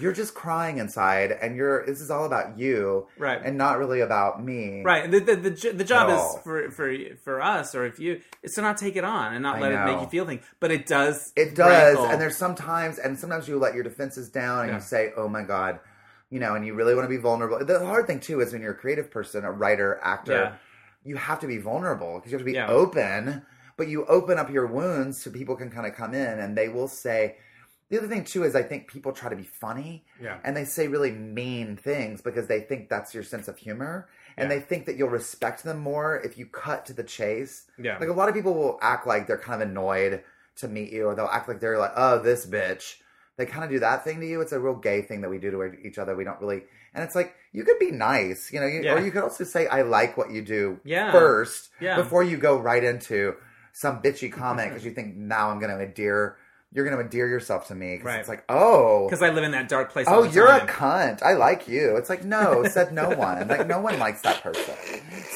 [0.00, 3.40] you're just crying inside, and you're this is all about you, Right.
[3.42, 5.10] and not really about me, Right.
[5.10, 6.94] The the, the, the job is for for
[7.24, 9.72] for us or if you is to not take it on and not I let
[9.72, 10.44] it make you feel things.
[10.60, 11.32] But it does.
[11.36, 12.06] It does, rankle.
[12.06, 14.74] and there's sometimes, and sometimes you let your defenses down, and Yeah.
[14.76, 15.80] you say, "Oh my god,"
[16.30, 17.64] you know, and you really want to be vulnerable.
[17.64, 20.52] The hard thing too is when you're a creative person, a writer, actor, Yeah.
[21.04, 22.68] you have to be vulnerable because you have to be Yeah.
[22.68, 23.42] open.
[23.78, 26.68] But you open up your wounds so people can kind of come in, and they
[26.70, 27.36] will say.
[27.88, 30.38] The other thing too is I think people try to be funny, Yeah.
[30.44, 34.50] and they say really mean things because they think that's your sense of humor, and
[34.50, 34.56] Yeah.
[34.58, 37.66] they think that you'll respect them more if you cut to the chase.
[37.78, 37.98] Yeah.
[37.98, 40.22] Like a lot of people will act like they're kind of annoyed
[40.56, 42.96] to meet you, or they'll act like they're like, "Oh, this bitch."
[43.36, 44.40] They kind of do that thing to you.
[44.40, 46.16] It's a real gay thing that we do to each other.
[46.16, 46.64] We don't really,
[46.94, 48.94] and it's like you could be nice, you know, you, Yeah.
[48.94, 51.12] or you could also say, "I like what you do" Yeah.
[51.12, 51.96] first, Yeah.
[51.96, 53.36] before you go right into
[53.72, 56.36] some bitchy comment because you think now I'm going to endear,
[56.72, 58.00] you're going to endear yourself to me.
[58.02, 58.20] Right.
[58.20, 60.06] It's like, oh, because I live in that dark place.
[60.08, 61.22] Oh, you're a cunt.
[61.22, 61.96] I like you.
[61.96, 63.48] It's like, no, said no one.
[63.48, 64.74] Like, no one likes that person.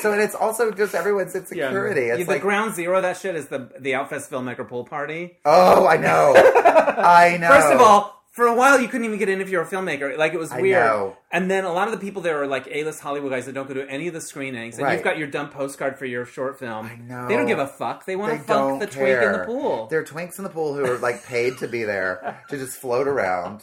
[0.02, 2.06] So, and it's also just everyone's insecurity.
[2.06, 2.14] Yeah.
[2.14, 5.38] It's the like, ground zero of that shit is the the Outfest filmmaker pool party.
[5.44, 6.34] oh, I know.
[6.36, 7.48] I know.
[7.48, 10.16] First of all, for a while you couldn't even get in if you're a filmmaker.
[10.16, 10.84] Like it was I weird.
[10.84, 11.16] know.
[11.32, 13.66] And then a lot of the people there are like A-list Hollywood guys that don't
[13.68, 14.76] go to any of the screenings.
[14.78, 14.94] And Right.
[14.94, 16.86] you've got your dumb postcard for your short film.
[16.86, 17.26] I know.
[17.28, 18.06] They don't give a fuck.
[18.06, 19.86] They want to fuck don't the twink in the pool.
[19.88, 22.76] There are twinks in the pool who are like paid to be there to just
[22.78, 23.62] float around.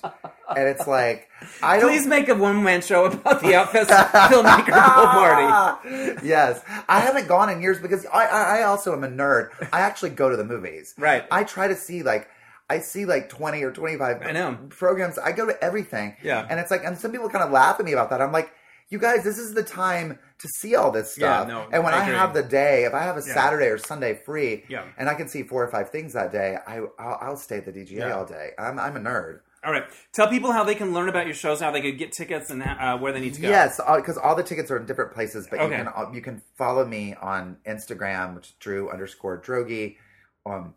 [0.56, 1.30] And it's like,
[1.64, 1.90] I don't.
[1.90, 6.20] Please make a one man show about the Outfest filmmaker pool party.
[6.28, 9.50] yes, I haven't gone in years because I, I I also am a nerd.
[9.72, 10.94] I actually go to the movies.
[10.98, 11.26] Right.
[11.32, 12.30] I try to see like
[12.70, 14.22] I see like twenty or twenty five.
[14.22, 14.58] I know.
[14.70, 15.18] programs.
[15.18, 16.16] I go to everything.
[16.24, 16.46] Yeah.
[16.50, 18.22] and it's like, and some people kind of laugh at me about that.
[18.22, 18.52] I'm like.
[18.90, 21.48] You guys, this is the time to see all this Yeah, stuff.
[21.50, 23.34] no, and when I I, have the day, if I have a Yeah.
[23.34, 24.86] Saturday or Sunday free, Yeah.
[24.98, 27.66] and I can see four or five things that day, I I'll, I'll stay at
[27.66, 28.12] the DGA Yeah.
[28.16, 28.52] all day.
[28.58, 29.42] I'm I'm a nerd.
[29.66, 29.84] All right.
[30.14, 32.64] Tell people how they can learn about your shows, how they could get tickets, and
[32.64, 33.50] uh, where they need to go.
[33.50, 35.78] Yes, because all the tickets are in different places, but Okay.
[35.80, 39.98] you can uh, you can follow me on Instagram, which is Drew underscore Droege,
[40.46, 40.76] um,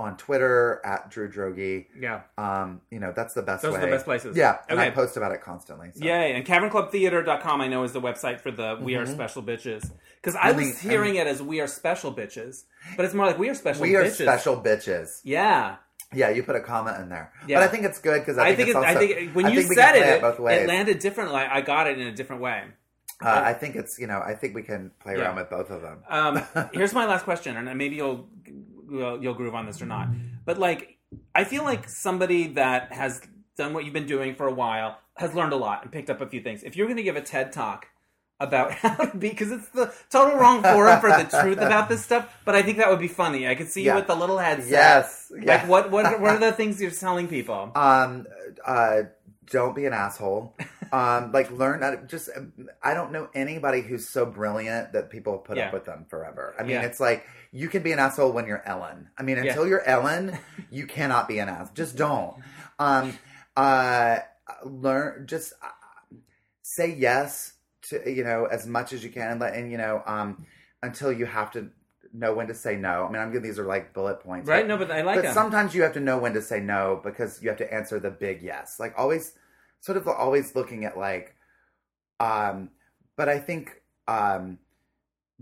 [0.00, 1.86] on Twitter at Drew Droege.
[1.98, 2.22] Yeah.
[2.38, 3.62] Um, you know that's the best.
[3.62, 3.84] Those are way.
[3.86, 4.36] the best places.
[4.36, 5.90] Yeah, and I post about it constantly.
[5.94, 6.04] So.
[6.04, 6.32] Yay.
[6.32, 9.12] And cavernclubtheater.com I know is the website for the We Are Mhm.
[9.14, 9.90] Special Bitches.
[10.16, 12.64] Because I I was mean, hearing it as We Are Special Bitches,
[12.96, 14.22] but it's more like We Are Special we are Bitches.
[14.22, 15.20] special bitches.
[15.24, 15.76] Yeah.
[16.12, 17.60] Yeah, you put a comma in there, Yeah.
[17.60, 19.52] but I think it's good because I, I think, think, it's also, I think when
[19.52, 20.62] you think said it, it, both ways.
[20.62, 21.36] it landed differently.
[21.36, 22.64] I got it in a different way.
[23.22, 25.24] Uh, I think it's you know I think we can play Yeah.
[25.24, 25.98] around with both of them.
[26.08, 28.28] Um, here's my last question, and maybe you'll,
[28.90, 30.08] you'll you'll groove on this or not.
[30.44, 30.98] But like,
[31.34, 33.20] I feel like somebody that has
[33.56, 36.20] done what you've been doing for a while has learned a lot and picked up
[36.20, 36.62] a few things.
[36.62, 37.86] If you're going to give a TED talk
[38.38, 42.02] about how to be, because it's the total wrong forum for the truth about this
[42.02, 43.46] stuff, but I think that would be funny.
[43.46, 43.92] I could see Yeah.
[43.92, 44.70] you with the little headset.
[44.70, 45.30] Yes.
[45.34, 45.68] Like yes.
[45.68, 47.70] what what what are the things you're telling people?
[47.74, 48.26] Um,
[48.66, 49.02] uh,
[49.50, 50.56] don't be an asshole.
[50.92, 52.28] Um, like learn how to just.
[52.82, 55.68] I don't know anybody who's so brilliant that people put Yeah.
[55.68, 56.52] up with them forever.
[56.58, 56.82] I mean, Yeah.
[56.82, 59.08] it's like you can be an asshole when you're Ellen.
[59.16, 59.50] I mean, Yeah.
[59.52, 60.36] until you're Ellen,
[60.72, 61.70] you cannot be an ass.
[61.74, 62.34] Just don't.
[62.80, 63.16] Um,
[63.56, 64.18] uh,
[64.64, 65.28] learn.
[65.28, 65.68] Just uh,
[66.62, 67.52] say yes
[67.82, 70.44] to you know as much as you can, and let and you know um
[70.82, 71.70] until you have to
[72.12, 73.04] know when to say no.
[73.06, 74.62] I mean, I'm giving these are like bullet points, Right?
[74.66, 75.34] but- No, but I like but them.
[75.34, 78.10] sometimes you have to know when to say no because you have to answer the
[78.10, 78.80] big yes.
[78.80, 79.34] Like always,
[79.80, 81.34] sort of always looking at like,
[82.18, 82.70] um,
[83.16, 84.58] but I think um,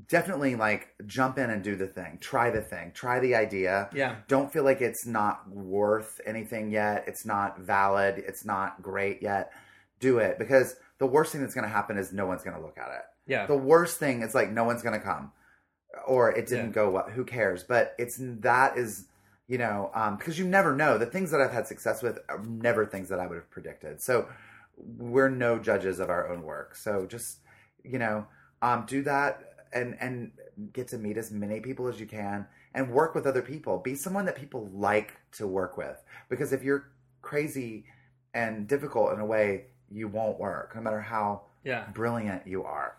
[0.08, 3.88] definitely like jump in and do the thing, try the thing, try the idea.
[3.92, 4.16] yeah.
[4.28, 7.04] Don't feel like it's not worth anything yet.
[7.06, 8.22] It's not valid.
[8.26, 9.52] It's not great yet.
[10.00, 12.62] Do it because the worst thing that's going to happen is no one's going to
[12.62, 13.46] look at it Yeah.
[13.46, 15.32] the worst thing is like no one's gonna come
[16.06, 16.72] or it didn't Yeah.
[16.72, 19.06] go well who cares but it's that is
[19.48, 20.98] you know um because you never know.
[20.98, 24.00] The things that i've had success with are never things that i would have predicted.
[24.00, 24.28] So
[24.76, 26.76] we're no judges of our own work.
[26.76, 27.38] So just
[27.82, 28.26] you know
[28.62, 29.42] um do that
[29.72, 30.30] and and
[30.72, 33.78] get to meet as many people as you can and work with other people.
[33.78, 36.02] Be someone that people like to work with.
[36.28, 36.90] Because if you're
[37.22, 37.84] crazy
[38.34, 41.86] and difficult in a way you won't work no matter how yeah.
[41.92, 42.96] brilliant you are.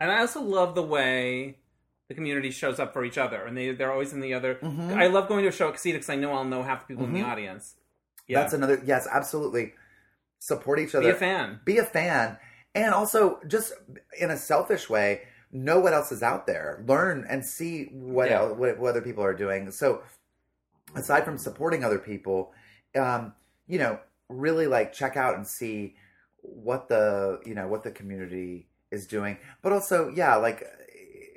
[0.00, 1.58] And I also love the way
[2.08, 4.56] the community shows up for each other, and they they're always in the other.
[4.56, 4.94] Mhm.
[4.96, 6.94] I love going to a show at Casita because I know I'll know half the
[6.94, 7.28] people in the Mhm.
[7.28, 7.74] audience.
[8.28, 9.74] Yeah, That's another yes, absolutely.
[10.38, 11.04] Support each other.
[11.04, 11.60] be a fan.
[11.64, 12.38] Be a fan.
[12.74, 13.72] And also just
[14.18, 16.84] in a selfish way, know what else is out there.
[16.86, 18.40] Learn and see what Yeah.
[18.40, 19.70] else, what, what other people are doing.
[19.70, 20.02] So
[20.94, 22.52] aside from supporting other people,
[22.94, 23.34] um,
[23.66, 25.96] you know, really like check out and see
[26.42, 29.38] what the you know what the community is doing.
[29.62, 30.64] But also, yeah, like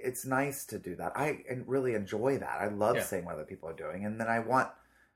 [0.04, 1.14] it's nice to do that.
[1.16, 2.62] I really enjoy that.
[2.62, 3.04] I love Yeah.
[3.04, 4.70] seeing what other people are doing, and then I want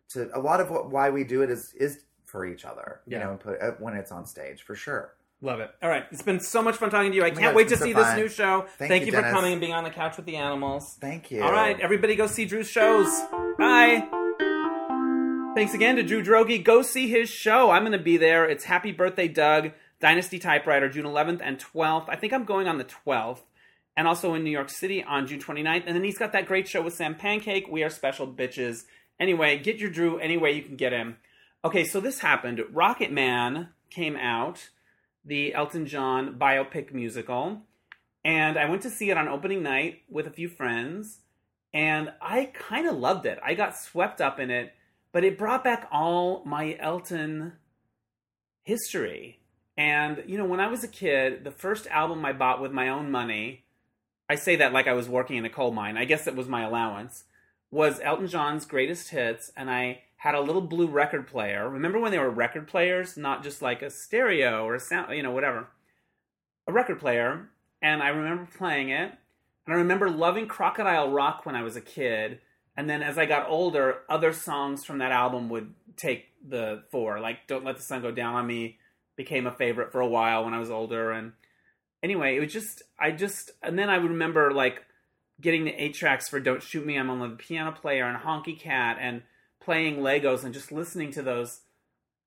[0.10, 0.30] to.
[0.34, 3.01] A lot of what why we do it is is for each other.
[3.07, 3.19] Yeah.
[3.19, 5.14] You know, and put uh, when it's on stage for sure.
[5.41, 5.72] Love it.
[5.81, 7.23] All right, it's been so much fun talking to you.
[7.23, 8.65] I my can't God, wait to been see so this new show.
[8.77, 10.95] Thank you, you for coming and being on the couch with the animals.
[11.01, 11.43] Thank you.
[11.43, 13.10] All right, everybody go see Drew's shows.
[13.57, 14.07] Bye.
[15.55, 16.64] Thanks again to Drew Droege.
[16.64, 17.69] Go see his show.
[17.69, 18.45] I'm going to be there.
[18.45, 22.05] It's Happy Birthday, Doug, Dynasty Typewriter, June 11th and 12th.
[22.10, 23.41] I think I'm going on the 12th.
[23.95, 25.83] And also in New York City on June 29th.
[25.85, 27.67] And then he's got that great show with Sam Pancake.
[27.69, 28.85] We are special bitches.
[29.19, 31.17] Anyway, get your Drew any way you can get him.
[31.63, 32.59] Okay, so this happened.
[32.73, 34.69] Rocketman came out,
[35.23, 37.61] the Elton John biopic musical.
[38.25, 41.19] And I went to see it on opening night with a few friends
[41.73, 43.39] and I kind of loved it.
[43.43, 44.73] I got swept up in it,
[45.11, 47.53] but it brought back all my Elton
[48.61, 49.39] history.
[49.75, 52.89] And you know, when I was a kid, the first album I bought with my
[52.89, 53.62] own money,
[54.29, 55.97] I say that like I was working in a coal mine.
[55.97, 57.25] I guess it was my allowance.
[57.71, 61.67] Was Elton John's greatest hits, and I had a little blue record player.
[61.69, 65.23] Remember when they were record players, not just like a stereo or a sound, you
[65.23, 65.67] know, whatever.
[66.67, 67.49] A record player,
[67.81, 69.11] and I remember playing it.
[69.65, 72.39] And I remember loving Crocodile Rock when I was a kid.
[72.75, 77.19] And then as I got older, other songs from that album would take the fore.
[77.19, 78.77] Like Don't Let the Sun Go Down on Me
[79.15, 81.11] became a favorite for a while when I was older.
[81.11, 81.33] And
[82.03, 84.84] anyway, it was just, I just, and then I would remember like
[85.41, 88.59] getting the eight tracks for Don't Shoot Me, I'm on the piano player and Honky
[88.59, 89.23] Cat and
[89.59, 91.61] playing Legos and just listening to those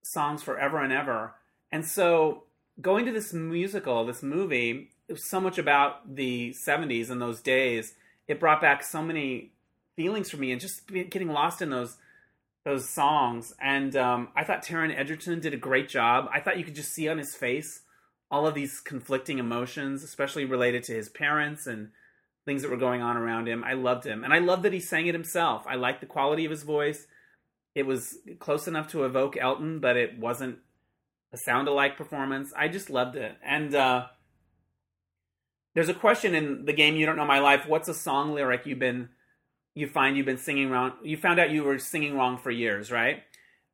[0.03, 1.35] songs forever and ever.
[1.71, 2.45] And so
[2.81, 7.41] going to this musical, this movie, it was so much about the 70s and those
[7.41, 7.95] days.
[8.27, 9.53] It brought back so many
[9.95, 11.97] feelings for me and just getting lost in those
[12.65, 13.55] those songs.
[13.61, 16.29] And um, I thought Taron Egerton did a great job.
[16.35, 17.83] I thought you could just see on his face
[18.31, 21.91] all of these conflicting emotions, especially related to his parents and
[22.45, 23.65] things that were going on around him.
[23.65, 24.25] I loved him.
[24.25, 25.65] And I loved that he sang it himself.
[25.67, 27.07] I liked the quality of his voice.
[27.75, 30.59] It was close enough to evoke Elton, but it wasn't
[31.33, 32.53] a sound alike performance.
[32.57, 33.37] I just loved it.
[33.45, 34.07] And uh,
[35.75, 37.67] there's a question in the game You Don't Know My Life.
[37.67, 39.11] What's a song lyric you've been
[39.75, 42.91] you find you've been singing wrong you found out you were singing wrong for years,
[42.91, 43.23] right?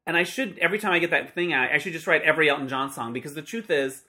[0.05, 2.51] And I should every time I get that thing out, I should just write every
[2.51, 4.03] Elton John song because the truth is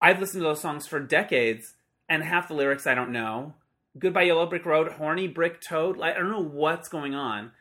[0.00, 1.74] I've listened to those songs for decades
[2.08, 3.54] and half the lyrics I don't know.
[3.98, 7.52] Goodbye Yellow Brick Road, Horny Brick Toad, like I don't know what's going on.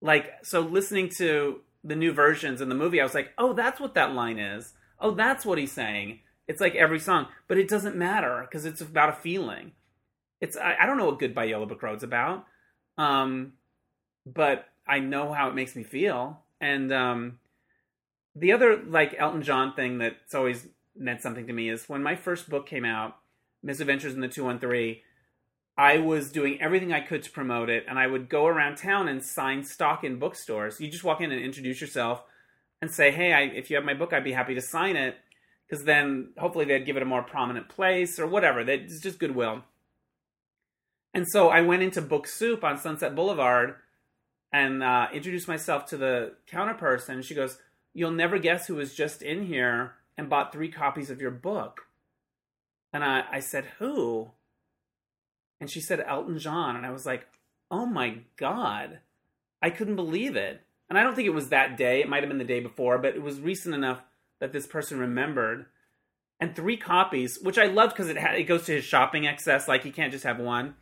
[0.00, 3.80] Like so listening to the new versions in the movie, I was like, "Oh, that's
[3.80, 4.72] what that line is.
[4.98, 8.80] Oh, that's what he's saying." It's like every song, but it doesn't matter because it's
[8.80, 9.72] about a feeling.
[10.40, 12.44] It's I, I don't know what Goodbye Yellow Brick Road's about,
[12.98, 13.52] um,
[14.26, 16.40] but I know how it makes me feel.
[16.60, 17.38] And um,
[18.34, 22.16] the other like Elton John thing that's always meant something to me is when my
[22.16, 23.16] first book came out,
[23.62, 24.96] Misadventures in the 213,
[25.76, 29.08] I was doing everything I could to promote it, and I would go around town
[29.08, 30.80] and sign stock in bookstores.
[30.80, 32.22] You just walk in and introduce yourself
[32.82, 35.16] and say, "Hey, I, if you have my book, I'd be happy to sign it,"
[35.66, 38.60] because then hopefully they'd give it a more prominent place or whatever.
[38.60, 39.64] It's just goodwill.
[41.14, 43.76] And so I went into Book Soup on Sunset Boulevard
[44.52, 47.22] and uh, introduced myself to the counter person.
[47.22, 47.58] She goes,
[47.94, 51.86] "You'll never guess who was just in here and bought three copies of your book."
[52.92, 54.32] And I, I said, "Who?"
[55.60, 57.26] and she said Elton John, and I was like,
[57.70, 59.00] oh my god,
[59.62, 60.62] I couldn't believe it.
[60.88, 62.98] And I don't think it was that day; it might have been the day before,
[62.98, 64.02] but it was recent enough
[64.40, 65.66] that this person remembered.
[66.40, 69.68] And three copies, which I loved because it had, it goes to his shopping excess,
[69.68, 70.74] like he can't just have one.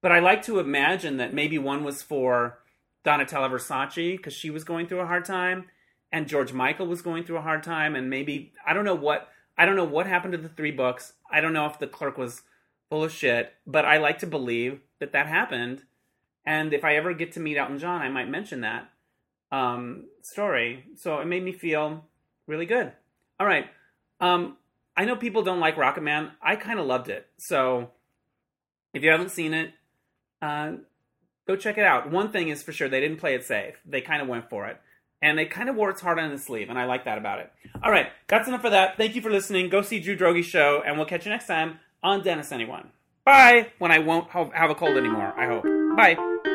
[0.00, 2.60] But I like to imagine that maybe one was for
[3.04, 5.66] Donatella Versace because she was going through a hard time,
[6.12, 9.28] and George Michael was going through a hard time, and maybe I don't know what
[9.56, 11.14] I don't know what happened to the three books.
[11.30, 12.42] I don't know if the clerk was
[12.90, 15.84] full of shit, but I like to believe that that happened.
[16.44, 18.90] And if I ever get to meet Elton John, I might mention that
[19.50, 20.86] um, story.
[20.96, 22.04] So it made me feel
[22.46, 22.92] really good.
[23.38, 23.66] All right.
[24.20, 24.56] Um,
[24.96, 26.32] I know people don't like Rocketman.
[26.42, 27.26] I kind of loved it.
[27.38, 27.90] So
[28.92, 29.72] if you haven't seen it,
[30.40, 30.72] uh,
[31.46, 32.10] go check it out.
[32.10, 33.80] One thing is for sure, they didn't play it safe.
[33.86, 34.80] They kind of went for it.
[35.22, 37.38] And they kind of wore its heart on the sleeve, and I like that about
[37.38, 37.52] it.
[37.82, 38.96] All right, that's enough for that.
[38.96, 39.68] Thank you for listening.
[39.70, 42.88] Go see Drew Droege's show, and we'll catch you next time on Dennis Anyone.
[43.24, 45.62] Bye, when I won't have a cold anymore, I hope.
[45.96, 46.51] Bye.